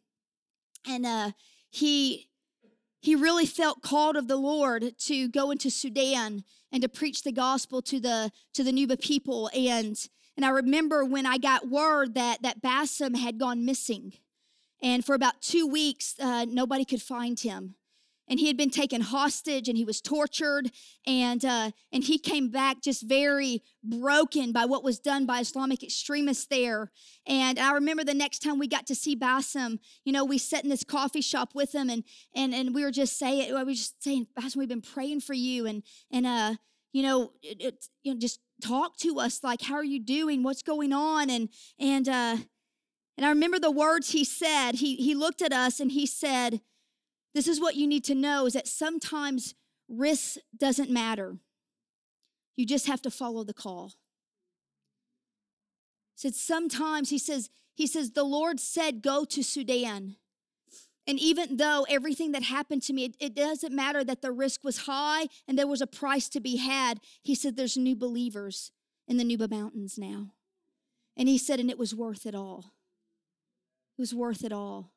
[0.87, 1.31] and uh,
[1.71, 2.29] he,
[3.01, 7.33] he really felt called of the Lord to go into Sudan and to preach the
[7.33, 9.51] gospel to the, to the Nuba people.
[9.55, 9.97] And,
[10.37, 14.13] and I remember when I got word that, that Bassam had gone missing.
[14.83, 17.77] And for about two weeks, uh, nobody could find him.
[18.29, 20.71] And he had been taken hostage and he was tortured.
[21.07, 25.83] And, uh, and he came back just very broken by what was done by Islamic
[25.83, 26.91] extremists there.
[27.27, 30.65] And I remember the next time we got to see Bassem, you know, we sat
[30.65, 32.05] in this coffee shop with him and,
[32.35, 35.35] and, and we were just saying, we were just saying, Bassem, we've been praying for
[35.35, 35.67] you.
[35.67, 36.55] And, and uh,
[36.93, 40.43] you know, it, it, you know, just talk to us like, how are you doing?
[40.43, 41.31] What's going on?
[41.31, 41.49] And,
[41.79, 42.37] and, uh,
[43.17, 44.77] and I remember the words he said.
[44.77, 46.61] He, he looked at us and he said,
[47.37, 49.55] This is what you need to know is that sometimes
[49.91, 51.37] risk doesn't matter.
[52.57, 53.93] You just have to follow the call.
[56.15, 60.17] He said, Sometimes, he says, he says, the Lord said, Go to Sudan.
[61.07, 64.65] And even though everything that happened to me, it, it, doesn't matter that the risk
[64.65, 67.01] was high and there was a price to be had.
[67.23, 68.73] He said, There's new believers
[69.07, 70.29] in the Nuba Mountains now.
[71.19, 72.73] And he said, And it was worth it all.
[73.99, 74.93] It was worth it all.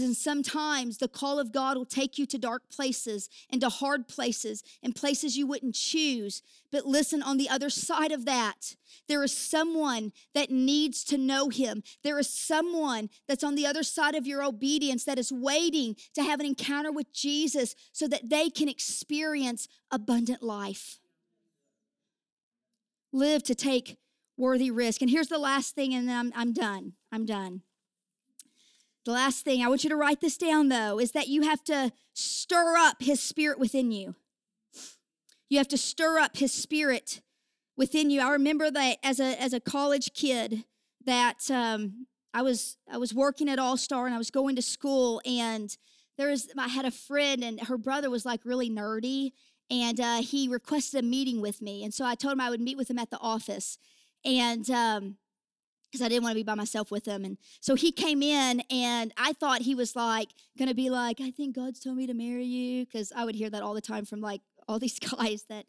[0.00, 4.08] And sometimes the call of God will take you to dark places and to hard
[4.08, 6.42] places and places you wouldn't choose.
[6.70, 8.76] But listen, on the other side of that,
[9.08, 11.82] there is someone that needs to know Him.
[12.02, 16.22] There is someone that's on the other side of your obedience that is waiting to
[16.22, 20.98] have an encounter with Jesus so that they can experience abundant life.
[23.12, 23.98] Live to take
[24.36, 25.02] worthy risk.
[25.02, 26.94] And here's the last thing, and then I'm, I'm done.
[27.10, 27.62] I'm done.
[29.04, 31.62] The last thing, I want you to write this down though, is that you have
[31.64, 34.14] to stir up his spirit within you.
[35.48, 37.20] You have to stir up his spirit
[37.76, 38.20] within you.
[38.20, 40.64] I remember that as a as a college kid
[41.04, 44.62] that um, I was I was working at All Star and I was going to
[44.62, 45.76] school and
[46.16, 49.32] there was I had a friend and her brother was like really nerdy
[49.70, 52.60] and uh, he requested a meeting with me and so I told him I would
[52.60, 53.78] meet with him at the office
[54.24, 55.16] and um,
[55.92, 57.24] because I didn't want to be by myself with him.
[57.24, 61.20] And so he came in, and I thought he was like going to be like,
[61.20, 62.86] I think God's told me to marry you.
[62.86, 65.66] Because I would hear that all the time from like all these guys that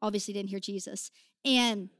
[0.00, 1.10] obviously didn't hear Jesus.
[1.44, 1.90] And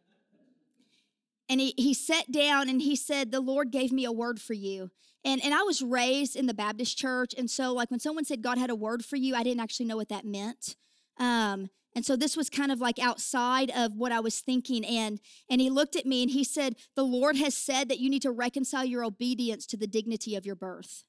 [1.48, 4.54] and he, he sat down and he said, The Lord gave me a word for
[4.54, 4.90] you.
[5.24, 7.34] And, and I was raised in the Baptist church.
[7.36, 9.86] And so, like, when someone said God had a word for you, I didn't actually
[9.86, 10.76] know what that meant.
[11.18, 14.84] Um, and so this was kind of like outside of what I was thinking.
[14.84, 15.18] And,
[15.48, 18.20] and he looked at me and he said, The Lord has said that you need
[18.22, 21.04] to reconcile your obedience to the dignity of your birth.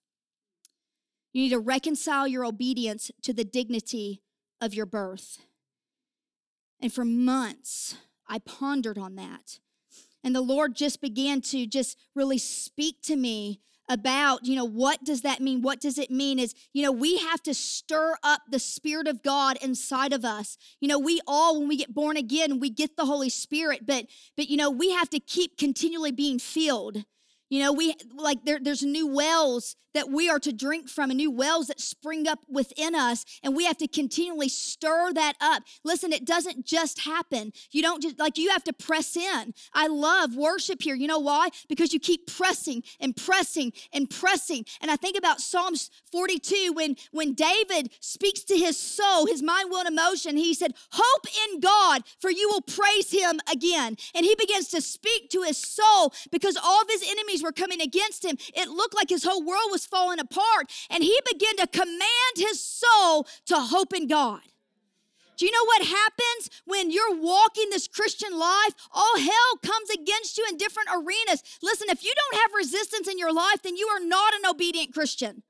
[1.34, 4.22] You need to reconcile your obedience to the dignity
[4.62, 5.40] of your birth.
[6.80, 9.60] And for months, I pondered on that.
[10.24, 13.60] And the Lord just began to just really speak to me
[13.90, 15.62] about, you know, what does that mean?
[15.62, 19.24] What does it mean is, you know, we have to stir up the Spirit of
[19.24, 20.58] God inside of us.
[20.80, 24.06] You know, we all, when we get born again, we get the Holy Spirit, but,
[24.36, 27.06] but, you know, we have to keep continually being filled.
[27.50, 31.18] You know, we like there, there's new wells that we are to drink from and
[31.18, 35.64] new wells that spring up within us, and we have to continually stir that up.
[35.84, 37.52] Listen, it doesn't just happen.
[37.72, 39.54] You don't just like you have to press in.
[39.74, 40.94] I love worship here.
[40.94, 41.50] You know why?
[41.68, 44.66] Because you keep pressing and pressing and pressing.
[44.82, 49.70] And I think about Psalms 42 when when David speaks to his soul, his mind,
[49.70, 50.38] will, and emotion.
[50.38, 54.82] He said, "Hope in God, for you will praise Him again." And he begins to
[54.82, 58.96] speak to his soul because all of his enemies were coming against him, it looked
[58.96, 60.72] like his whole world was falling apart.
[60.90, 64.42] And he began to command his soul to hope in God.
[65.38, 68.74] Do you know what happens when you're walking this Christian life?
[68.92, 71.44] All hell comes against you in different arenas.
[71.62, 74.94] Listen, if you don't have resistance in your life, then you are not an obedient
[74.94, 75.44] Christian.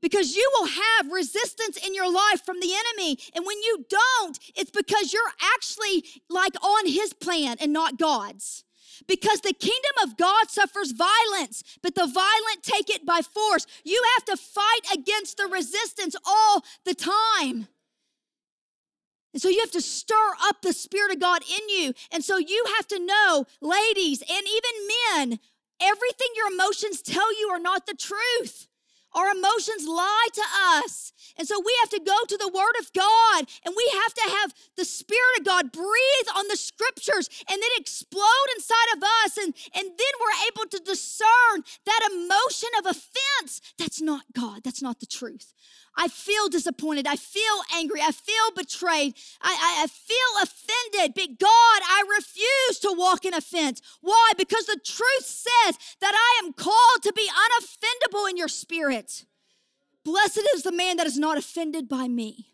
[0.00, 3.18] Because you will have resistance in your life from the enemy.
[3.34, 5.22] And when you don't, it's because you're
[5.54, 8.64] actually like on his plan and not God's
[9.06, 13.66] because the kingdom of God suffers violence, but the violent take it by force.
[13.84, 17.68] You have to fight against the resistance all the time.
[19.32, 21.92] And so you have to stir up the Spirit of God in you.
[22.10, 25.40] And so you have to know, ladies and even men,
[25.80, 28.67] everything your emotions tell you are not the truth.
[29.18, 30.42] Our emotions lie to
[30.78, 31.12] us.
[31.36, 34.30] And so we have to go to the Word of God and we have to
[34.38, 39.36] have the Spirit of God breathe on the scriptures and then explode inside of us.
[39.36, 43.60] And, and then we're able to discern that emotion of offense.
[43.76, 45.52] That's not God, that's not the truth.
[46.00, 47.08] I feel disappointed.
[47.08, 48.00] I feel angry.
[48.00, 49.14] I feel betrayed.
[49.42, 51.12] I, I, I, feel offended.
[51.14, 53.82] But God, I refuse to walk in offense.
[54.00, 54.30] Why?
[54.38, 59.24] Because the truth says that I am called to be unoffendable in your spirit.
[60.04, 62.46] Blessed is the man that is not offended by me.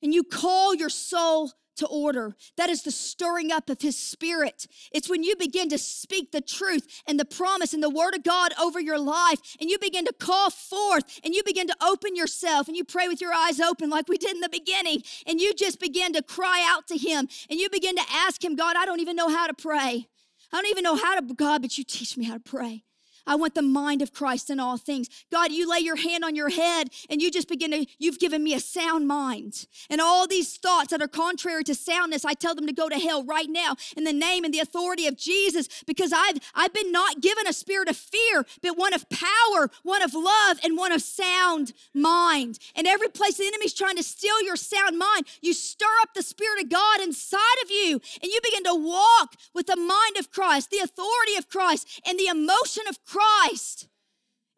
[0.00, 2.36] And you call your soul to order.
[2.56, 4.66] That is the stirring up of his spirit.
[4.92, 8.22] It's when you begin to speak the truth and the promise and the word of
[8.22, 12.16] God over your life, and you begin to call forth and you begin to open
[12.16, 15.40] yourself and you pray with your eyes open, like we did in the beginning, and
[15.40, 18.76] you just begin to cry out to him and you begin to ask him, God,
[18.76, 20.08] I don't even know how to pray.
[20.52, 22.84] I don't even know how to, God, but you teach me how to pray.
[23.26, 25.08] I want the mind of Christ in all things.
[25.32, 28.42] God, you lay your hand on your head and you just begin to, you've given
[28.44, 29.66] me a sound mind.
[29.88, 32.98] And all these thoughts that are contrary to soundness, I tell them to go to
[32.98, 36.92] hell right now in the name and the authority of Jesus because I've, I've been
[36.92, 40.92] not given a spirit of fear, but one of power, one of love, and one
[40.92, 42.58] of sound mind.
[42.74, 46.22] And every place the enemy's trying to steal your sound mind, you stir up the
[46.22, 50.30] Spirit of God inside of you and you begin to walk with the mind of
[50.30, 53.88] Christ, the authority of Christ, and the emotion of Christ Christ.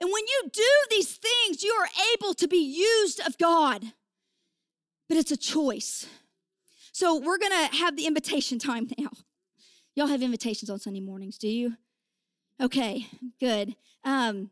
[0.00, 3.84] And when you do these things, you are able to be used of God.
[5.08, 6.06] But it's a choice.
[6.92, 9.10] So we're gonna have the invitation time now.
[9.94, 11.76] Y'all have invitations on Sunday mornings, do you?
[12.60, 13.06] Okay,
[13.40, 13.74] good.
[14.04, 14.50] Um,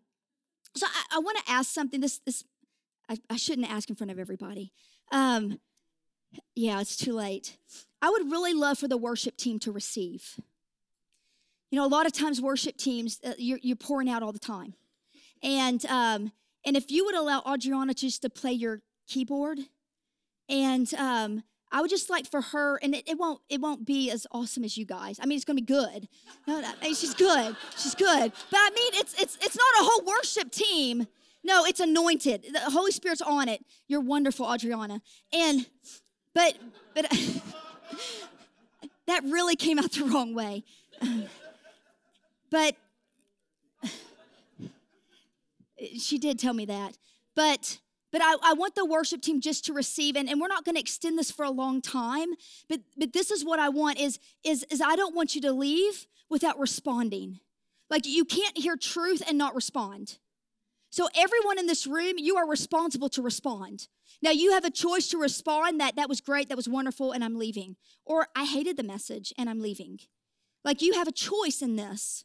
[0.75, 2.01] so I, I want to ask something.
[2.01, 2.45] This, this,
[3.09, 4.73] I, I, shouldn't ask in front of everybody.
[5.13, 5.61] Um,
[6.55, 7.57] yeah, it's too late.
[8.03, 10.41] I would really love for the worship team to receive.
[11.75, 14.39] You know, a lot of times worship teams, uh, you're, you're, pouring out all the
[14.39, 14.75] time.
[15.43, 16.31] And, um,
[16.65, 19.59] and if you would allow Adriana just to play your keyboard,
[20.49, 21.43] and um,
[21.73, 24.63] I would just like for her, and it, it, won't it won't be as awesome
[24.63, 25.19] as you guys.
[25.21, 26.07] I mean, it's gonna be good.
[26.47, 27.57] No, no, she's good.
[27.77, 28.31] She's good.
[28.53, 31.09] But I mean, it's it's it's not a whole worship team.
[31.43, 32.47] No, it's anointed.
[32.53, 33.65] The Holy Spirit's on it.
[33.89, 35.03] You're wonderful, Adriana.
[35.33, 35.67] And
[36.37, 36.57] but
[36.95, 37.11] but
[39.09, 40.63] that really came out the wrong way.
[42.55, 42.77] But
[45.99, 46.97] she did tell me that.
[47.35, 47.81] But
[48.13, 50.77] but I, I, want the worship team just to receive and, and we're not going
[50.77, 52.29] to extend this for a long time
[52.69, 55.51] but but this is what i want is is is i don't want you to
[55.51, 57.41] leave without responding.
[57.91, 60.19] Like you can't hear truth and not respond.
[60.91, 63.89] So everyone in this room you are responsible to respond.
[64.23, 67.25] Now you have a choice to respond that that was great that was wonderful and
[67.25, 67.75] i'm leaving.
[68.05, 69.99] Or i hated the message and i'm leaving.
[70.65, 72.25] Like you have a choice in this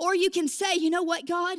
[0.00, 1.58] or you can say, you know what, God?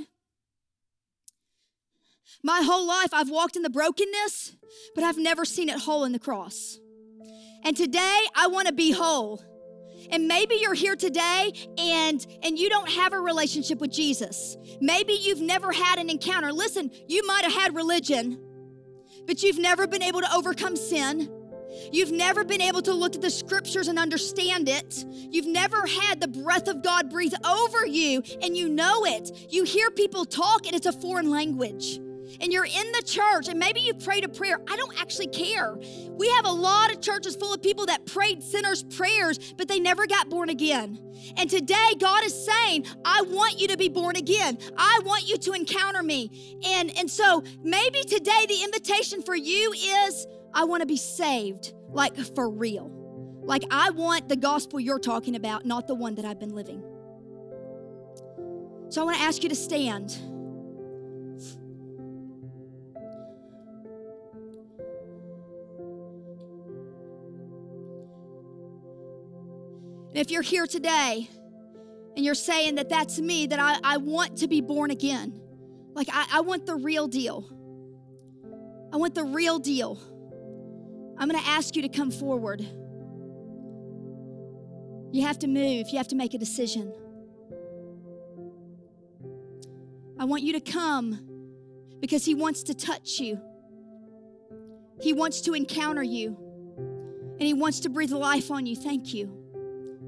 [2.43, 4.55] My whole life I've walked in the brokenness,
[4.95, 6.79] but I've never seen it whole in the cross.
[7.63, 9.43] And today I want to be whole.
[10.09, 14.57] And maybe you're here today and and you don't have a relationship with Jesus.
[14.81, 16.51] Maybe you've never had an encounter.
[16.51, 18.39] Listen, you might have had religion,
[19.27, 21.31] but you've never been able to overcome sin.
[21.91, 25.05] You've never been able to look at the scriptures and understand it.
[25.09, 29.47] You've never had the breath of God breathe over you and you know it.
[29.49, 31.99] You hear people talk and it's a foreign language.
[32.39, 34.59] And you're in the church and maybe you prayed a prayer.
[34.69, 35.75] I don't actually care.
[36.11, 39.79] We have a lot of churches full of people that prayed sinners' prayers, but they
[39.79, 40.99] never got born again.
[41.37, 44.57] And today, God is saying, I want you to be born again.
[44.77, 46.57] I want you to encounter me.
[46.65, 51.73] And, and so maybe today the invitation for you is I want to be saved,
[51.89, 52.91] like for real.
[53.43, 56.83] Like I want the gospel you're talking about, not the one that I've been living.
[58.89, 60.17] So I want to ask you to stand.
[70.09, 71.29] And if you're here today
[72.17, 75.39] and you're saying that that's me, that I, I want to be born again,
[75.93, 77.49] like I, I want the real deal.
[78.91, 79.97] I want the real deal.
[81.21, 82.61] I'm going to ask you to come forward.
[85.11, 86.91] You have to move, you have to make a decision.
[90.19, 91.19] I want you to come
[91.99, 93.39] because He wants to touch you,
[94.99, 96.35] He wants to encounter you,
[97.33, 98.75] and He wants to breathe life on you.
[98.75, 99.31] Thank you.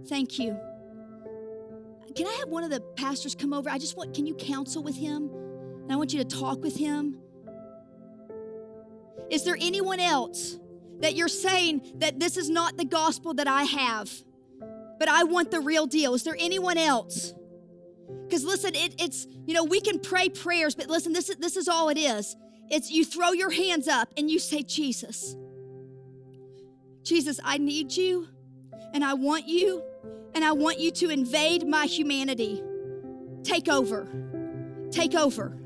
[0.07, 0.57] Thank you.
[2.15, 3.69] Can I have one of the pastors come over?
[3.69, 5.29] I just want, can you counsel with him?
[5.83, 7.19] And I want you to talk with him.
[9.29, 10.57] Is there anyone else
[10.99, 14.11] that you're saying that this is not the gospel that I have,
[14.99, 16.13] but I want the real deal.
[16.13, 17.33] Is there anyone else?
[18.25, 21.57] Because listen, it, it's, you know, we can pray prayers, but listen, this is, this
[21.57, 22.35] is all it is.
[22.69, 25.35] It's you throw your hands up and you say, Jesus,
[27.03, 28.27] Jesus, I need you
[28.93, 29.83] and I want you
[30.33, 32.63] and I want you to invade my humanity.
[33.43, 34.07] Take over,
[34.89, 35.57] take over,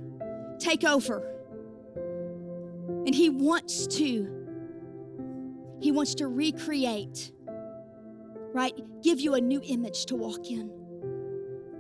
[0.60, 1.34] take over.
[3.06, 4.37] And He wants to,
[5.80, 7.32] He wants to recreate,
[8.54, 8.74] right?
[9.04, 10.72] Give you a new image to walk in.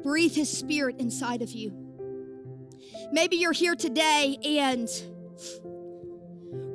[0.04, 1.72] Breathe His Spirit inside of you.
[3.12, 4.90] Maybe you're here today and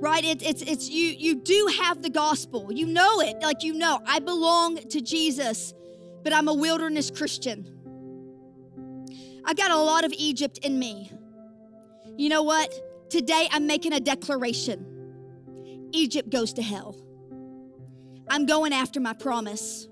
[0.02, 3.72] right it, it's it's you you do have the gospel you know it like you
[3.72, 5.72] know i belong to jesus
[6.24, 7.64] but i'm a wilderness christian
[9.44, 11.10] i got a lot of egypt in me
[12.16, 12.74] you know what
[13.10, 14.84] today i'm making a declaration
[15.92, 16.96] egypt goes to hell
[18.28, 19.88] i'm going after my promise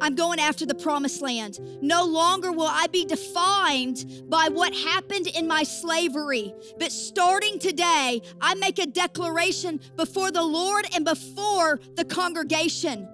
[0.00, 1.58] I'm going after the promised land.
[1.80, 6.54] No longer will I be defined by what happened in my slavery.
[6.78, 13.08] But starting today, I make a declaration before the Lord and before the congregation.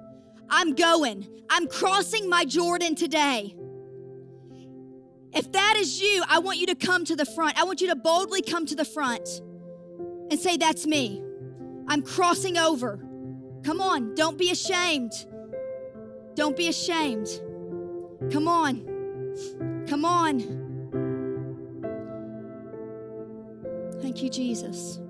[0.50, 1.26] I'm going.
[1.50, 3.54] I'm crossing my Jordan today.
[5.32, 7.58] If that is you, I want you to come to the front.
[7.58, 9.28] I want you to boldly come to the front
[10.30, 11.22] and say, That's me.
[11.86, 13.07] I'm crossing over.
[13.62, 15.12] Come on, don't be ashamed.
[16.34, 17.28] Don't be ashamed.
[18.30, 18.84] Come on.
[19.88, 20.38] Come on.
[24.00, 25.00] Thank you, Jesus.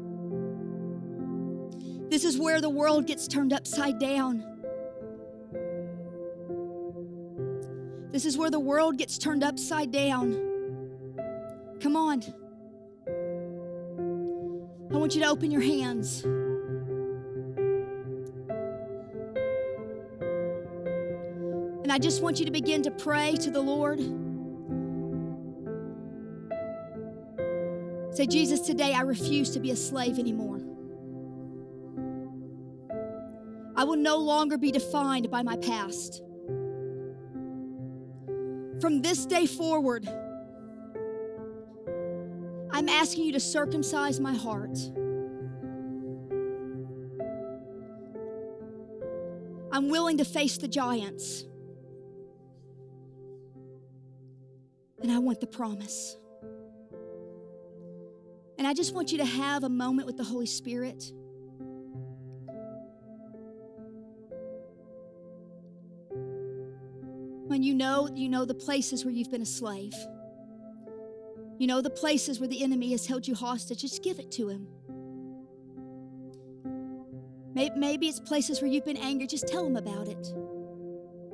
[2.08, 4.42] This is where the world gets turned upside down.
[8.10, 10.32] This is where the world gets turned upside down.
[11.80, 12.22] Come on.
[14.90, 16.24] I want you to open your hands.
[21.88, 23.98] And I just want you to begin to pray to the Lord.
[28.14, 30.60] Say, Jesus, today I refuse to be a slave anymore.
[33.74, 36.22] I will no longer be defined by my past.
[38.82, 40.06] From this day forward,
[42.70, 44.78] I'm asking you to circumcise my heart.
[49.72, 51.46] I'm willing to face the giants.
[55.00, 56.16] And I want the promise.
[58.58, 61.12] And I just want you to have a moment with the Holy Spirit.
[67.46, 69.94] When you know, you know the places where you've been a slave.
[71.58, 73.80] You know the places where the enemy has held you hostage.
[73.80, 74.66] Just give it to him.
[77.54, 79.26] Maybe it's places where you've been angry.
[79.26, 80.32] Just tell him about it.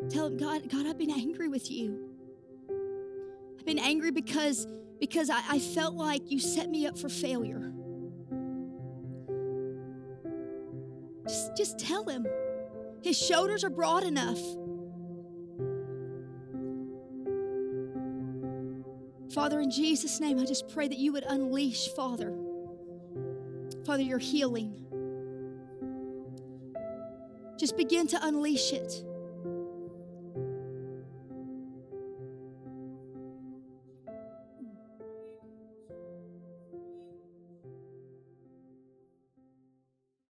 [0.09, 2.03] Tell him, God, God, I've been angry with you.
[3.65, 4.66] Been angry because
[5.01, 7.73] because I, I felt like you set me up for failure.
[11.27, 12.27] Just, just tell him.
[13.03, 14.39] His shoulders are broad enough.
[19.35, 22.32] Father, in Jesus' name, I just pray that you would unleash, Father,
[23.85, 24.81] Father, your healing.
[27.59, 29.05] Just begin to unleash it.